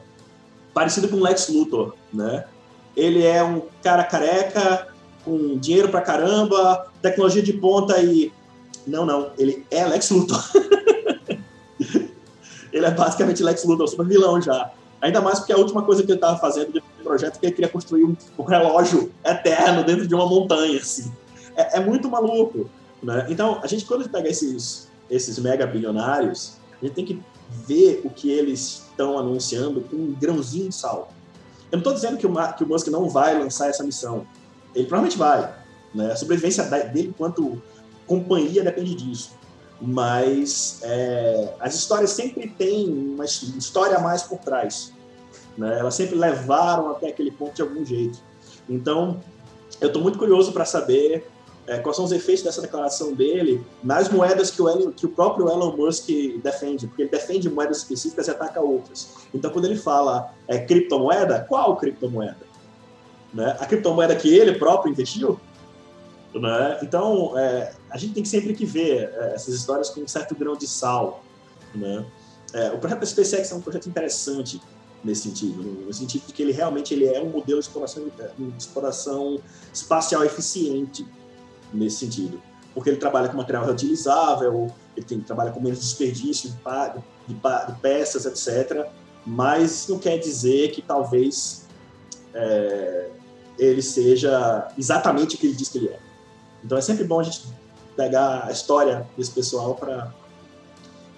parecido 0.73 1.07
com 1.07 1.17
Lex 1.17 1.49
Luthor, 1.49 1.93
né? 2.13 2.45
Ele 2.95 3.25
é 3.25 3.43
um 3.43 3.61
cara 3.81 4.03
careca, 4.03 4.87
com 5.23 5.57
dinheiro 5.57 5.89
pra 5.89 6.01
caramba, 6.01 6.87
tecnologia 7.01 7.41
de 7.41 7.53
ponta 7.53 7.99
e... 8.01 8.31
Não, 8.85 9.05
não, 9.05 9.31
ele 9.37 9.65
é 9.71 9.85
Lex 9.85 10.09
Luthor. 10.09 10.43
ele 12.73 12.85
é 12.85 12.91
basicamente 12.91 13.43
Lex 13.43 13.63
Luthor, 13.63 13.87
super 13.87 14.05
vilão 14.05 14.41
já. 14.41 14.71
Ainda 14.99 15.21
mais 15.21 15.39
porque 15.39 15.53
a 15.53 15.57
última 15.57 15.83
coisa 15.83 16.03
que 16.03 16.11
ele 16.11 16.17
estava 16.17 16.37
fazendo 16.37 16.73
de 16.73 16.83
projeto 17.03 17.37
é 17.37 17.39
que 17.39 17.45
ele 17.47 17.53
queria 17.53 17.69
construir 17.69 18.03
um, 18.03 18.15
um 18.37 18.43
relógio 18.43 19.11
eterno 19.25 19.83
dentro 19.83 20.07
de 20.07 20.13
uma 20.13 20.27
montanha, 20.27 20.79
assim. 20.79 21.11
É, 21.55 21.77
é 21.77 21.79
muito 21.79 22.09
maluco, 22.09 22.69
né? 23.01 23.25
Então, 23.29 23.59
a 23.63 23.67
gente, 23.67 23.85
quando 23.85 24.01
a 24.01 24.03
gente 24.03 24.11
pega 24.11 24.29
esses, 24.29 24.87
esses 25.09 25.39
mega 25.39 25.65
bilionários, 25.65 26.57
a 26.81 26.85
gente 26.85 26.95
tem 26.95 27.05
que 27.05 27.21
ver 27.65 28.01
o 28.03 28.09
que 28.09 28.29
eles 28.31 28.83
estão 28.89 29.17
anunciando 29.17 29.81
com 29.81 29.95
um 29.95 30.13
grãozinho 30.13 30.69
de 30.69 30.75
sal. 30.75 31.11
Eu 31.71 31.77
não 31.77 31.79
estou 31.79 31.93
dizendo 31.93 32.17
que 32.17 32.27
o, 32.27 32.53
que 32.53 32.63
o 32.63 32.67
Musk 32.67 32.87
não 32.87 33.09
vai 33.09 33.37
lançar 33.37 33.69
essa 33.69 33.83
missão. 33.83 34.25
Ele 34.75 34.85
provavelmente 34.85 35.17
vai. 35.17 35.53
Né? 35.93 36.11
A 36.11 36.15
sobrevivência 36.15 36.63
dele 36.63 37.09
enquanto 37.09 37.61
companhia 38.05 38.63
depende 38.63 38.95
disso. 38.95 39.31
Mas 39.81 40.79
é, 40.83 41.55
as 41.59 41.73
histórias 41.75 42.11
sempre 42.11 42.47
têm 42.47 42.89
uma 42.89 43.25
história 43.25 43.97
a 43.97 43.99
mais 43.99 44.21
por 44.21 44.37
trás. 44.39 44.93
Né? 45.57 45.79
Elas 45.79 45.95
sempre 45.95 46.15
levaram 46.15 46.91
até 46.91 47.07
aquele 47.07 47.31
ponto 47.31 47.55
de 47.55 47.61
algum 47.61 47.85
jeito. 47.85 48.19
Então, 48.69 49.21
eu 49.79 49.87
estou 49.87 50.01
muito 50.01 50.19
curioso 50.19 50.51
para 50.51 50.65
saber 50.65 51.27
é, 51.67 51.79
quais 51.79 51.95
são 51.95 52.05
os 52.05 52.11
efeitos 52.11 52.43
dessa 52.43 52.61
declaração 52.61 53.13
dele 53.13 53.63
nas 53.83 54.09
moedas 54.09 54.49
que 54.49 54.61
o, 54.61 54.69
Elon, 54.69 54.91
que 54.91 55.05
o 55.05 55.09
próprio 55.09 55.49
Elon 55.49 55.75
Musk 55.75 56.09
defende, 56.41 56.87
porque 56.87 57.03
ele 57.03 57.09
defende 57.09 57.49
moedas 57.49 57.77
específicas 57.77 58.27
e 58.27 58.31
ataca 58.31 58.59
outras. 58.59 59.13
Então, 59.33 59.51
quando 59.51 59.65
ele 59.65 59.77
fala 59.77 60.33
é, 60.47 60.59
criptomoeda, 60.59 61.45
qual 61.47 61.77
criptomoeda? 61.77 62.51
Né? 63.33 63.55
A 63.59 63.65
criptomoeda 63.65 64.15
que 64.15 64.33
ele 64.33 64.53
próprio 64.53 64.91
investiu? 64.91 65.39
Né? 66.33 66.79
Então, 66.81 67.37
é, 67.37 67.73
a 67.89 67.97
gente 67.97 68.13
tem 68.13 68.25
sempre 68.25 68.53
que 68.53 68.65
ver 68.65 69.13
é, 69.13 69.33
essas 69.35 69.53
histórias 69.53 69.89
com 69.89 70.01
um 70.01 70.07
certo 70.07 70.35
grão 70.35 70.55
de 70.55 70.67
sal. 70.67 71.23
Né? 71.75 72.05
É, 72.53 72.71
o 72.71 72.79
projeto 72.79 72.99
da 72.99 73.05
SpaceX 73.05 73.51
é 73.51 73.55
um 73.55 73.61
projeto 73.61 73.87
interessante 73.87 74.61
nesse 75.03 75.23
sentido, 75.23 75.63
no 75.63 75.93
sentido 75.93 76.27
de 76.27 76.33
que 76.33 76.43
ele 76.43 76.51
realmente 76.51 76.93
ele 76.93 77.05
é 77.05 77.19
um 77.19 77.29
modelo 77.29 77.59
de 77.59 77.65
exploração, 77.65 78.03
de 78.37 78.57
exploração 78.57 79.39
espacial 79.73 80.23
eficiente 80.23 81.05
nesse 81.73 81.97
sentido. 81.97 82.41
Porque 82.73 82.89
ele 82.89 82.97
trabalha 82.97 83.27
com 83.27 83.37
material 83.37 83.65
reutilizável, 83.65 84.71
ele 84.95 85.05
tem, 85.05 85.19
trabalha 85.19 85.51
com 85.51 85.59
menos 85.59 85.79
desperdício 85.79 86.49
de, 86.49 87.33
de, 87.33 87.35
de 87.35 87.79
peças, 87.81 88.25
etc. 88.25 88.87
Mas 89.25 89.87
não 89.87 89.99
quer 89.99 90.17
dizer 90.17 90.71
que 90.71 90.81
talvez 90.81 91.67
é, 92.33 93.09
ele 93.59 93.81
seja 93.81 94.67
exatamente 94.77 95.35
o 95.35 95.37
que 95.37 95.47
ele 95.47 95.55
diz 95.55 95.69
que 95.69 95.77
ele 95.77 95.89
é. 95.89 95.99
Então 96.63 96.77
é 96.77 96.81
sempre 96.81 97.03
bom 97.03 97.19
a 97.19 97.23
gente 97.23 97.43
pegar 97.95 98.45
a 98.45 98.51
história 98.51 99.07
desse 99.17 99.31
pessoal 99.31 99.75
para 99.75 100.13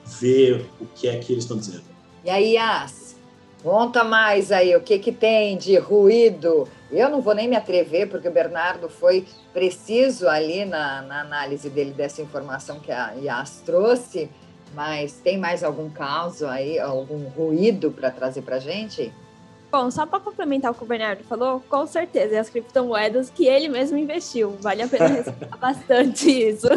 ver 0.05 0.69
o 0.81 0.85
que 0.85 1.07
é 1.07 1.17
que 1.17 1.31
eles 1.31 1.43
estão 1.43 1.57
dizendo. 1.57 1.83
E 2.23 2.29
aí, 2.29 2.57
As, 2.57 3.15
conta 3.61 4.03
mais 4.03 4.51
aí 4.51 4.75
o 4.75 4.81
que, 4.81 4.99
que 4.99 5.11
tem 5.11 5.57
de 5.57 5.77
ruído 5.77 6.67
eu 6.99 7.09
não 7.09 7.21
vou 7.21 7.33
nem 7.33 7.47
me 7.47 7.55
atrever, 7.55 8.09
porque 8.09 8.27
o 8.27 8.31
Bernardo 8.31 8.89
foi 8.89 9.25
preciso 9.53 10.27
ali 10.27 10.65
na, 10.65 11.01
na 11.01 11.21
análise 11.21 11.69
dele 11.69 11.91
dessa 11.91 12.21
informação 12.21 12.79
que 12.79 12.91
a 12.91 13.13
IAS 13.13 13.61
trouxe, 13.65 14.29
mas 14.73 15.13
tem 15.13 15.37
mais 15.37 15.63
algum 15.63 15.89
caso 15.89 16.47
aí, 16.47 16.79
algum 16.79 17.27
ruído 17.29 17.91
para 17.91 18.11
trazer 18.11 18.41
para 18.41 18.57
a 18.57 18.59
gente? 18.59 19.13
Bom, 19.71 19.89
só 19.89 20.05
para 20.05 20.19
complementar 20.19 20.71
o 20.71 20.75
que 20.75 20.83
o 20.83 20.85
Bernardo 20.85 21.23
falou, 21.23 21.59
com 21.67 21.87
certeza, 21.87 22.35
é 22.35 22.39
as 22.39 22.49
criptomoedas 22.49 23.29
que 23.31 23.47
ele 23.47 23.67
mesmo 23.67 23.97
investiu. 23.97 24.51
Vale 24.59 24.83
a 24.83 24.87
pena 24.87 25.07
respeitar 25.17 25.57
bastante 25.57 26.29
isso. 26.29 26.67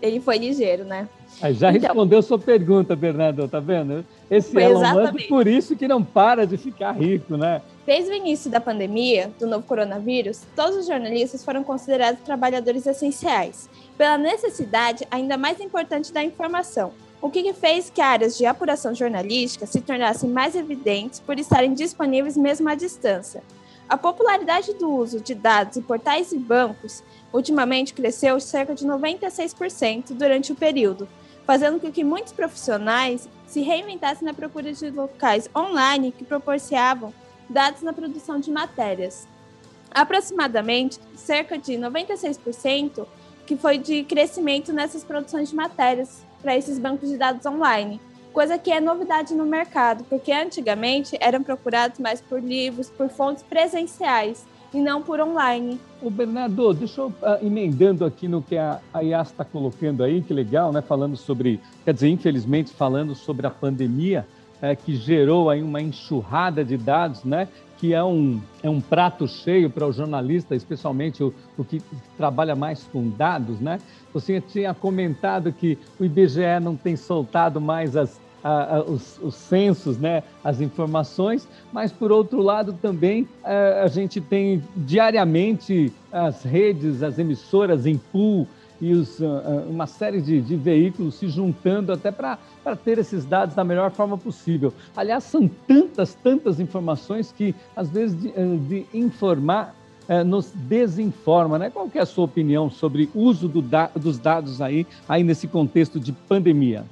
Ele 0.00 0.18
foi 0.18 0.38
ligeiro, 0.38 0.84
né? 0.84 1.06
Aí 1.40 1.52
já 1.52 1.70
então, 1.70 1.88
respondeu 1.88 2.22
sua 2.22 2.38
pergunta, 2.38 2.96
Bernardo, 2.96 3.46
tá 3.46 3.60
vendo? 3.60 4.04
Esse 4.30 4.56
Elon 4.58 4.80
Musk, 4.80 5.28
por 5.28 5.46
isso 5.46 5.76
que 5.76 5.86
não 5.86 6.02
para 6.02 6.46
de 6.46 6.56
ficar 6.56 6.92
rico, 6.92 7.36
né? 7.36 7.60
Desde 7.84 8.10
o 8.10 8.14
início 8.14 8.50
da 8.50 8.60
pandemia 8.60 9.30
do 9.38 9.46
novo 9.46 9.66
coronavírus, 9.66 10.42
todos 10.56 10.76
os 10.76 10.86
jornalistas 10.86 11.44
foram 11.44 11.62
considerados 11.62 12.20
trabalhadores 12.22 12.86
essenciais, 12.86 13.68
pela 13.98 14.16
necessidade 14.16 15.06
ainda 15.10 15.36
mais 15.36 15.60
importante 15.60 16.12
da 16.12 16.24
informação, 16.24 16.92
o 17.20 17.30
que 17.30 17.52
fez 17.52 17.90
que 17.90 18.00
áreas 18.00 18.36
de 18.36 18.46
apuração 18.46 18.94
jornalística 18.94 19.66
se 19.66 19.80
tornassem 19.80 20.30
mais 20.30 20.54
evidentes 20.54 21.20
por 21.20 21.38
estarem 21.38 21.74
disponíveis 21.74 22.36
mesmo 22.36 22.68
à 22.68 22.74
distância. 22.74 23.42
A 23.88 23.96
popularidade 23.96 24.74
do 24.74 24.90
uso 24.90 25.20
de 25.20 25.34
dados 25.34 25.76
em 25.76 25.82
portais 25.82 26.32
e 26.32 26.38
bancos 26.38 27.04
ultimamente 27.32 27.94
cresceu 27.94 28.40
cerca 28.40 28.74
de 28.74 28.84
96% 28.84 30.12
durante 30.12 30.50
o 30.50 30.56
período, 30.56 31.06
fazendo 31.46 31.80
com 31.80 31.92
que 31.92 32.02
muitos 32.02 32.32
profissionais 32.32 33.28
se 33.46 33.60
reinventassem 33.60 34.26
na 34.26 34.34
procura 34.34 34.72
de 34.72 34.90
locais 34.90 35.48
online 35.56 36.10
que 36.10 36.24
proporcionavam 36.24 37.14
dados 37.48 37.82
na 37.82 37.92
produção 37.92 38.40
de 38.40 38.50
matérias. 38.50 39.28
Aproximadamente 39.92 40.98
cerca 41.14 41.56
de 41.56 41.74
96% 41.74 43.06
que 43.46 43.56
foi 43.56 43.78
de 43.78 44.02
crescimento 44.02 44.72
nessas 44.72 45.04
produções 45.04 45.50
de 45.50 45.54
matérias 45.54 46.24
para 46.42 46.56
esses 46.56 46.80
bancos 46.80 47.08
de 47.08 47.16
dados 47.16 47.46
online, 47.46 48.00
coisa 48.32 48.58
que 48.58 48.72
é 48.72 48.80
novidade 48.80 49.34
no 49.34 49.46
mercado, 49.46 50.04
porque 50.04 50.32
antigamente 50.32 51.16
eram 51.20 51.44
procurados 51.44 52.00
mais 52.00 52.20
por 52.20 52.42
livros, 52.42 52.90
por 52.90 53.08
fontes 53.08 53.44
presenciais 53.44 54.44
e 54.76 54.80
não 54.80 55.02
por 55.02 55.18
online. 55.20 55.80
O 56.02 56.10
Bernardo, 56.10 56.74
deixa 56.74 57.00
eu 57.00 57.06
uh, 57.06 57.12
emendando 57.42 58.04
aqui 58.04 58.28
no 58.28 58.42
que 58.42 58.58
a, 58.58 58.78
a 58.92 59.00
Yas 59.00 59.28
está 59.28 59.42
colocando 59.42 60.04
aí, 60.04 60.20
que 60.20 60.34
legal, 60.34 60.70
né? 60.70 60.82
Falando 60.82 61.16
sobre, 61.16 61.58
quer 61.82 61.94
dizer, 61.94 62.08
infelizmente 62.08 62.74
falando 62.74 63.14
sobre 63.14 63.46
a 63.46 63.50
pandemia, 63.50 64.26
é, 64.60 64.76
que 64.76 64.94
gerou 64.94 65.48
aí 65.48 65.62
uma 65.62 65.80
enxurrada 65.80 66.62
de 66.62 66.76
dados, 66.76 67.24
né? 67.24 67.48
que 67.78 67.92
é 67.92 68.02
um, 68.02 68.40
é 68.62 68.70
um 68.70 68.80
prato 68.80 69.28
cheio 69.28 69.68
para 69.68 69.86
o 69.86 69.92
jornalista, 69.92 70.54
especialmente 70.54 71.22
o, 71.22 71.32
o 71.58 71.64
que 71.64 71.82
trabalha 72.16 72.56
mais 72.56 72.84
com 72.84 73.08
dados. 73.08 73.60
Né? 73.60 73.78
Você 74.12 74.40
tinha 74.40 74.72
comentado 74.74 75.52
que 75.52 75.78
o 75.98 76.04
IBGE 76.04 76.60
não 76.62 76.74
tem 76.74 76.96
soltado 76.96 77.60
mais 77.60 77.96
as, 77.96 78.18
a, 78.46 78.76
a, 78.76 78.82
os, 78.82 79.18
os, 79.20 79.34
censos, 79.34 79.98
né, 79.98 80.22
as 80.44 80.60
informações, 80.60 81.48
mas 81.72 81.90
por 81.90 82.12
outro 82.12 82.40
lado 82.40 82.72
também 82.80 83.26
a, 83.42 83.52
é, 83.52 83.82
a 83.82 83.88
gente 83.88 84.20
tem 84.20 84.62
diariamente 84.76 85.92
as 86.12 86.44
redes, 86.44 87.02
as 87.02 87.18
emissoras 87.18 87.86
em 87.86 87.98
pool 87.98 88.46
e 88.80 88.92
os, 88.92 89.18
uma 89.68 89.86
série 89.86 90.20
de, 90.20 90.40
de, 90.40 90.54
veículos 90.54 91.14
se 91.14 91.28
juntando 91.28 91.92
até 91.92 92.12
para 92.12 92.38
ter 92.84 92.98
esses 92.98 93.24
dados 93.24 93.54
da 93.54 93.64
melhor 93.64 93.90
forma 93.90 94.18
possível. 94.18 94.72
Aliás, 94.94 95.24
são 95.24 95.48
tantas, 95.66 96.14
tantas 96.14 96.60
informações 96.60 97.32
que 97.32 97.54
às 97.74 97.88
vezes 97.88 98.20
de, 98.20 98.28
eh, 98.28 98.58
de 98.68 98.86
informar 98.92 99.74
é, 100.08 100.22
nos 100.22 100.52
desinforma, 100.54 101.58
né? 101.58 101.70
Qual 101.70 101.88
é 101.94 101.98
a 101.98 102.06
sua 102.06 102.24
opinião 102.24 102.70
sobre 102.70 103.08
o 103.14 103.22
uso 103.22 103.48
do 103.48 103.60
da, 103.60 103.90
dos 103.96 104.18
dados 104.18 104.60
aí, 104.60 104.86
aí 105.08 105.24
nesse 105.24 105.48
contexto 105.48 105.98
de 105.98 106.12
pandemia? 106.12 106.84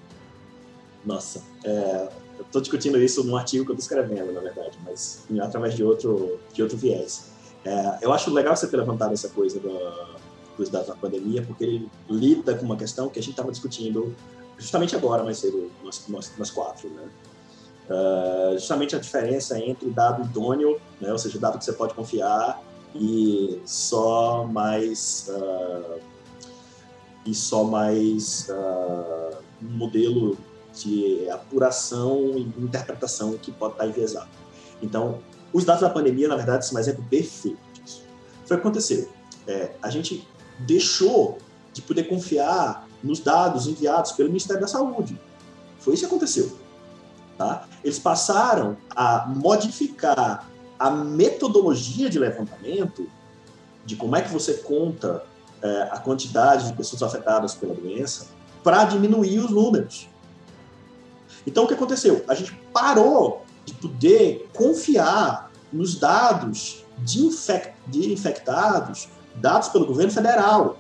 Nossa, 1.05 1.43
é, 1.65 2.09
eu 2.39 2.45
estou 2.45 2.61
discutindo 2.61 2.99
isso 2.99 3.23
num 3.25 3.37
artigo 3.37 3.65
que 3.65 3.71
eu 3.71 3.77
estou 3.77 3.97
escrevendo, 3.97 4.33
na 4.33 4.41
verdade, 4.41 4.79
mas 4.85 5.25
através 5.41 5.75
de 5.75 5.85
outro, 5.85 6.39
de 6.53 6.63
outro 6.63 6.77
viés. 6.77 7.27
É, 7.65 7.99
eu 8.03 8.13
acho 8.13 8.31
legal 8.31 8.55
você 8.55 8.67
ter 8.67 8.77
levantado 8.77 9.13
essa 9.13 9.29
coisa 9.29 9.59
do, 9.59 9.79
dos 10.57 10.69
dados 10.69 10.89
da 10.89 10.95
pandemia, 10.95 11.43
porque 11.43 11.65
ele 11.65 11.91
lida 12.09 12.55
com 12.55 12.65
uma 12.65 12.77
questão 12.77 13.09
que 13.09 13.19
a 13.19 13.23
gente 13.23 13.33
estava 13.33 13.51
discutindo 13.51 14.15
justamente 14.59 14.95
agora, 14.95 15.23
mais 15.23 15.39
cedo, 15.39 15.71
nós, 15.83 16.05
nós, 16.09 16.33
nós 16.39 16.51
quatro, 16.51 16.89
né? 16.91 17.09
Uh, 17.89 18.55
justamente 18.55 18.97
a 18.97 18.99
diferença 18.99 19.59
entre 19.59 19.91
dado 19.91 20.23
idôneo, 20.23 20.81
né, 20.99 21.13
ou 21.13 21.19
seja, 21.19 21.39
dado 21.39 21.59
que 21.59 21.65
você 21.67 21.73
pode 21.75 21.93
confiar, 21.93 22.63
e 22.95 23.61
só 23.67 24.45
mais 24.45 25.29
uh, 25.29 26.01
e 27.27 27.35
só 27.35 27.65
mais 27.65 28.49
uh, 28.49 29.37
um 29.63 29.77
modelo 29.77 30.39
de 30.75 31.29
apuração 31.31 32.33
e 32.37 32.43
interpretação 32.59 33.37
que 33.39 33.53
pode 33.53 33.75
estar 33.75 33.87
enviesado. 33.87 34.29
Então, 34.83 35.21
os 35.53 35.65
dados 35.65 35.83
da 35.83 35.91
pandemia, 35.91 36.29
na 36.29 36.37
verdade, 36.37 36.67
são 36.67 36.77
um 36.77 36.81
exemplo 36.81 37.05
perfeito 37.09 37.59
disso. 37.73 38.03
Foi 38.45 38.57
o 38.57 38.61
que 38.61 38.67
aconteceu. 38.67 39.09
É, 39.47 39.73
a 39.81 39.89
gente 39.91 40.27
deixou 40.59 41.39
de 41.73 41.83
poder 41.83 42.05
confiar 42.05 42.89
nos 43.03 43.21
dados 43.21 43.67
enviados 43.67 44.13
pelo 44.13 44.29
Ministério 44.29 44.61
da 44.61 44.69
Saúde. 44.69 45.21
Foi 45.79 45.95
isso 45.95 46.03
que 46.03 46.07
aconteceu. 46.07 46.57
Tá? 47.37 47.67
Eles 47.83 47.99
passaram 47.99 48.77
a 48.95 49.27
modificar 49.27 50.49
a 50.79 50.91
metodologia 50.91 52.09
de 52.09 52.19
levantamento 52.19 53.09
de 53.85 53.97
como 53.97 54.17
é 54.17 54.23
que 54.23 54.33
você 54.33 54.55
conta 54.55 55.25
é, 55.63 55.83
a 55.91 55.99
quantidade 55.99 56.69
de 56.69 56.73
pessoas 56.73 57.03
afetadas 57.03 57.55
pela 57.55 57.75
doença 57.75 58.29
para 58.63 58.85
diminuir 58.85 59.41
os 59.41 59.51
números. 59.51 60.09
Então, 61.47 61.65
o 61.65 61.67
que 61.67 61.75
aconteceu? 61.75 62.25
A 62.29 62.35
gente 62.35 62.53
parou 62.73 63.45
de 63.65 63.75
poder 63.75 64.49
confiar 64.55 65.51
nos 65.73 65.97
dados 65.97 66.85
de, 66.99 67.25
infect, 67.25 67.75
de 67.87 68.13
infectados 68.13 69.09
dados 69.37 69.69
pelo 69.69 69.87
governo 69.87 70.13
federal. 70.13 70.79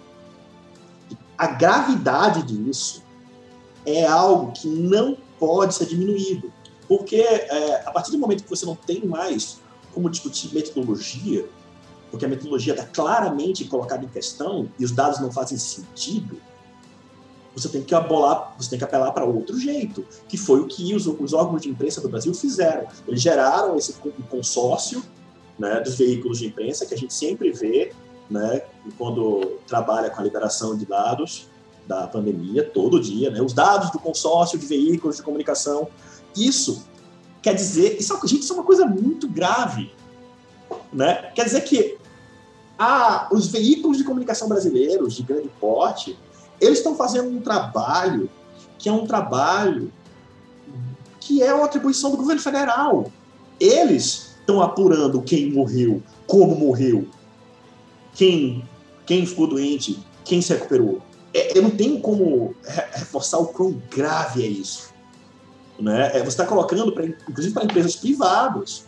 A 1.36 1.48
gravidade 1.48 2.42
disso 2.42 3.02
é 3.84 4.06
algo 4.06 4.52
que 4.52 4.68
não 4.68 5.16
pode 5.38 5.74
ser 5.74 5.86
diminuído, 5.86 6.52
porque 6.88 7.16
é, 7.16 7.82
a 7.86 7.90
partir 7.90 8.12
do 8.12 8.18
momento 8.18 8.44
que 8.44 8.50
você 8.50 8.64
não 8.64 8.76
tem 8.76 9.04
mais 9.04 9.60
como 9.92 10.08
discutir 10.08 10.54
metodologia, 10.54 11.46
porque 12.10 12.24
a 12.24 12.28
metodologia 12.28 12.72
está 12.74 12.86
claramente 12.86 13.64
colocada 13.64 14.04
em 14.04 14.08
questão 14.08 14.68
e 14.78 14.84
os 14.84 14.92
dados 14.92 15.20
não 15.20 15.30
fazem 15.30 15.58
sentido, 15.58 16.40
você 17.54 17.68
tem 17.68 17.82
que 17.82 17.94
abolar, 17.94 18.54
você 18.58 18.70
tem 18.70 18.78
que 18.78 18.84
apelar 18.84 19.12
para 19.12 19.24
outro 19.24 19.58
jeito, 19.58 20.04
que 20.28 20.36
foi 20.36 20.60
o 20.60 20.66
que 20.66 20.94
os, 20.94 21.06
os, 21.06 21.32
órgãos 21.32 21.62
de 21.62 21.68
imprensa 21.68 22.00
do 22.00 22.08
Brasil 22.08 22.34
fizeram. 22.34 22.86
Eles 23.06 23.22
geraram 23.22 23.76
esse 23.76 23.94
consórcio 24.28 25.02
né, 25.58 25.80
dos 25.80 25.94
veículos 25.94 26.38
de 26.38 26.46
imprensa 26.46 26.84
que 26.84 26.94
a 26.94 26.98
gente 26.98 27.14
sempre 27.14 27.52
vê 27.52 27.92
né, 28.28 28.62
quando 28.98 29.58
trabalha 29.66 30.10
com 30.10 30.20
a 30.20 30.24
liberação 30.24 30.76
de 30.76 30.84
dados 30.84 31.46
da 31.86 32.06
pandemia, 32.06 32.64
todo 32.64 33.00
dia, 33.00 33.30
né, 33.30 33.40
os 33.40 33.52
dados 33.52 33.90
do 33.90 33.98
consórcio 33.98 34.58
de 34.58 34.66
veículos 34.66 35.16
de 35.16 35.22
comunicação. 35.22 35.88
Isso 36.36 36.84
quer 37.40 37.54
dizer, 37.54 37.98
isso, 38.00 38.14
é 38.14 38.26
gente, 38.26 38.40
isso 38.40 38.52
é 38.52 38.56
uma 38.56 38.64
coisa 38.64 38.86
muito 38.86 39.28
grave. 39.28 39.92
Né? 40.92 41.30
Quer 41.34 41.44
dizer 41.44 41.60
que 41.60 41.98
ah, 42.78 43.28
os 43.30 43.46
veículos 43.48 43.98
de 43.98 44.04
comunicação 44.04 44.48
brasileiros 44.48 45.14
de 45.14 45.22
grande 45.22 45.48
porte, 45.60 46.18
eles 46.64 46.78
estão 46.78 46.96
fazendo 46.96 47.28
um 47.28 47.40
trabalho 47.40 48.28
que 48.78 48.88
é 48.88 48.92
um 48.92 49.06
trabalho 49.06 49.92
que 51.20 51.42
é 51.42 51.54
uma 51.54 51.64
atribuição 51.64 52.10
do 52.10 52.18
governo 52.18 52.42
federal. 52.42 53.10
Eles 53.58 54.36
estão 54.40 54.60
apurando 54.60 55.22
quem 55.22 55.50
morreu, 55.50 56.02
como 56.26 56.54
morreu, 56.54 57.08
quem, 58.14 58.62
quem 59.06 59.24
ficou 59.24 59.46
doente, 59.46 59.98
quem 60.22 60.42
se 60.42 60.52
recuperou. 60.52 61.00
É, 61.32 61.56
eu 61.56 61.62
não 61.62 61.70
tenho 61.70 61.98
como 62.00 62.54
reforçar 62.92 63.38
o 63.38 63.46
quão 63.46 63.80
grave 63.90 64.44
é 64.44 64.46
isso. 64.46 64.92
Né? 65.80 66.10
É, 66.14 66.18
você 66.20 66.28
está 66.28 66.46
colocando, 66.46 66.92
pra, 66.92 67.06
inclusive 67.06 67.54
para 67.54 67.64
empresas 67.64 67.96
privadas, 67.96 68.84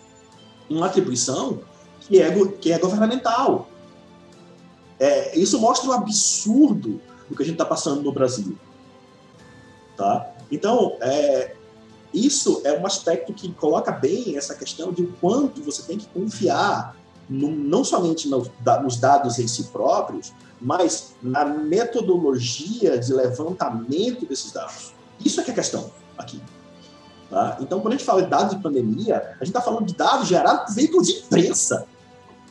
uma 0.68 0.86
atribuição 0.86 1.60
que 2.00 2.20
é, 2.20 2.30
que 2.60 2.70
é 2.70 2.78
governamental. 2.78 3.68
É, 5.00 5.38
isso 5.38 5.58
mostra 5.58 5.88
o 5.88 5.92
absurdo 5.92 7.00
do 7.28 7.36
que 7.36 7.42
a 7.42 7.46
gente 7.46 7.54
está 7.54 7.64
passando 7.64 8.02
no 8.02 8.12
Brasil. 8.12 8.56
Tá? 9.96 10.30
Então, 10.50 10.96
é, 11.00 11.56
isso 12.12 12.60
é 12.64 12.78
um 12.78 12.86
aspecto 12.86 13.32
que 13.32 13.52
coloca 13.52 13.90
bem 13.90 14.36
essa 14.36 14.54
questão 14.54 14.92
de 14.92 15.02
o 15.02 15.12
quanto 15.20 15.62
você 15.62 15.82
tem 15.82 15.98
que 15.98 16.06
confiar 16.06 16.96
no, 17.28 17.50
não 17.50 17.82
somente 17.82 18.28
no, 18.28 18.48
da, 18.60 18.80
nos 18.80 18.96
dados 18.96 19.38
em 19.38 19.48
si 19.48 19.64
próprios, 19.64 20.32
mas 20.60 21.14
na 21.22 21.44
metodologia 21.44 22.98
de 22.98 23.12
levantamento 23.12 24.26
desses 24.26 24.52
dados. 24.52 24.94
Isso 25.24 25.40
é 25.40 25.44
que 25.44 25.50
é 25.50 25.52
a 25.52 25.56
questão 25.56 25.90
aqui. 26.16 26.40
Tá? 27.28 27.58
Então, 27.60 27.80
quando 27.80 27.94
a 27.94 27.96
gente 27.96 28.06
fala 28.06 28.22
de 28.22 28.30
dados 28.30 28.54
de 28.54 28.62
pandemia, 28.62 29.16
a 29.16 29.44
gente 29.44 29.48
está 29.48 29.60
falando 29.60 29.86
de 29.86 29.94
dados 29.94 30.28
gerados 30.28 30.66
por 30.66 30.74
veículos 30.74 31.06
de 31.06 31.14
imprensa. 31.18 31.86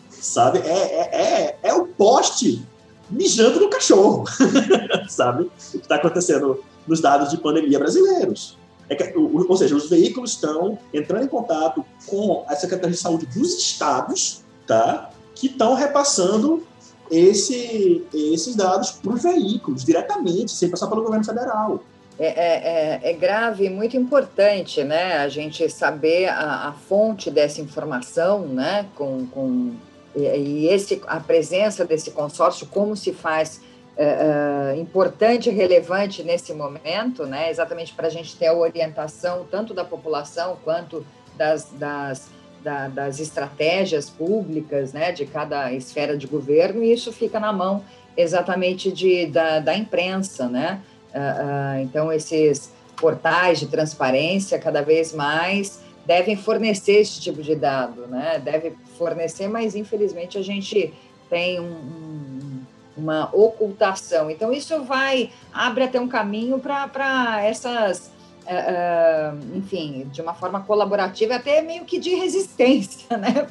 Sabe? 0.09 0.59
É, 0.59 0.71
é, 0.71 1.21
é, 1.21 1.59
é 1.63 1.73
o 1.73 1.87
poste 1.87 2.65
mijando 3.09 3.59
no 3.59 3.69
cachorro. 3.69 4.25
sabe? 5.09 5.43
O 5.43 5.49
que 5.71 5.77
está 5.77 5.95
acontecendo 5.95 6.63
nos 6.87 7.01
dados 7.01 7.29
de 7.29 7.37
pandemia 7.37 7.79
brasileiros. 7.79 8.57
É 8.87 8.95
que, 8.95 9.17
ou 9.17 9.57
seja, 9.57 9.75
os 9.75 9.89
veículos 9.89 10.31
estão 10.31 10.77
entrando 10.93 11.25
em 11.25 11.27
contato 11.27 11.83
com 12.05 12.45
a 12.47 12.55
Secretaria 12.55 12.91
de 12.91 13.01
Saúde 13.01 13.25
dos 13.25 13.55
estados 13.55 14.43
tá? 14.67 15.09
que 15.33 15.47
estão 15.47 15.73
repassando 15.73 16.63
esse, 17.09 18.05
esses 18.13 18.55
dados 18.55 18.91
para 18.91 19.13
os 19.13 19.23
veículos 19.23 19.83
diretamente, 19.83 20.51
sem 20.51 20.69
passar 20.69 20.87
pelo 20.87 21.03
governo 21.03 21.25
federal. 21.25 21.83
É, 22.17 22.27
é, 22.27 22.29
é, 22.29 23.11
é, 23.11 23.13
grave 23.13 23.65
e 23.65 23.69
muito 23.69 23.97
importante 23.97 24.81
né, 24.85 25.17
a 25.17 25.27
gente 25.27 25.67
saber 25.69 26.29
a, 26.29 26.69
a 26.69 26.71
fonte 26.71 27.29
dessa 27.29 27.59
informação, 27.59 28.47
né, 28.47 28.85
com, 28.95 29.27
com, 29.27 29.73
e, 30.15 30.67
esse, 30.67 31.01
a 31.07 31.19
presença 31.19 31.85
desse 31.85 32.11
consórcio, 32.11 32.67
como 32.67 32.95
se 32.95 33.13
faz 33.13 33.61
é, 33.97 34.73
é 34.73 34.79
importante 34.79 35.49
e 35.49 35.53
relevante 35.53 36.23
nesse 36.23 36.53
momento, 36.53 37.25
né, 37.25 37.49
exatamente 37.49 37.93
para 37.93 38.07
a 38.07 38.09
gente 38.09 38.35
ter 38.35 38.47
a 38.47 38.53
orientação 38.53 39.45
tanto 39.49 39.73
da 39.73 39.85
população 39.85 40.57
quanto 40.63 41.05
das, 41.37 41.69
das 41.71 42.29
da, 42.65 42.87
das 42.87 43.19
estratégias 43.19 44.09
públicas 44.09 44.91
né, 44.91 45.11
de 45.11 45.27
cada 45.27 45.71
esfera 45.71 46.17
de 46.17 46.25
governo, 46.25 46.83
e 46.83 46.91
isso 46.91 47.13
fica 47.13 47.39
na 47.39 47.53
mão 47.53 47.83
exatamente 48.17 48.91
de, 48.91 49.27
da, 49.27 49.59
da 49.59 49.77
imprensa. 49.77 50.49
Né? 50.49 50.81
Uh, 51.13 51.81
então, 51.81 52.11
esses 52.11 52.73
portais 52.97 53.59
de 53.59 53.67
transparência, 53.67 54.57
cada 54.57 54.81
vez 54.81 55.13
mais, 55.13 55.79
devem 56.05 56.35
fornecer 56.35 56.99
esse 56.99 57.19
tipo 57.19 57.41
de 57.41 57.55
dado, 57.55 58.07
né? 58.07 58.39
deve 58.43 58.75
fornecer, 58.97 59.47
mas 59.47 59.75
infelizmente 59.75 60.37
a 60.37 60.41
gente 60.41 60.93
tem 61.29 61.59
um, 61.59 61.63
um, 61.63 62.61
uma 62.97 63.29
ocultação. 63.33 64.29
Então, 64.29 64.51
isso 64.51 64.83
vai, 64.83 65.31
abre 65.53 65.83
até 65.83 65.99
um 65.99 66.07
caminho 66.07 66.59
para 66.59 67.43
essas 67.43 68.11
uh, 68.45 69.57
enfim, 69.57 70.07
de 70.11 70.21
uma 70.21 70.33
forma 70.33 70.61
colaborativa, 70.61 71.35
até 71.35 71.61
meio 71.61 71.85
que 71.85 71.99
de 71.99 72.13
resistência, 72.15 73.17
né? 73.17 73.47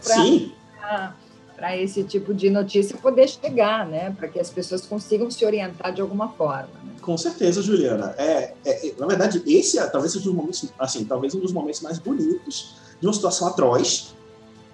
Para 1.57 1.77
esse 1.77 2.03
tipo 2.03 2.35
de 2.35 2.51
notícia 2.51 2.97
poder 2.97 3.29
chegar, 3.29 3.87
né? 3.87 4.11
Para 4.11 4.29
que 4.29 4.41
as 4.41 4.51
pessoas 4.51 4.85
consigam 4.85 5.31
se 5.31 5.45
orientar 5.45 5.93
de 5.93 6.01
alguma 6.01 6.29
forma. 6.31 6.69
Né? 6.83 6.93
Com 7.01 7.17
certeza, 7.17 7.63
Juliana. 7.63 8.15
É, 8.19 8.55
é, 8.65 8.89
é, 8.89 8.95
na 8.99 9.07
verdade, 9.07 9.43
esse 9.47 9.79
é, 9.79 9.87
talvez 9.87 10.13
seja 10.13 10.31
um 10.31 10.35
momentos, 10.35 10.69
assim, 10.79 11.05
talvez 11.05 11.35
um 11.35 11.41
dos 11.41 11.53
momentos 11.53 11.81
mais 11.81 11.99
bonitos 11.99 12.75
de 13.01 13.07
uma 13.07 13.13
situação 13.13 13.49
atroz, 13.49 14.15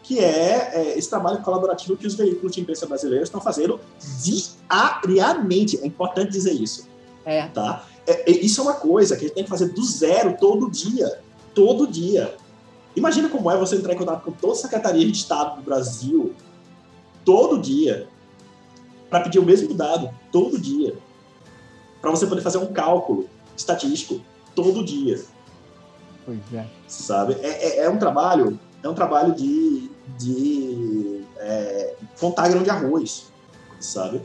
que 0.03 0.19
é, 0.19 0.71
é, 0.75 0.99
esse 0.99 1.09
trabalho 1.09 1.43
colaborativo 1.43 1.97
que 1.97 2.07
os 2.07 2.15
veículos 2.15 2.53
de 2.53 2.61
imprensa 2.61 2.87
brasileiros 2.87 3.29
estão 3.29 3.41
fazendo 3.41 3.79
diariamente. 5.05 5.79
É 5.83 5.87
importante 5.87 6.33
dizer 6.33 6.53
isso. 6.53 6.89
É. 7.25 7.47
Tá? 7.49 7.87
É, 8.07 8.31
é, 8.31 8.35
isso 8.45 8.61
é 8.61 8.65
uma 8.65 8.75
coisa 8.75 9.17
que 9.17 9.25
a 9.25 9.29
gente 9.29 9.35
tem 9.35 9.45
que 9.45 9.51
fazer 9.51 9.69
do 9.69 9.85
zero 9.85 10.37
todo 10.39 10.71
dia. 10.71 11.21
Todo 11.55 11.87
dia. 11.87 12.35
Imagina 12.97 13.29
como 13.29 13.51
é 13.51 13.57
você 13.57 13.77
entrar 13.77 13.93
em 13.93 13.97
contato 13.97 14.25
com 14.25 14.33
toda 14.33 14.55
a 14.55 14.57
Secretaria 14.57 15.07
de 15.07 15.13
Estado 15.13 15.57
do 15.57 15.63
Brasil 15.63 16.35
todo 17.25 17.61
dia 17.61 18.09
para 19.09 19.21
pedir 19.21 19.39
o 19.39 19.45
mesmo 19.45 19.75
dado 19.75 20.11
todo 20.31 20.59
dia. 20.59 20.95
Para 22.01 22.11
você 22.11 22.27
poder 22.27 22.43
fazer 22.43 22.59
um 22.59 22.73
cálculo 22.73 23.29
estatístico 23.57 24.21
todo 24.55 24.85
dia. 24.85 25.21
Pois 26.25 26.41
é. 26.53 26.67
Sabe? 26.87 27.35
É, 27.41 27.81
é, 27.81 27.85
é 27.85 27.91
um 27.91 27.99
trabalho, 27.99 28.59
é 28.83 28.89
um 28.89 28.95
trabalho 28.95 29.35
de, 29.35 29.91
de 30.19 31.23
é, 31.37 31.95
contar 32.19 32.49
grão 32.49 32.63
de 32.63 32.71
arroz, 32.71 33.31
sabe? 33.79 34.21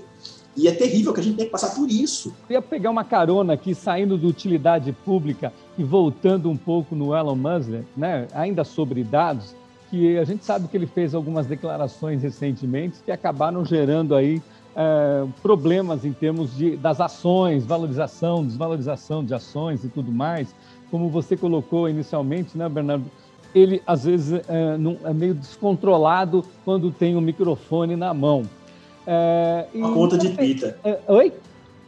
E 0.55 0.69
é 0.69 0.71
terrível 0.71 1.13
que 1.13 1.19
a 1.19 1.23
gente 1.23 1.35
tem 1.35 1.45
que 1.47 1.51
passar 1.51 1.75
por 1.75 1.89
isso. 1.89 2.33
Eu 2.49 2.53
ia 2.53 2.61
pegar 2.61 2.89
uma 2.89 3.03
carona 3.03 3.53
aqui, 3.53 3.75
saindo 3.75 4.17
do 4.17 4.27
utilidade 4.27 4.93
pública 5.03 5.51
e 5.77 5.83
voltando 5.83 6.49
um 6.49 6.55
pouco 6.55 6.95
no 6.95 7.13
Elon 7.13 7.35
Musk, 7.35 7.83
né, 7.95 8.27
ainda 8.33 8.63
sobre 8.63 9.03
dados, 9.03 9.53
que 9.95 10.17
a 10.17 10.25
gente 10.25 10.43
sabe 10.43 10.67
que 10.67 10.75
ele 10.75 10.87
fez 10.87 11.15
algumas 11.15 11.47
declarações 11.47 12.21
recentemente 12.21 12.99
que 13.03 13.11
acabaram 13.11 13.63
gerando 13.63 14.13
aí 14.13 14.41
é, 14.75 15.25
problemas 15.41 16.03
em 16.03 16.11
termos 16.11 16.55
de, 16.55 16.75
das 16.75 16.99
ações, 16.99 17.65
valorização, 17.65 18.45
desvalorização 18.45 19.23
de 19.23 19.33
ações 19.33 19.85
e 19.85 19.87
tudo 19.87 20.11
mais. 20.11 20.53
Como 20.91 21.09
você 21.09 21.37
colocou 21.37 21.87
inicialmente, 21.87 22.57
né, 22.57 22.67
Bernardo? 22.67 23.05
Ele 23.53 23.81
às 23.87 24.03
vezes 24.03 24.41
é, 24.49 24.77
não, 24.77 24.97
é 25.05 25.13
meio 25.13 25.33
descontrolado 25.33 26.43
quando 26.65 26.91
tem 26.91 27.15
o 27.15 27.19
um 27.19 27.21
microfone 27.21 27.95
na 27.95 28.13
mão. 28.13 28.43
É, 29.07 29.65
uma 29.73 29.93
conta 29.93 30.17
de 30.17 30.29
Twitter. 30.31 30.77
É, 30.83 30.99
oi? 31.07 31.31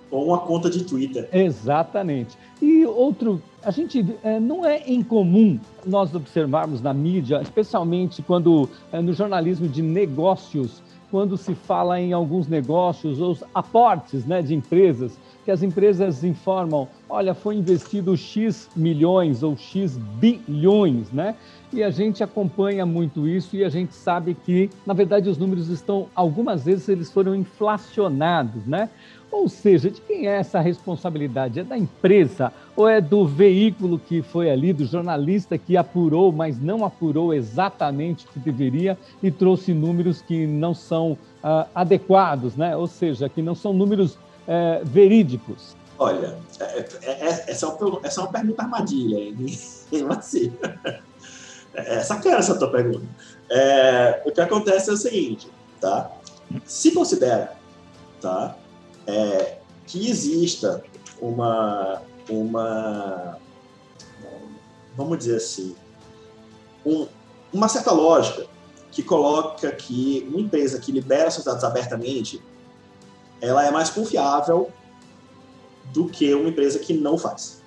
Ou 0.10 0.28
uma 0.28 0.40
conta 0.40 0.70
de 0.70 0.86
Twitter. 0.86 1.28
Exatamente. 1.34 2.38
E 2.62 2.86
outro, 2.86 3.42
a 3.62 3.72
gente 3.72 4.06
é, 4.24 4.40
não 4.40 4.66
é 4.66 4.82
incomum 4.88 5.60
nós 5.88 6.14
observarmos 6.14 6.82
na 6.82 6.94
mídia, 6.94 7.42
especialmente 7.42 8.22
quando 8.22 8.70
é, 8.92 9.02
no 9.02 9.14
jornalismo 9.14 9.68
de 9.68 9.82
negócios, 9.82 10.82
quando 11.10 11.38
se 11.38 11.56
fala 11.56 12.00
em 12.00 12.12
alguns 12.14 12.48
negócios 12.48 13.22
ou 13.22 13.38
aportes 13.54 14.26
né, 14.26 14.42
de 14.42 14.54
empresas, 14.54 15.18
que 15.46 15.52
as 15.52 15.64
empresas 15.64 16.26
informam, 16.26 16.90
olha, 17.08 17.34
foi 17.34 17.56
investido 17.56 18.18
X 18.18 18.70
milhões 18.76 19.44
ou 19.44 19.56
X 19.56 19.98
bilhões, 19.98 21.10
né? 21.10 21.36
E 21.72 21.82
a 21.82 21.90
gente 21.90 22.22
acompanha 22.22 22.86
muito 22.86 23.26
isso 23.26 23.56
e 23.56 23.64
a 23.64 23.70
gente 23.70 23.94
sabe 23.94 24.34
que, 24.34 24.70
na 24.86 24.94
verdade, 24.94 25.30
os 25.30 25.38
números 25.38 25.70
estão, 25.70 26.08
algumas 26.14 26.66
vezes, 26.66 26.90
eles 26.90 27.12
foram 27.12 27.34
inflacionados, 27.34 28.66
né? 28.66 28.90
Ou 29.38 29.48
seja, 29.48 29.92
de 29.92 30.02
quem 30.02 30.28
é 30.28 30.38
essa 30.38 30.60
responsabilidade? 30.60 31.60
É 31.60 31.64
da 31.64 31.78
empresa 31.78 32.52
ou 32.76 32.90
é 32.90 33.00
do 33.00 33.24
veículo 33.24 34.00
que 34.00 34.24
foi 34.24 34.50
ali, 34.50 34.74
do 34.74 34.84
jornalista 34.84 35.60
que 35.60 35.78
apurou, 35.78 36.32
mas 36.32 36.60
não 36.60 36.84
apurou 36.84 37.32
exatamente 37.32 38.26
o 38.26 38.30
que 38.30 38.40
deveria 38.40 38.98
e 39.22 39.30
trouxe 39.30 39.76
números 39.76 40.24
que 40.24 40.48
não 40.48 40.74
são 40.74 41.12
uh, 41.12 41.70
adequados, 41.76 42.56
né? 42.56 42.76
Ou 42.76 42.88
seja, 42.88 43.30
que 43.30 43.44
não 43.44 43.54
são 43.54 43.74
números 43.74 44.16
uh, 44.16 44.84
verídicos? 44.84 45.76
Olha, 46.00 46.36
é, 46.60 46.64
é, 46.64 46.88
é, 47.04 47.52
essa, 47.52 47.68
é 47.68 47.70
uma, 47.70 48.02
é 48.04 48.20
uma 48.20 48.32
pergunta 48.32 48.64
armadilha, 48.64 49.20
hein? 49.20 49.36
assim, 50.18 50.52
essa 51.76 52.20
quer 52.20 52.40
essa 52.40 52.58
tua 52.58 52.72
pergunta. 52.72 53.06
É, 53.52 54.24
o 54.26 54.32
que 54.32 54.42
acontece 54.42 54.90
é 54.90 54.94
o 54.94 54.98
seguinte, 54.98 55.48
tá? 55.80 56.10
Se 56.66 56.92
considera, 56.92 57.56
tá? 58.20 58.56
É, 59.08 59.58
que 59.86 60.10
exista 60.10 60.84
uma, 61.22 62.02
uma, 62.30 63.38
vamos 64.96 65.18
dizer 65.18 65.38
assim, 65.38 65.76
um, 66.86 67.08
uma 67.54 67.68
certa 67.68 67.92
lógica 67.92 68.46
que 68.92 69.02
coloca 69.02 69.72
que 69.72 70.28
uma 70.30 70.42
empresa 70.42 70.80
que 70.80 70.92
libera 70.92 71.32
seus 71.32 71.46
dados 71.46 71.64
abertamente, 71.64 72.42
ela 73.42 73.66
é 73.66 73.72
mais 73.72 73.90
confiável 73.90 74.72
do 75.94 76.08
que 76.08 76.34
uma 76.34 76.50
empresa 76.50 76.80
que 76.80 76.94
não 76.94 77.18
faz. 77.18 77.62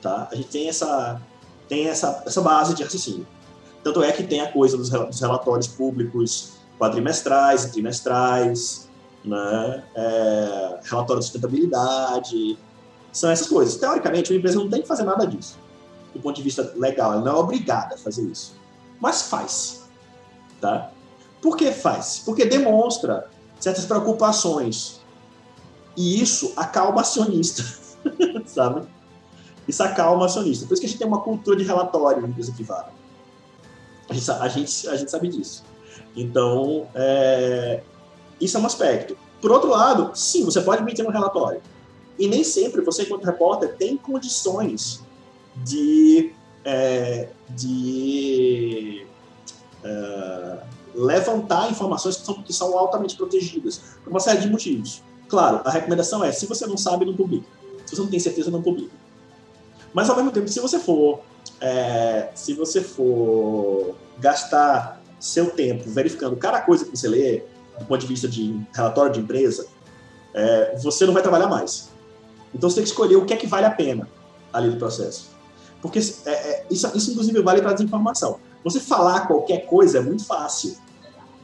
Tá? 0.00 0.28
A 0.30 0.34
gente 0.34 0.48
tem 0.48 0.68
essa, 0.68 1.20
tem 1.68 1.88
essa, 1.88 2.22
essa 2.24 2.40
base 2.40 2.74
de 2.74 2.82
raciocínio. 2.82 3.26
Tanto 3.82 4.02
é 4.02 4.12
que 4.12 4.22
tem 4.22 4.40
a 4.40 4.50
coisa 4.50 4.76
dos 4.76 4.90
relatórios 5.20 5.66
públicos 5.66 6.52
quadrimestrais 6.78 7.66
trimestrais, 7.66 8.89
né? 9.24 9.84
É, 9.94 10.78
relatório 10.82 11.20
de 11.20 11.26
sustentabilidade, 11.26 12.58
são 13.12 13.30
essas 13.30 13.48
coisas. 13.48 13.76
Teoricamente, 13.76 14.32
uma 14.32 14.38
empresa 14.38 14.58
não 14.58 14.68
tem 14.68 14.82
que 14.82 14.88
fazer 14.88 15.02
nada 15.02 15.26
disso, 15.26 15.58
do 16.14 16.20
ponto 16.20 16.36
de 16.36 16.42
vista 16.42 16.72
legal, 16.76 17.12
ela 17.12 17.22
não 17.22 17.32
é 17.32 17.36
obrigada 17.36 17.94
a 17.94 17.98
fazer 17.98 18.22
isso, 18.22 18.56
mas 19.00 19.22
faz, 19.22 19.88
tá? 20.60 20.90
Por 21.40 21.56
que 21.56 21.72
faz? 21.72 22.22
Porque 22.24 22.44
demonstra 22.44 23.28
certas 23.58 23.84
preocupações 23.86 25.00
e 25.96 26.20
isso 26.20 26.52
acalma 26.56 27.00
acionista, 27.00 27.64
sabe? 28.46 28.86
Isso 29.66 29.82
acalma 29.82 30.26
acionista. 30.26 30.66
Por 30.66 30.74
isso 30.74 30.80
que 30.80 30.86
a 30.86 30.88
gente 30.90 30.98
tem 30.98 31.06
uma 31.06 31.20
cultura 31.20 31.56
de 31.56 31.64
relatório 31.64 32.24
em 32.24 32.30
empresa 32.30 32.52
privada. 32.52 32.88
A 34.08 34.14
gente, 34.14 34.30
a 34.30 34.48
gente, 34.48 34.88
a 34.88 34.96
gente 34.96 35.10
sabe 35.10 35.28
disso. 35.28 35.64
Então, 36.16 36.88
é, 36.94 37.82
isso 38.40 38.56
é 38.56 38.60
um 38.60 38.66
aspecto. 38.66 39.16
Por 39.40 39.50
outro 39.50 39.70
lado, 39.70 40.10
sim, 40.14 40.44
você 40.44 40.60
pode 40.60 40.82
emitir 40.82 41.06
um 41.06 41.10
relatório. 41.10 41.60
E 42.18 42.28
nem 42.28 42.44
sempre 42.44 42.82
você, 42.82 43.02
enquanto 43.02 43.24
repórter, 43.24 43.76
tem 43.76 43.96
condições 43.96 45.00
de, 45.64 46.32
é, 46.64 47.28
de 47.48 49.06
é, 49.82 50.58
levantar 50.94 51.70
informações 51.70 52.16
que 52.16 52.26
são, 52.26 52.42
que 52.42 52.52
são 52.52 52.78
altamente 52.78 53.16
protegidas, 53.16 53.80
por 54.04 54.10
uma 54.10 54.20
série 54.20 54.40
de 54.40 54.50
motivos. 54.50 55.02
Claro, 55.28 55.60
a 55.64 55.70
recomendação 55.70 56.22
é, 56.24 56.32
se 56.32 56.46
você 56.46 56.66
não 56.66 56.76
sabe, 56.76 57.04
não 57.04 57.14
publica. 57.14 57.46
Se 57.86 57.96
você 57.96 58.02
não 58.02 58.10
tem 58.10 58.20
certeza, 58.20 58.50
não 58.50 58.62
publica. 58.62 58.92
Mas, 59.92 60.08
ao 60.10 60.16
mesmo 60.16 60.30
tempo, 60.30 60.48
se 60.48 60.60
você 60.60 60.78
for, 60.78 61.20
é, 61.60 62.28
se 62.34 62.52
você 62.52 62.80
for 62.80 63.94
gastar 64.18 65.00
seu 65.18 65.50
tempo 65.50 65.88
verificando 65.88 66.36
cada 66.36 66.60
coisa 66.60 66.84
que 66.84 66.96
você 66.96 67.08
lê, 67.08 67.42
do 67.78 67.84
ponto 67.84 68.00
de 68.00 68.06
vista 68.06 68.28
de 68.28 68.60
relatório 68.74 69.12
de 69.12 69.20
empresa, 69.20 69.66
é, 70.34 70.76
você 70.82 71.06
não 71.06 71.12
vai 71.12 71.22
trabalhar 71.22 71.48
mais. 71.48 71.88
Então 72.54 72.68
você 72.68 72.76
tem 72.76 72.84
que 72.84 72.90
escolher 72.90 73.16
o 73.16 73.24
que 73.24 73.32
é 73.32 73.36
que 73.36 73.46
vale 73.46 73.66
a 73.66 73.70
pena 73.70 74.08
ali 74.52 74.70
do 74.70 74.76
processo. 74.76 75.28
Porque 75.80 75.98
é, 76.26 76.30
é, 76.30 76.66
isso, 76.70 76.90
isso, 76.94 77.10
inclusive, 77.10 77.40
vale 77.42 77.62
para 77.62 77.72
desinformação. 77.72 78.38
Você 78.64 78.80
falar 78.80 79.26
qualquer 79.26 79.66
coisa 79.66 79.98
é 79.98 80.00
muito 80.00 80.24
fácil. 80.24 80.76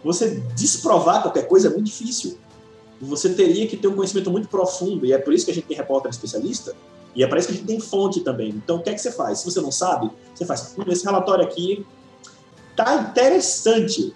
Você 0.05 0.43
desprovar 0.55 1.23
qualquer 1.23 1.49
coisa 1.49 1.69
é 1.69 1.71
muito 1.71 1.87
difícil. 1.87 2.39
Você 3.01 3.31
teria 3.31 3.67
que 3.67 3.77
ter 3.77 3.89
um 3.89 3.95
conhecimento 3.95 4.31
muito 4.31 4.49
profundo, 4.49 5.05
e 5.05 5.13
é 5.13 5.19
por 5.19 5.33
isso 5.33 5.45
que 5.45 5.51
a 5.51 5.55
gente 5.55 5.67
tem 5.67 5.77
repórter 5.77 6.11
especialista, 6.11 6.75
e 7.15 7.23
é 7.23 7.27
para 7.27 7.39
isso 7.39 7.49
que 7.49 7.55
a 7.55 7.57
gente 7.57 7.67
tem 7.67 7.81
fonte 7.81 8.21
também. 8.21 8.51
Então, 8.51 8.77
o 8.77 8.83
que 8.83 8.91
é 8.91 8.95
que 8.95 9.01
você 9.01 9.11
faz? 9.11 9.39
Se 9.39 9.45
você 9.45 9.61
não 9.61 9.73
sabe, 9.73 10.11
você 10.35 10.45
faz, 10.45 10.75
esse 10.87 11.05
relatório 11.05 11.45
aqui 11.45 11.85
tá 12.75 12.95
interessante, 12.97 14.15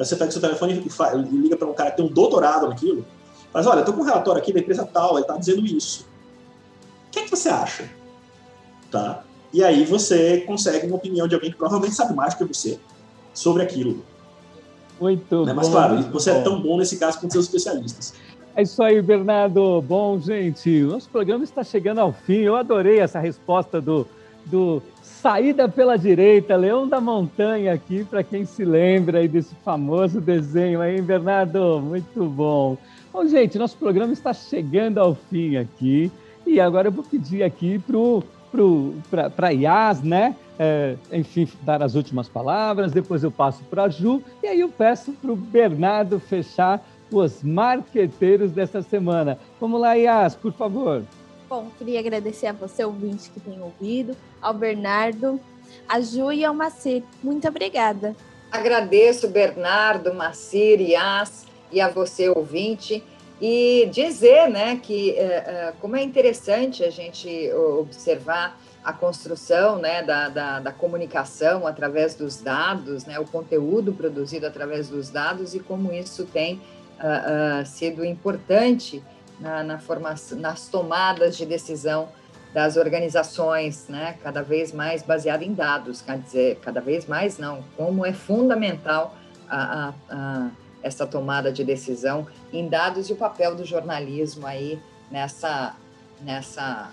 Aí 0.00 0.06
você 0.06 0.16
pega 0.16 0.30
o 0.30 0.32
seu 0.32 0.40
telefone 0.40 0.72
e, 0.72 1.34
e 1.34 1.36
liga 1.36 1.58
para 1.58 1.68
um 1.68 1.74
cara 1.74 1.90
que 1.90 1.98
tem 1.98 2.06
um 2.06 2.08
doutorado 2.08 2.66
naquilo. 2.66 3.04
Mas 3.52 3.66
olha, 3.66 3.80
eu 3.80 3.84
tô 3.84 3.92
com 3.92 4.00
um 4.00 4.04
relatório 4.04 4.40
aqui 4.40 4.50
da 4.50 4.58
empresa 4.58 4.88
tal, 4.90 5.12
ele 5.12 5.20
está 5.20 5.36
dizendo 5.36 5.66
isso. 5.66 6.06
O 7.06 7.10
que 7.10 7.18
é 7.18 7.24
que 7.24 7.30
você 7.30 7.50
acha? 7.50 7.86
Tá? 8.90 9.22
E 9.52 9.62
aí 9.62 9.84
você 9.84 10.38
consegue 10.38 10.86
uma 10.86 10.96
opinião 10.96 11.28
de 11.28 11.34
alguém 11.34 11.50
que 11.50 11.56
provavelmente 11.58 11.94
sabe 11.94 12.14
mais 12.14 12.32
que 12.32 12.42
você 12.44 12.80
sobre 13.34 13.62
aquilo. 13.62 14.02
Muito 14.98 15.44
né? 15.44 15.52
bom. 15.52 15.56
Mas 15.56 15.68
claro, 15.68 16.00
você 16.04 16.30
é 16.30 16.40
tão 16.40 16.62
bom 16.62 16.78
nesse 16.78 16.96
caso 16.96 17.20
quanto 17.20 17.32
seus 17.32 17.44
especialistas. 17.44 18.14
É 18.56 18.62
isso 18.62 18.82
aí, 18.82 19.02
Bernardo. 19.02 19.82
Bom, 19.82 20.18
gente, 20.18 20.82
o 20.82 20.92
nosso 20.92 21.10
programa 21.10 21.44
está 21.44 21.62
chegando 21.62 21.98
ao 21.98 22.14
fim. 22.14 22.38
Eu 22.38 22.56
adorei 22.56 23.00
essa 23.00 23.20
resposta 23.20 23.82
do, 23.82 24.06
do 24.46 24.82
Saída 25.20 25.68
pela 25.68 25.98
direita, 25.98 26.56
Leão 26.56 26.88
da 26.88 26.98
Montanha 26.98 27.74
aqui, 27.74 28.04
para 28.04 28.22
quem 28.22 28.46
se 28.46 28.64
lembra 28.64 29.18
aí 29.18 29.28
desse 29.28 29.54
famoso 29.56 30.18
desenho 30.18 30.80
aí, 30.80 30.98
Bernardo, 31.02 31.78
muito 31.78 32.24
bom. 32.24 32.78
Bom, 33.12 33.26
gente, 33.26 33.58
nosso 33.58 33.76
programa 33.76 34.14
está 34.14 34.32
chegando 34.32 34.96
ao 34.96 35.14
fim 35.14 35.56
aqui, 35.56 36.10
e 36.46 36.58
agora 36.58 36.88
eu 36.88 36.92
vou 36.92 37.04
pedir 37.04 37.42
aqui 37.42 37.78
para 39.36 39.48
a 39.48 39.50
Yas, 39.50 40.02
né? 40.02 40.34
É, 40.58 40.96
enfim, 41.12 41.46
dar 41.64 41.82
as 41.82 41.94
últimas 41.94 42.26
palavras, 42.26 42.90
depois 42.90 43.22
eu 43.22 43.30
passo 43.30 43.62
para 43.64 43.84
a 43.84 43.88
Ju, 43.90 44.22
e 44.42 44.46
aí 44.46 44.60
eu 44.60 44.70
peço 44.70 45.12
para 45.12 45.32
o 45.32 45.36
Bernardo 45.36 46.18
fechar 46.18 46.82
os 47.12 47.42
marqueteiros 47.42 48.52
dessa 48.52 48.80
semana. 48.80 49.36
Vamos 49.60 49.78
lá, 49.82 49.92
Yas, 49.92 50.34
por 50.34 50.52
favor. 50.54 51.02
Bom, 51.46 51.66
queria 51.76 51.98
agradecer 51.98 52.46
a 52.46 52.52
você, 52.52 52.84
ouvinte, 52.84 53.28
que 53.28 53.40
tem 53.40 53.60
ouvido, 53.60 54.16
ao 54.40 54.54
Bernardo, 54.54 55.40
a 55.88 56.00
Ju 56.00 56.32
e 56.32 56.44
ao 56.44 56.54
Macir. 56.54 57.02
Muito 57.22 57.46
obrigada. 57.48 58.14
Agradeço, 58.50 59.28
Bernardo, 59.28 60.12
Macir, 60.12 60.80
Yas 60.80 61.46
e 61.70 61.80
a 61.80 61.88
você, 61.88 62.28
ouvinte, 62.28 63.02
e 63.40 63.88
dizer 63.92 64.48
né, 64.48 64.80
que 64.82 65.12
é, 65.12 65.72
como 65.80 65.96
é 65.96 66.02
interessante 66.02 66.84
a 66.84 66.90
gente 66.90 67.50
observar 67.52 68.58
a 68.82 68.92
construção 68.92 69.78
né, 69.78 70.02
da, 70.02 70.28
da, 70.28 70.60
da, 70.60 70.72
comunicação 70.72 71.66
através 71.66 72.14
dos 72.14 72.40
dados, 72.40 73.04
né, 73.04 73.18
o 73.18 73.24
conteúdo 73.24 73.92
produzido 73.92 74.46
através 74.46 74.88
dos 74.88 75.10
dados 75.10 75.54
e 75.54 75.60
como 75.60 75.92
isso 75.92 76.24
tem 76.24 76.54
uh, 76.54 77.62
uh, 77.62 77.66
sido 77.66 78.04
importante 78.04 79.02
na, 79.38 79.62
na 79.62 79.78
formação, 79.78 80.38
nas 80.38 80.68
tomadas 80.68 81.36
de 81.36 81.44
decisão 81.44 82.08
das 82.52 82.76
organizações, 82.76 83.86
né, 83.88 84.16
cada 84.22 84.42
vez 84.42 84.72
mais 84.72 85.02
baseada 85.02 85.44
em 85.44 85.54
dados, 85.54 86.02
quer 86.02 86.18
dizer, 86.18 86.58
cada 86.60 86.80
vez 86.80 87.06
mais 87.06 87.38
não, 87.38 87.62
como 87.76 88.04
é 88.04 88.12
fundamental 88.12 89.14
a, 89.48 89.88
a, 89.88 89.94
a, 90.10 90.50
essa 90.82 91.06
tomada 91.06 91.52
de 91.52 91.62
decisão 91.62 92.26
em 92.52 92.68
dados 92.68 93.08
e 93.08 93.12
o 93.12 93.16
papel 93.16 93.54
do 93.54 93.64
jornalismo 93.64 94.46
aí 94.46 94.80
nessa, 95.10 95.76
nessa 96.22 96.90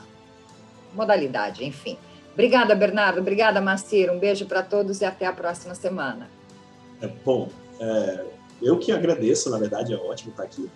modalidade, 0.94 1.66
enfim. 1.66 1.98
Obrigada, 2.34 2.76
Bernardo. 2.76 3.20
Obrigada, 3.20 3.60
Macir. 3.60 4.12
Um 4.12 4.20
beijo 4.20 4.46
para 4.46 4.62
todos 4.62 5.02
e 5.02 5.06
até 5.06 5.26
a 5.26 5.34
próxima 5.34 5.74
semana. 5.74 6.30
É, 7.02 7.08
bom, 7.08 7.50
é, 7.80 8.26
eu 8.62 8.78
que 8.78 8.92
agradeço, 8.92 9.50
na 9.50 9.58
verdade, 9.58 9.92
é 9.92 9.98
ótimo 9.98 10.30
estar 10.30 10.44
aqui. 10.44 10.70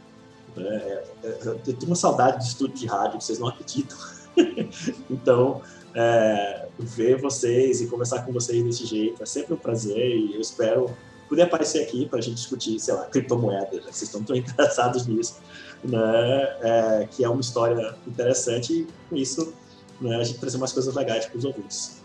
É, 0.58 0.62
é, 0.62 1.04
é 1.24 1.38
eu 1.48 1.60
tenho 1.60 1.86
uma 1.86 1.96
saudade 1.96 2.40
de 2.40 2.46
estúdio 2.46 2.78
de 2.78 2.88
rádio, 2.88 3.22
vocês 3.22 3.38
não 3.38 3.48
acreditam. 3.48 3.96
então, 5.10 5.62
é, 5.94 6.68
ver 6.80 7.20
vocês 7.20 7.82
e 7.82 7.88
conversar 7.88 8.26
com 8.26 8.32
vocês 8.32 8.64
desse 8.64 8.86
jeito 8.86 9.22
é 9.22 9.26
sempre 9.26 9.54
um 9.54 9.58
prazer 9.58 10.16
e 10.16 10.36
eu 10.36 10.42
espero 10.42 10.90
poder 11.28 11.44
aparecer 11.44 11.84
aqui 11.84 12.06
para 12.06 12.20
a 12.20 12.22
gente 12.22 12.36
discutir, 12.36 12.80
sei 12.80 12.94
lá, 12.94 13.06
criptomoedas, 13.06 13.80
que 13.80 13.86
vocês 13.86 14.04
estão 14.04 14.24
tão 14.24 14.36
interessados 14.38 15.08
nisso, 15.08 15.38
né? 15.84 16.58
É, 16.62 17.08
que 17.10 17.24
é 17.24 17.30
uma 17.30 17.42
história 17.42 17.96
interessante 18.06 18.74
e 18.74 18.88
com 19.10 19.16
isso 19.16 19.54
né, 20.00 20.18
a 20.18 20.24
gente 20.24 20.40
trazer 20.40 20.58
mais 20.58 20.72
coisas 20.72 20.94
legais 20.94 21.26
para 21.26 21.38
os 21.38 21.46
ouvintes. 21.46 22.02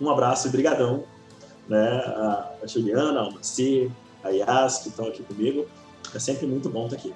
Um 0.00 0.10
abraço 0.10 0.48
e 0.48 0.50
brigadão 0.50 1.04
né, 1.68 1.78
a 2.62 2.66
Juliana, 2.66 3.20
a 3.20 3.30
Maci, 3.30 3.90
a 4.22 4.30
Yas, 4.30 4.78
que 4.78 4.88
estão 4.88 5.06
aqui 5.06 5.22
comigo. 5.22 5.66
É 6.14 6.18
sempre 6.18 6.46
muito 6.46 6.68
bom 6.68 6.84
estar 6.84 6.96
aqui. 6.96 7.12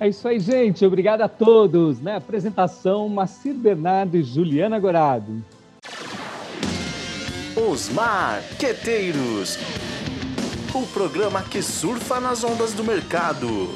É 0.00 0.08
isso 0.08 0.26
aí, 0.26 0.40
gente. 0.40 0.84
Obrigado 0.84 1.20
a 1.20 1.28
todos. 1.28 2.00
Né? 2.00 2.16
Apresentação: 2.16 3.08
Macir 3.08 3.54
Bernardo 3.54 4.16
e 4.16 4.22
Juliana 4.22 4.80
Gorado. 4.80 5.44
Os 7.54 7.90
Marqueteiros 7.90 9.58
o 10.72 10.86
programa 10.86 11.42
que 11.42 11.60
surfa 11.62 12.20
nas 12.20 12.44
ondas 12.44 12.72
do 12.72 12.84
mercado. 12.84 13.68